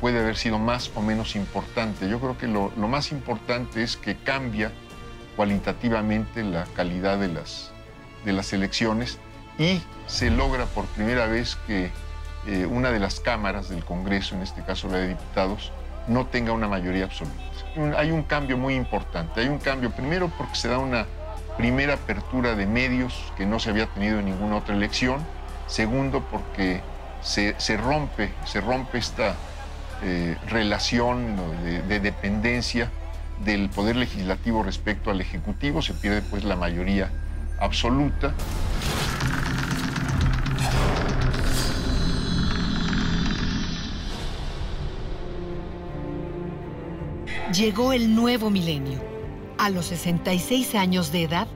puede 0.00 0.20
haber 0.20 0.36
sido 0.36 0.58
más 0.58 0.90
o 0.94 1.02
menos 1.02 1.36
importante. 1.36 2.08
Yo 2.08 2.20
creo 2.20 2.38
que 2.38 2.46
lo, 2.46 2.70
más 2.70 3.12
importante 3.12 3.82
es 3.82 3.96
que 3.96 4.16
cambia 4.16 4.72
cualitativamente 5.36 6.42
la 6.42 6.64
calidad 6.74 7.18
de 7.18 7.28
las, 7.28 7.72
de 8.24 8.32
las 8.32 8.52
elecciones 8.52 9.18
y 9.58 9.80
se 10.06 10.30
logra 10.30 10.66
por 10.66 10.86
primera 10.86 11.26
vez 11.26 11.56
que 11.66 11.90
eh, 12.46 12.66
una 12.66 12.90
de 12.90 13.00
las 13.00 13.20
cámaras 13.20 13.68
del 13.68 13.84
Congreso, 13.84 14.34
en 14.34 14.42
este 14.42 14.62
caso 14.62 14.88
la 14.88 14.98
de 14.98 15.08
diputados, 15.08 15.72
no 16.06 16.26
tenga 16.26 16.52
una 16.52 16.68
mayoría 16.68 17.04
absoluta. 17.04 17.36
Hay 17.96 18.10
un 18.10 18.22
cambio 18.22 18.56
muy 18.56 18.74
importante. 18.74 19.40
Hay 19.40 19.48
un 19.48 19.58
cambio 19.58 19.90
primero 19.90 20.32
porque 20.36 20.54
se 20.54 20.68
da 20.68 20.78
una 20.78 21.06
primera 21.58 21.94
apertura 21.94 22.54
de 22.54 22.66
medios 22.66 23.32
que 23.36 23.44
no 23.44 23.58
se 23.58 23.68
había 23.68 23.86
tenido 23.86 24.20
en 24.20 24.26
ninguna 24.26 24.56
otra 24.56 24.74
elección. 24.74 25.20
Segundo 25.66 26.24
porque 26.30 26.80
se, 27.20 27.54
se 27.58 27.76
rompe, 27.76 28.32
se 28.46 28.62
rompe 28.62 28.96
esta 28.96 29.34
eh, 30.02 30.36
relación 30.46 31.36
de, 31.64 31.82
de 31.82 32.00
dependencia 32.00 32.90
del 33.44 33.68
poder 33.68 33.96
legislativo 33.96 34.62
respecto 34.62 35.10
al 35.10 35.20
ejecutivo, 35.20 35.82
se 35.82 35.94
pierde 35.94 36.22
pues 36.22 36.44
la 36.44 36.56
mayoría 36.56 37.10
absoluta. 37.60 38.32
Llegó 47.52 47.92
el 47.92 48.14
nuevo 48.14 48.50
milenio. 48.50 49.17
A 49.58 49.70
los 49.70 49.86
66 49.86 50.76
años 50.76 51.10
de 51.10 51.24
edad, 51.24 51.48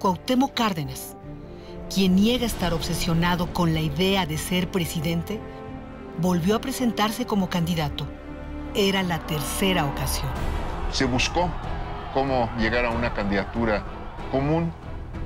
Cuauhtémoc 0.00 0.52
Cárdenas, 0.52 1.16
quien 1.88 2.16
niega 2.16 2.44
estar 2.44 2.74
obsesionado 2.74 3.52
con 3.52 3.72
la 3.72 3.78
idea 3.78 4.26
de 4.26 4.36
ser 4.36 4.68
presidente, 4.68 5.38
volvió 6.20 6.56
a 6.56 6.60
presentarse 6.60 7.24
como 7.24 7.48
candidato. 7.48 8.04
Era 8.74 9.04
la 9.04 9.20
tercera 9.20 9.84
ocasión. 9.84 10.28
Se 10.90 11.04
buscó 11.04 11.48
cómo 12.12 12.50
llegar 12.58 12.84
a 12.84 12.90
una 12.90 13.14
candidatura 13.14 13.84
común. 14.32 14.72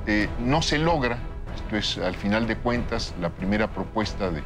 Eh, 0.06 0.28
no 0.40 0.60
se 0.60 0.76
logra. 0.76 1.18
Esto 1.56 1.76
es, 1.78 1.96
al 1.96 2.16
final 2.16 2.46
de 2.46 2.56
cuentas, 2.58 3.14
la 3.18 3.30
primera 3.30 3.72
propuesta 3.72 4.30
de, 4.30 4.42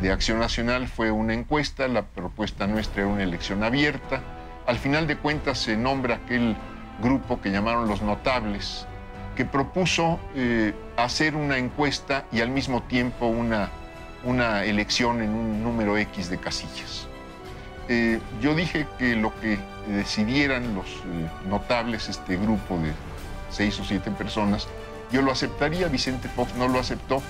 de 0.00 0.12
Acción 0.12 0.38
Nacional 0.38 0.86
fue 0.86 1.10
una 1.10 1.34
encuesta, 1.34 1.88
la 1.88 2.02
propuesta 2.02 2.68
nuestra 2.68 3.02
era 3.02 3.10
una 3.10 3.24
elección 3.24 3.64
abierta. 3.64 4.22
Al 4.68 4.76
final 4.76 5.06
de 5.06 5.16
cuentas 5.16 5.56
se 5.56 5.78
nombra 5.78 6.16
aquel 6.16 6.54
grupo 7.02 7.40
que 7.40 7.50
llamaron 7.50 7.88
los 7.88 8.02
notables, 8.02 8.86
que 9.34 9.46
propuso 9.46 10.20
eh, 10.34 10.74
hacer 10.98 11.36
una 11.36 11.56
encuesta 11.56 12.26
y 12.30 12.42
al 12.42 12.50
mismo 12.50 12.82
tiempo 12.82 13.28
una, 13.28 13.70
una 14.24 14.66
elección 14.66 15.22
en 15.22 15.30
un 15.30 15.62
número 15.62 15.96
X 15.96 16.28
de 16.28 16.36
casillas. 16.36 17.08
Eh, 17.88 18.20
yo 18.42 18.54
dije 18.54 18.86
que 18.98 19.16
lo 19.16 19.32
que 19.40 19.58
decidieran 19.86 20.74
los 20.74 20.84
eh, 20.84 21.30
notables, 21.48 22.10
este 22.10 22.36
grupo 22.36 22.76
de 22.76 22.92
seis 23.48 23.80
o 23.80 23.84
siete 23.84 24.10
personas, 24.10 24.68
yo 25.10 25.22
lo 25.22 25.32
aceptaría, 25.32 25.88
Vicente 25.88 26.28
Fox 26.28 26.54
no 26.56 26.68
lo 26.68 26.78
aceptó. 26.78 27.22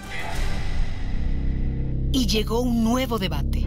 Y 2.10 2.26
llegó 2.26 2.62
un 2.62 2.82
nuevo 2.82 3.16
debate, 3.16 3.64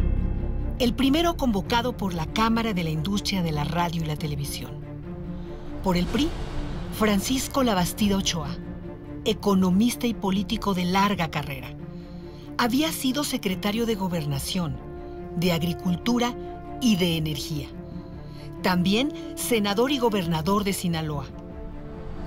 el 0.82 0.96
primero 0.96 1.38
convocado 1.38 1.96
por 1.96 2.16
la 2.16 2.26
Cámara 2.26 2.74
de 2.74 2.84
la 2.84 2.90
Industria 2.90 3.44
de 3.44 3.52
la 3.52 3.64
Radio 3.64 4.02
y 4.02 4.06
la 4.06 4.16
Televisión. 4.16 4.72
Por 5.84 5.96
el 5.96 6.08
PRI, 6.08 6.28
Francisco 6.98 7.62
Labastida 7.62 8.18
Ochoa, 8.18 8.50
economista 9.24 10.08
y 10.08 10.16
político 10.16 10.74
de 10.74 10.86
larga 10.86 11.30
carrera. 11.30 11.68
Había 12.58 12.92
sido 12.92 13.24
secretario 13.24 13.86
de 13.86 13.94
Gobernación, 13.94 14.76
de 15.36 15.52
Agricultura 15.52 16.34
y 16.82 16.96
de 16.96 17.16
Energía. 17.16 17.68
También 18.64 19.14
senador 19.36 19.92
y 19.92 20.00
gobernador 20.00 20.64
de 20.64 20.74
Sinaloa. 20.74 21.26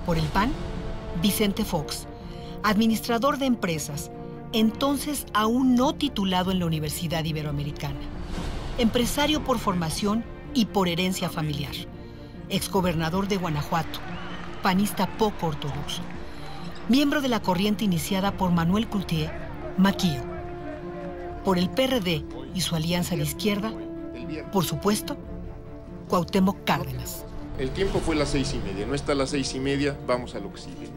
Por 0.05 0.17
el 0.17 0.27
PAN, 0.27 0.49
Vicente 1.21 1.65
Fox, 1.65 2.07
administrador 2.63 3.37
de 3.37 3.47
empresas, 3.47 4.11
entonces 4.53 5.25
aún 5.33 5.75
no 5.75 5.93
titulado 5.93 6.51
en 6.51 6.59
la 6.59 6.67
Universidad 6.67 7.25
Iberoamericana. 7.25 8.14
Empresario 8.77 9.41
por 9.41 9.57
formación 9.57 10.25
y 10.53 10.65
por 10.65 10.89
herencia 10.89 11.29
familiar. 11.29 11.73
Exgobernador 12.49 13.29
de 13.29 13.37
Guanajuato, 13.37 13.99
panista 14.61 15.07
poco 15.17 15.47
ortodoxo. 15.47 16.01
Miembro 16.89 17.21
de 17.21 17.29
la 17.29 17.41
corriente 17.41 17.85
iniciada 17.85 18.35
por 18.35 18.51
Manuel 18.51 18.89
Coultier, 18.89 19.31
Maquillo. 19.77 20.23
Por 21.45 21.57
el 21.57 21.69
PRD 21.69 22.25
y 22.53 22.59
su 22.59 22.75
alianza 22.75 23.15
de 23.15 23.23
izquierda, 23.23 23.73
por 24.51 24.65
supuesto, 24.65 25.15
Cuauhtémoc 26.09 26.65
Cárdenas. 26.65 27.23
El 27.57 27.71
tiempo 27.71 28.01
fue 28.01 28.15
las 28.15 28.27
seis 28.27 28.53
y 28.53 28.57
media, 28.57 28.85
no 28.85 28.93
está 28.93 29.13
a 29.13 29.15
las 29.15 29.29
seis 29.29 29.55
y 29.55 29.59
media, 29.61 29.97
vamos 30.05 30.35
a 30.35 30.39
lo 30.39 30.51
que 30.51 30.59
sigue. 30.59 30.89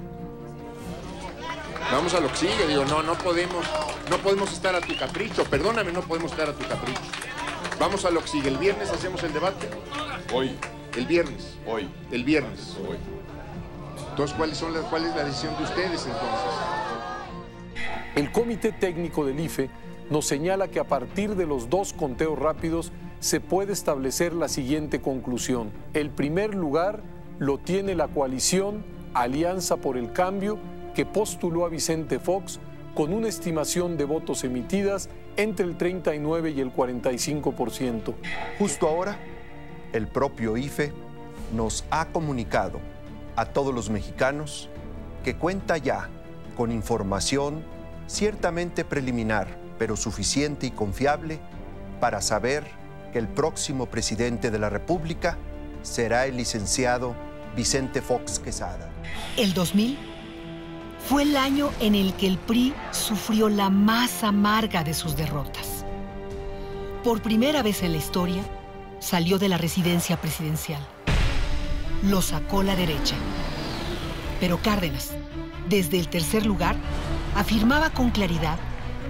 Vamos 1.93 2.13
a 2.13 2.19
lo 2.19 2.29
que 2.29 2.37
sigue, 2.39 2.67
digo, 2.67 2.85
no, 2.87 3.05
no 3.05 3.15
podemos, 3.15 3.65
no 4.11 4.19
podemos 4.19 4.53
estar 4.53 4.75
a 4.75 4.81
tu 4.81 4.97
capricho, 4.97 5.45
perdóname, 5.45 5.93
no 5.93 6.01
podemos 6.03 6.33
estar 6.33 6.49
a 6.49 6.53
tu 6.53 6.67
capricho. 6.67 7.01
Vamos 7.79 8.05
a 8.05 8.11
lo 8.11 8.21
que 8.23 8.29
sigue, 8.29 8.49
el 8.49 8.59
viernes 8.59 8.91
hacemos 8.91 9.23
el 9.23 9.33
debate. 9.33 9.69
Hoy. 10.35 10.51
El 10.97 11.07
viernes. 11.07 11.57
Hoy. 11.65 11.89
El 12.11 12.25
viernes. 12.25 12.77
Hoy. 12.89 12.97
Entonces, 14.11 14.37
¿cuáles 14.37 14.59
son 14.59 14.73
las, 14.73 14.83
¿cuál 14.87 15.05
es 15.05 15.15
la 15.15 15.23
decisión 15.23 15.57
de 15.57 15.63
ustedes 15.63 16.05
entonces? 16.07 16.51
El 18.17 18.33
Comité 18.33 18.73
Técnico 18.73 19.25
del 19.25 19.39
IFE 19.39 19.71
nos 20.11 20.27
señala 20.27 20.67
que 20.67 20.81
a 20.81 20.85
partir 20.89 21.37
de 21.37 21.47
los 21.47 21.71
dos 21.71 21.93
conteos 21.93 22.37
rápidos 22.37 22.91
se 23.21 23.41
puede 23.41 23.75
establecer 23.75 24.33
la 24.33 24.49
siguiente 24.49 25.01
conclusión. 25.01 25.71
El 25.95 26.11
primer 26.11 26.57
lugar 26.57 27.03
lo 27.39 27.59
tiene 27.59 27.95
la 27.95 28.09
coalición 28.09 28.85
Alianza 29.15 29.77
por 29.77 29.97
el 29.97 30.13
Cambio 30.13 30.59
que 30.97 31.07
postuló 31.07 31.65
a 31.65 31.69
Vicente 31.69 32.19
Fox 32.19 32.59
con 32.97 33.13
una 33.13 33.29
estimación 33.29 33.97
de 33.97 34.05
votos 34.05 34.43
emitidas 34.43 35.09
entre 35.39 35.65
el 35.65 35.77
39 35.77 36.51
y 36.51 36.61
el 36.61 36.75
45%. 36.75 38.15
Justo 38.59 38.89
ahora, 38.89 39.17
el 39.93 40.09
propio 40.09 40.57
IFE 40.57 40.93
nos 41.55 41.85
ha 41.91 42.07
comunicado 42.07 42.81
a 43.37 43.47
todos 43.47 43.73
los 43.73 43.89
mexicanos 43.89 44.69
que 45.25 45.37
cuenta 45.37 45.79
ya 45.79 46.11
con 46.57 46.73
información 46.73 47.63
ciertamente 48.09 48.85
preliminar, 48.85 49.47
pero 49.79 49.97
suficiente 49.97 50.67
y 50.67 50.71
confiable 50.73 51.39
para 52.01 52.21
saber 52.21 52.65
que 53.13 53.21
el 53.21 53.29
próximo 53.29 53.87
presidente 53.87 54.51
de 54.51 54.59
la 54.59 54.69
República 54.69 55.39
será 55.83 56.27
el 56.27 56.37
licenciado 56.37 57.15
Vicente 57.57 58.03
Fox 58.03 58.41
Quesada. 58.41 58.91
El 59.37 59.55
2000 59.55 60.18
fue 61.09 61.23
el 61.23 61.39
año 61.39 61.71
en 61.81 61.95
el 61.95 62.13
que 62.13 62.27
el 62.27 62.37
PRI 62.37 62.75
sufrió 62.91 63.49
la 63.49 63.71
más 63.71 64.23
amarga 64.23 64.85
de 64.85 64.93
sus 64.93 65.17
derrotas. 65.17 65.87
Por 67.03 67.23
primera 67.23 67.63
vez 67.63 67.83
en 67.83 67.93
la 67.93 67.99
historia, 67.99 68.43
salió 68.99 69.39
de 69.39 69.49
la 69.49 69.57
residencia 69.57 70.21
presidencial. 70.21 70.87
Lo 72.03 72.21
sacó 72.21 72.63
la 72.63 72.77
derecha. 72.77 73.15
Pero 74.39 74.59
Cárdenas, 74.59 75.13
desde 75.71 75.99
el 75.99 76.09
tercer 76.09 76.45
lugar, 76.45 76.77
afirmaba 77.35 77.89
con 77.89 78.11
claridad 78.11 78.59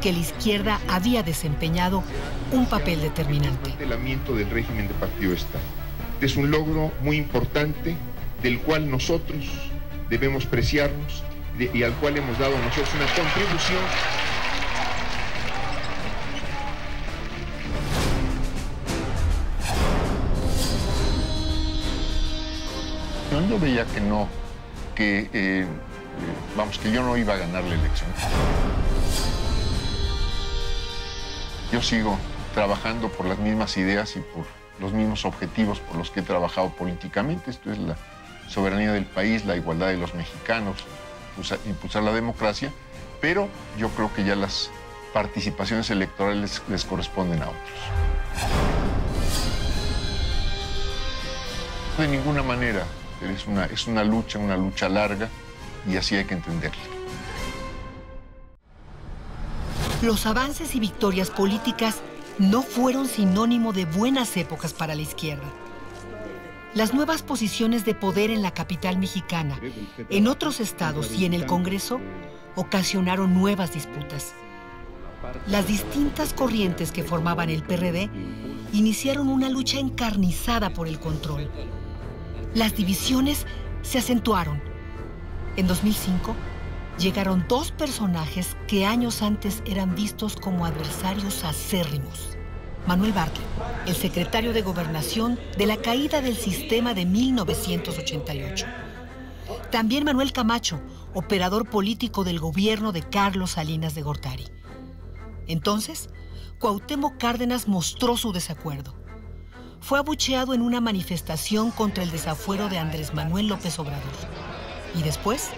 que 0.00 0.12
la 0.12 0.20
izquierda 0.20 0.80
había 0.88 1.24
desempeñado 1.24 2.04
un 2.52 2.66
papel 2.66 3.00
determinante. 3.00 3.74
El 3.80 3.88
del 3.88 4.50
régimen 4.50 4.86
de 4.86 4.94
partido 4.94 5.32
Estado. 5.32 5.64
Es 6.20 6.36
un 6.36 6.52
logro 6.52 6.92
muy 7.02 7.16
importante 7.16 7.96
del 8.40 8.60
cual 8.60 8.88
nosotros 8.88 9.46
debemos 10.08 10.46
preciarnos 10.46 11.24
y 11.58 11.82
al 11.82 11.92
cual 11.94 12.16
hemos 12.16 12.38
dado 12.38 12.56
nosotros 12.58 12.94
una 12.94 13.06
contribución 13.06 13.82
Yo, 23.30 23.46
yo 23.46 23.58
veía 23.58 23.84
que 23.84 24.00
no, 24.00 24.26
que 24.94 25.28
eh, 25.34 25.66
vamos, 26.56 26.78
que 26.78 26.90
yo 26.90 27.02
no 27.02 27.16
iba 27.16 27.34
a 27.34 27.36
ganar 27.36 27.62
la 27.64 27.74
elección. 27.74 28.08
Yo 31.70 31.82
sigo 31.82 32.18
trabajando 32.54 33.10
por 33.10 33.26
las 33.26 33.38
mismas 33.38 33.76
ideas 33.76 34.16
y 34.16 34.20
por 34.20 34.46
los 34.80 34.92
mismos 34.92 35.26
objetivos 35.26 35.80
por 35.80 35.96
los 35.96 36.10
que 36.10 36.20
he 36.20 36.22
trabajado 36.22 36.70
políticamente. 36.70 37.50
Esto 37.50 37.70
es 37.70 37.78
la 37.78 37.96
soberanía 38.48 38.92
del 38.92 39.04
país, 39.04 39.44
la 39.44 39.56
igualdad 39.56 39.88
de 39.88 39.98
los 39.98 40.14
mexicanos, 40.14 40.76
impulsar 41.66 42.02
la 42.02 42.12
democracia, 42.12 42.72
pero 43.20 43.48
yo 43.78 43.88
creo 43.90 44.12
que 44.14 44.24
ya 44.24 44.36
las 44.36 44.70
participaciones 45.12 45.90
electorales 45.90 46.62
les 46.68 46.84
corresponden 46.84 47.42
a 47.42 47.48
otros. 47.48 47.78
De 51.98 52.06
ninguna 52.06 52.42
manera, 52.42 52.84
es 53.22 53.46
una, 53.46 53.64
es 53.66 53.86
una 53.86 54.04
lucha, 54.04 54.38
una 54.38 54.56
lucha 54.56 54.88
larga 54.88 55.28
y 55.88 55.96
así 55.96 56.14
hay 56.14 56.24
que 56.24 56.34
entenderla. 56.34 56.82
Los 60.02 60.26
avances 60.26 60.76
y 60.76 60.80
victorias 60.80 61.30
políticas 61.30 61.96
no 62.38 62.62
fueron 62.62 63.06
sinónimo 63.08 63.72
de 63.72 63.84
buenas 63.84 64.36
épocas 64.36 64.72
para 64.72 64.94
la 64.94 65.02
izquierda. 65.02 65.42
Las 66.78 66.94
nuevas 66.94 67.24
posiciones 67.24 67.84
de 67.84 67.96
poder 67.96 68.30
en 68.30 68.40
la 68.40 68.52
capital 68.52 68.98
mexicana, 68.98 69.58
en 70.10 70.28
otros 70.28 70.60
estados 70.60 71.12
y 71.12 71.24
en 71.24 71.34
el 71.34 71.44
Congreso 71.44 72.00
ocasionaron 72.54 73.34
nuevas 73.34 73.72
disputas. 73.74 74.32
Las 75.48 75.66
distintas 75.66 76.32
corrientes 76.32 76.92
que 76.92 77.02
formaban 77.02 77.50
el 77.50 77.64
PRD 77.64 78.08
iniciaron 78.72 79.26
una 79.26 79.50
lucha 79.50 79.80
encarnizada 79.80 80.72
por 80.72 80.86
el 80.86 81.00
control. 81.00 81.50
Las 82.54 82.76
divisiones 82.76 83.44
se 83.82 83.98
acentuaron. 83.98 84.62
En 85.56 85.66
2005 85.66 86.36
llegaron 86.96 87.44
dos 87.48 87.72
personajes 87.72 88.56
que 88.68 88.86
años 88.86 89.22
antes 89.22 89.64
eran 89.66 89.96
vistos 89.96 90.36
como 90.36 90.64
adversarios 90.64 91.42
acérrimos. 91.42 92.37
Manuel 92.88 93.12
Bartlett, 93.12 93.46
el 93.86 93.94
secretario 93.94 94.54
de 94.54 94.62
Gobernación 94.62 95.38
de 95.58 95.66
la 95.66 95.76
caída 95.76 96.22
del 96.22 96.38
sistema 96.38 96.94
de 96.94 97.04
1988. 97.04 98.64
También 99.70 100.04
Manuel 100.04 100.32
Camacho, 100.32 100.80
operador 101.12 101.68
político 101.68 102.24
del 102.24 102.40
gobierno 102.40 102.92
de 102.92 103.02
Carlos 103.02 103.50
Salinas 103.50 103.94
de 103.94 104.00
Gortari. 104.00 104.48
Entonces, 105.46 106.08
Cuauhtémoc 106.58 107.18
Cárdenas 107.18 107.68
mostró 107.68 108.16
su 108.16 108.32
desacuerdo. 108.32 108.94
Fue 109.80 109.98
abucheado 109.98 110.54
en 110.54 110.62
una 110.62 110.80
manifestación 110.80 111.70
contra 111.70 112.02
el 112.02 112.10
desafuero 112.10 112.70
de 112.70 112.78
Andrés 112.78 113.12
Manuel 113.12 113.48
López 113.48 113.78
Obrador. 113.78 114.00
Y 114.94 115.02
después, 115.02 115.50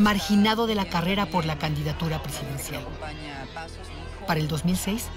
marginado 0.00 0.66
de 0.66 0.74
la 0.74 0.86
carrera 0.86 1.26
por 1.26 1.44
la 1.44 1.60
candidatura 1.60 2.20
presidencial. 2.20 2.84
Para 4.26 4.40
el 4.40 4.48
2006, 4.48 5.08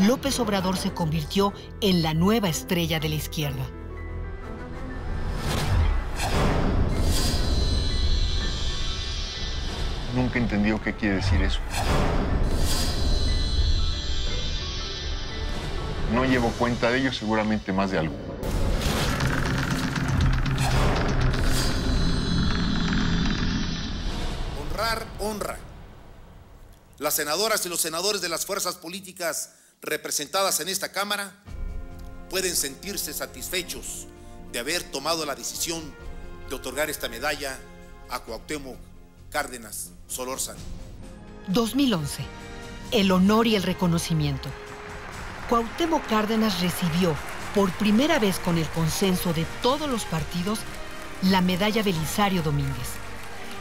López 0.00 0.38
Obrador 0.38 0.76
se 0.76 0.92
convirtió 0.92 1.52
en 1.80 2.02
la 2.02 2.14
nueva 2.14 2.48
estrella 2.48 3.00
de 3.00 3.08
la 3.08 3.14
izquierda. 3.14 3.64
Nunca 10.14 10.38
entendió 10.38 10.80
qué 10.80 10.94
quiere 10.94 11.16
decir 11.16 11.42
eso. 11.42 11.58
No 16.12 16.24
llevo 16.24 16.50
cuenta 16.50 16.90
de 16.90 16.98
ello, 16.98 17.12
seguramente 17.12 17.72
más 17.72 17.90
de 17.90 17.98
algo. 17.98 18.14
Honrar, 24.60 25.06
honra. 25.18 25.73
Las 26.98 27.14
senadoras 27.14 27.66
y 27.66 27.68
los 27.68 27.80
senadores 27.80 28.20
de 28.20 28.28
las 28.28 28.46
fuerzas 28.46 28.76
políticas 28.76 29.50
representadas 29.82 30.60
en 30.60 30.68
esta 30.68 30.92
Cámara 30.92 31.32
pueden 32.30 32.54
sentirse 32.54 33.12
satisfechos 33.12 34.06
de 34.52 34.60
haber 34.60 34.82
tomado 34.84 35.26
la 35.26 35.34
decisión 35.34 35.82
de 36.48 36.54
otorgar 36.54 36.90
esta 36.90 37.08
medalla 37.08 37.58
a 38.10 38.20
Cuauhtémoc 38.20 38.76
Cárdenas 39.30 39.90
Solórzano. 40.06 40.60
2011. 41.48 42.24
El 42.92 43.10
honor 43.10 43.48
y 43.48 43.56
el 43.56 43.64
reconocimiento. 43.64 44.48
Cuauhtémoc 45.48 46.06
Cárdenas 46.06 46.60
recibió, 46.60 47.16
por 47.56 47.72
primera 47.72 48.20
vez 48.20 48.38
con 48.38 48.56
el 48.56 48.68
consenso 48.68 49.32
de 49.32 49.44
todos 49.62 49.90
los 49.90 50.04
partidos, 50.04 50.60
la 51.22 51.40
medalla 51.40 51.82
Belisario 51.82 52.42
Domínguez, 52.42 52.88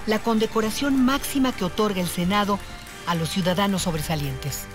la 0.05 0.19
condecoración 0.19 1.03
máxima 1.03 1.51
que 1.51 1.65
otorga 1.65 2.01
el 2.01 2.07
Senado 2.07 2.59
a 3.07 3.15
los 3.15 3.29
ciudadanos 3.29 3.83
sobresalientes. 3.83 4.65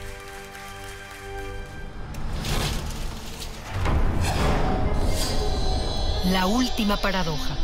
La 6.31 6.47
última 6.47 6.97
paradoja. 6.99 7.57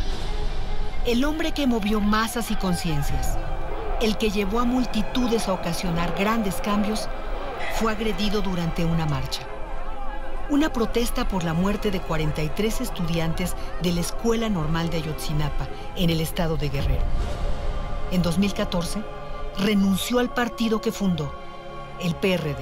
El 1.05 1.23
hombre 1.23 1.51
que 1.51 1.67
movió 1.67 2.01
masas 2.01 2.49
y 2.49 2.55
conciencias, 2.55 3.37
el 4.01 4.17
que 4.17 4.31
llevó 4.31 4.59
a 4.59 4.65
multitudes 4.65 5.47
a 5.47 5.53
ocasionar 5.53 6.15
grandes 6.17 6.55
cambios, 6.55 7.07
fue 7.75 7.91
agredido 7.91 8.41
durante 8.41 8.83
una 8.83 9.05
marcha. 9.05 9.41
Una 10.49 10.71
protesta 10.71 11.27
por 11.27 11.43
la 11.43 11.53
muerte 11.53 11.91
de 11.91 11.99
43 11.99 12.81
estudiantes 12.81 13.55
de 13.81 13.91
la 13.91 14.01
Escuela 14.01 14.49
Normal 14.49 14.89
de 14.89 14.97
Ayotzinapa, 14.97 15.67
en 15.95 16.09
el 16.09 16.21
estado 16.21 16.57
de 16.57 16.69
Guerrero. 16.69 17.03
En 18.11 18.21
2014, 18.21 18.99
renunció 19.59 20.19
al 20.19 20.33
partido 20.33 20.81
que 20.81 20.91
fundó, 20.91 21.33
el 22.01 22.15
PRD. 22.15 22.57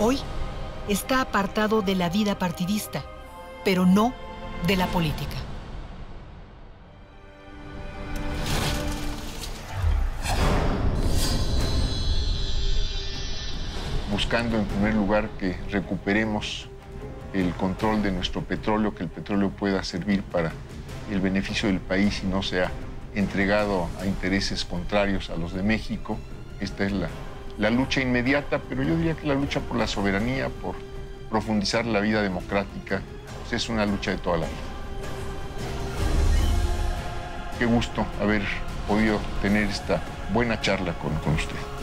Hoy 0.00 0.18
está 0.88 1.20
apartado 1.20 1.82
de 1.82 1.94
la 1.94 2.08
vida 2.08 2.38
partidista, 2.38 3.04
pero 3.64 3.84
no 3.84 4.14
de 4.66 4.76
la 4.76 4.86
política. 4.86 5.36
Buscando 14.10 14.56
en 14.58 14.64
primer 14.64 14.94
lugar 14.94 15.28
que 15.38 15.56
recuperemos 15.70 16.68
el 17.32 17.52
control 17.54 18.02
de 18.02 18.10
nuestro 18.10 18.42
petróleo, 18.42 18.94
que 18.94 19.04
el 19.04 19.10
petróleo 19.10 19.50
pueda 19.50 19.82
servir 19.84 20.22
para 20.22 20.52
el 21.10 21.20
beneficio 21.20 21.68
del 21.68 21.80
país 21.80 22.22
y 22.24 22.26
no 22.26 22.42
sea 22.42 22.70
entregado 23.14 23.88
a 24.00 24.06
intereses 24.06 24.64
contrarios 24.64 25.30
a 25.30 25.36
los 25.36 25.52
de 25.52 25.62
México. 25.62 26.18
Esta 26.60 26.84
es 26.84 26.92
la, 26.92 27.70
lucha 27.70 28.00
inmediata, 28.00 28.60
pero 28.68 28.82
yo 28.82 28.96
diría 28.96 29.14
que 29.14 29.26
la 29.26 29.34
lucha 29.34 29.60
por 29.60 29.76
la 29.76 29.86
soberanía, 29.86 30.48
por 30.48 30.74
profundizar 31.30 31.86
la 31.86 32.00
vida 32.00 32.22
democrática, 32.22 33.02
es 33.50 33.68
una 33.68 33.86
lucha 33.86 34.10
de 34.10 34.18
toda 34.18 34.38
la 34.38 34.46
vida. 34.46 34.56
Qué 37.58 37.66
gusto 37.66 38.06
haber 38.20 38.42
podido 38.86 39.18
tener 39.42 39.64
esta 39.64 40.02
buena 40.32 40.60
charla 40.60 40.92
con, 40.94 41.14
con 41.16 41.34
usted. 41.34 41.77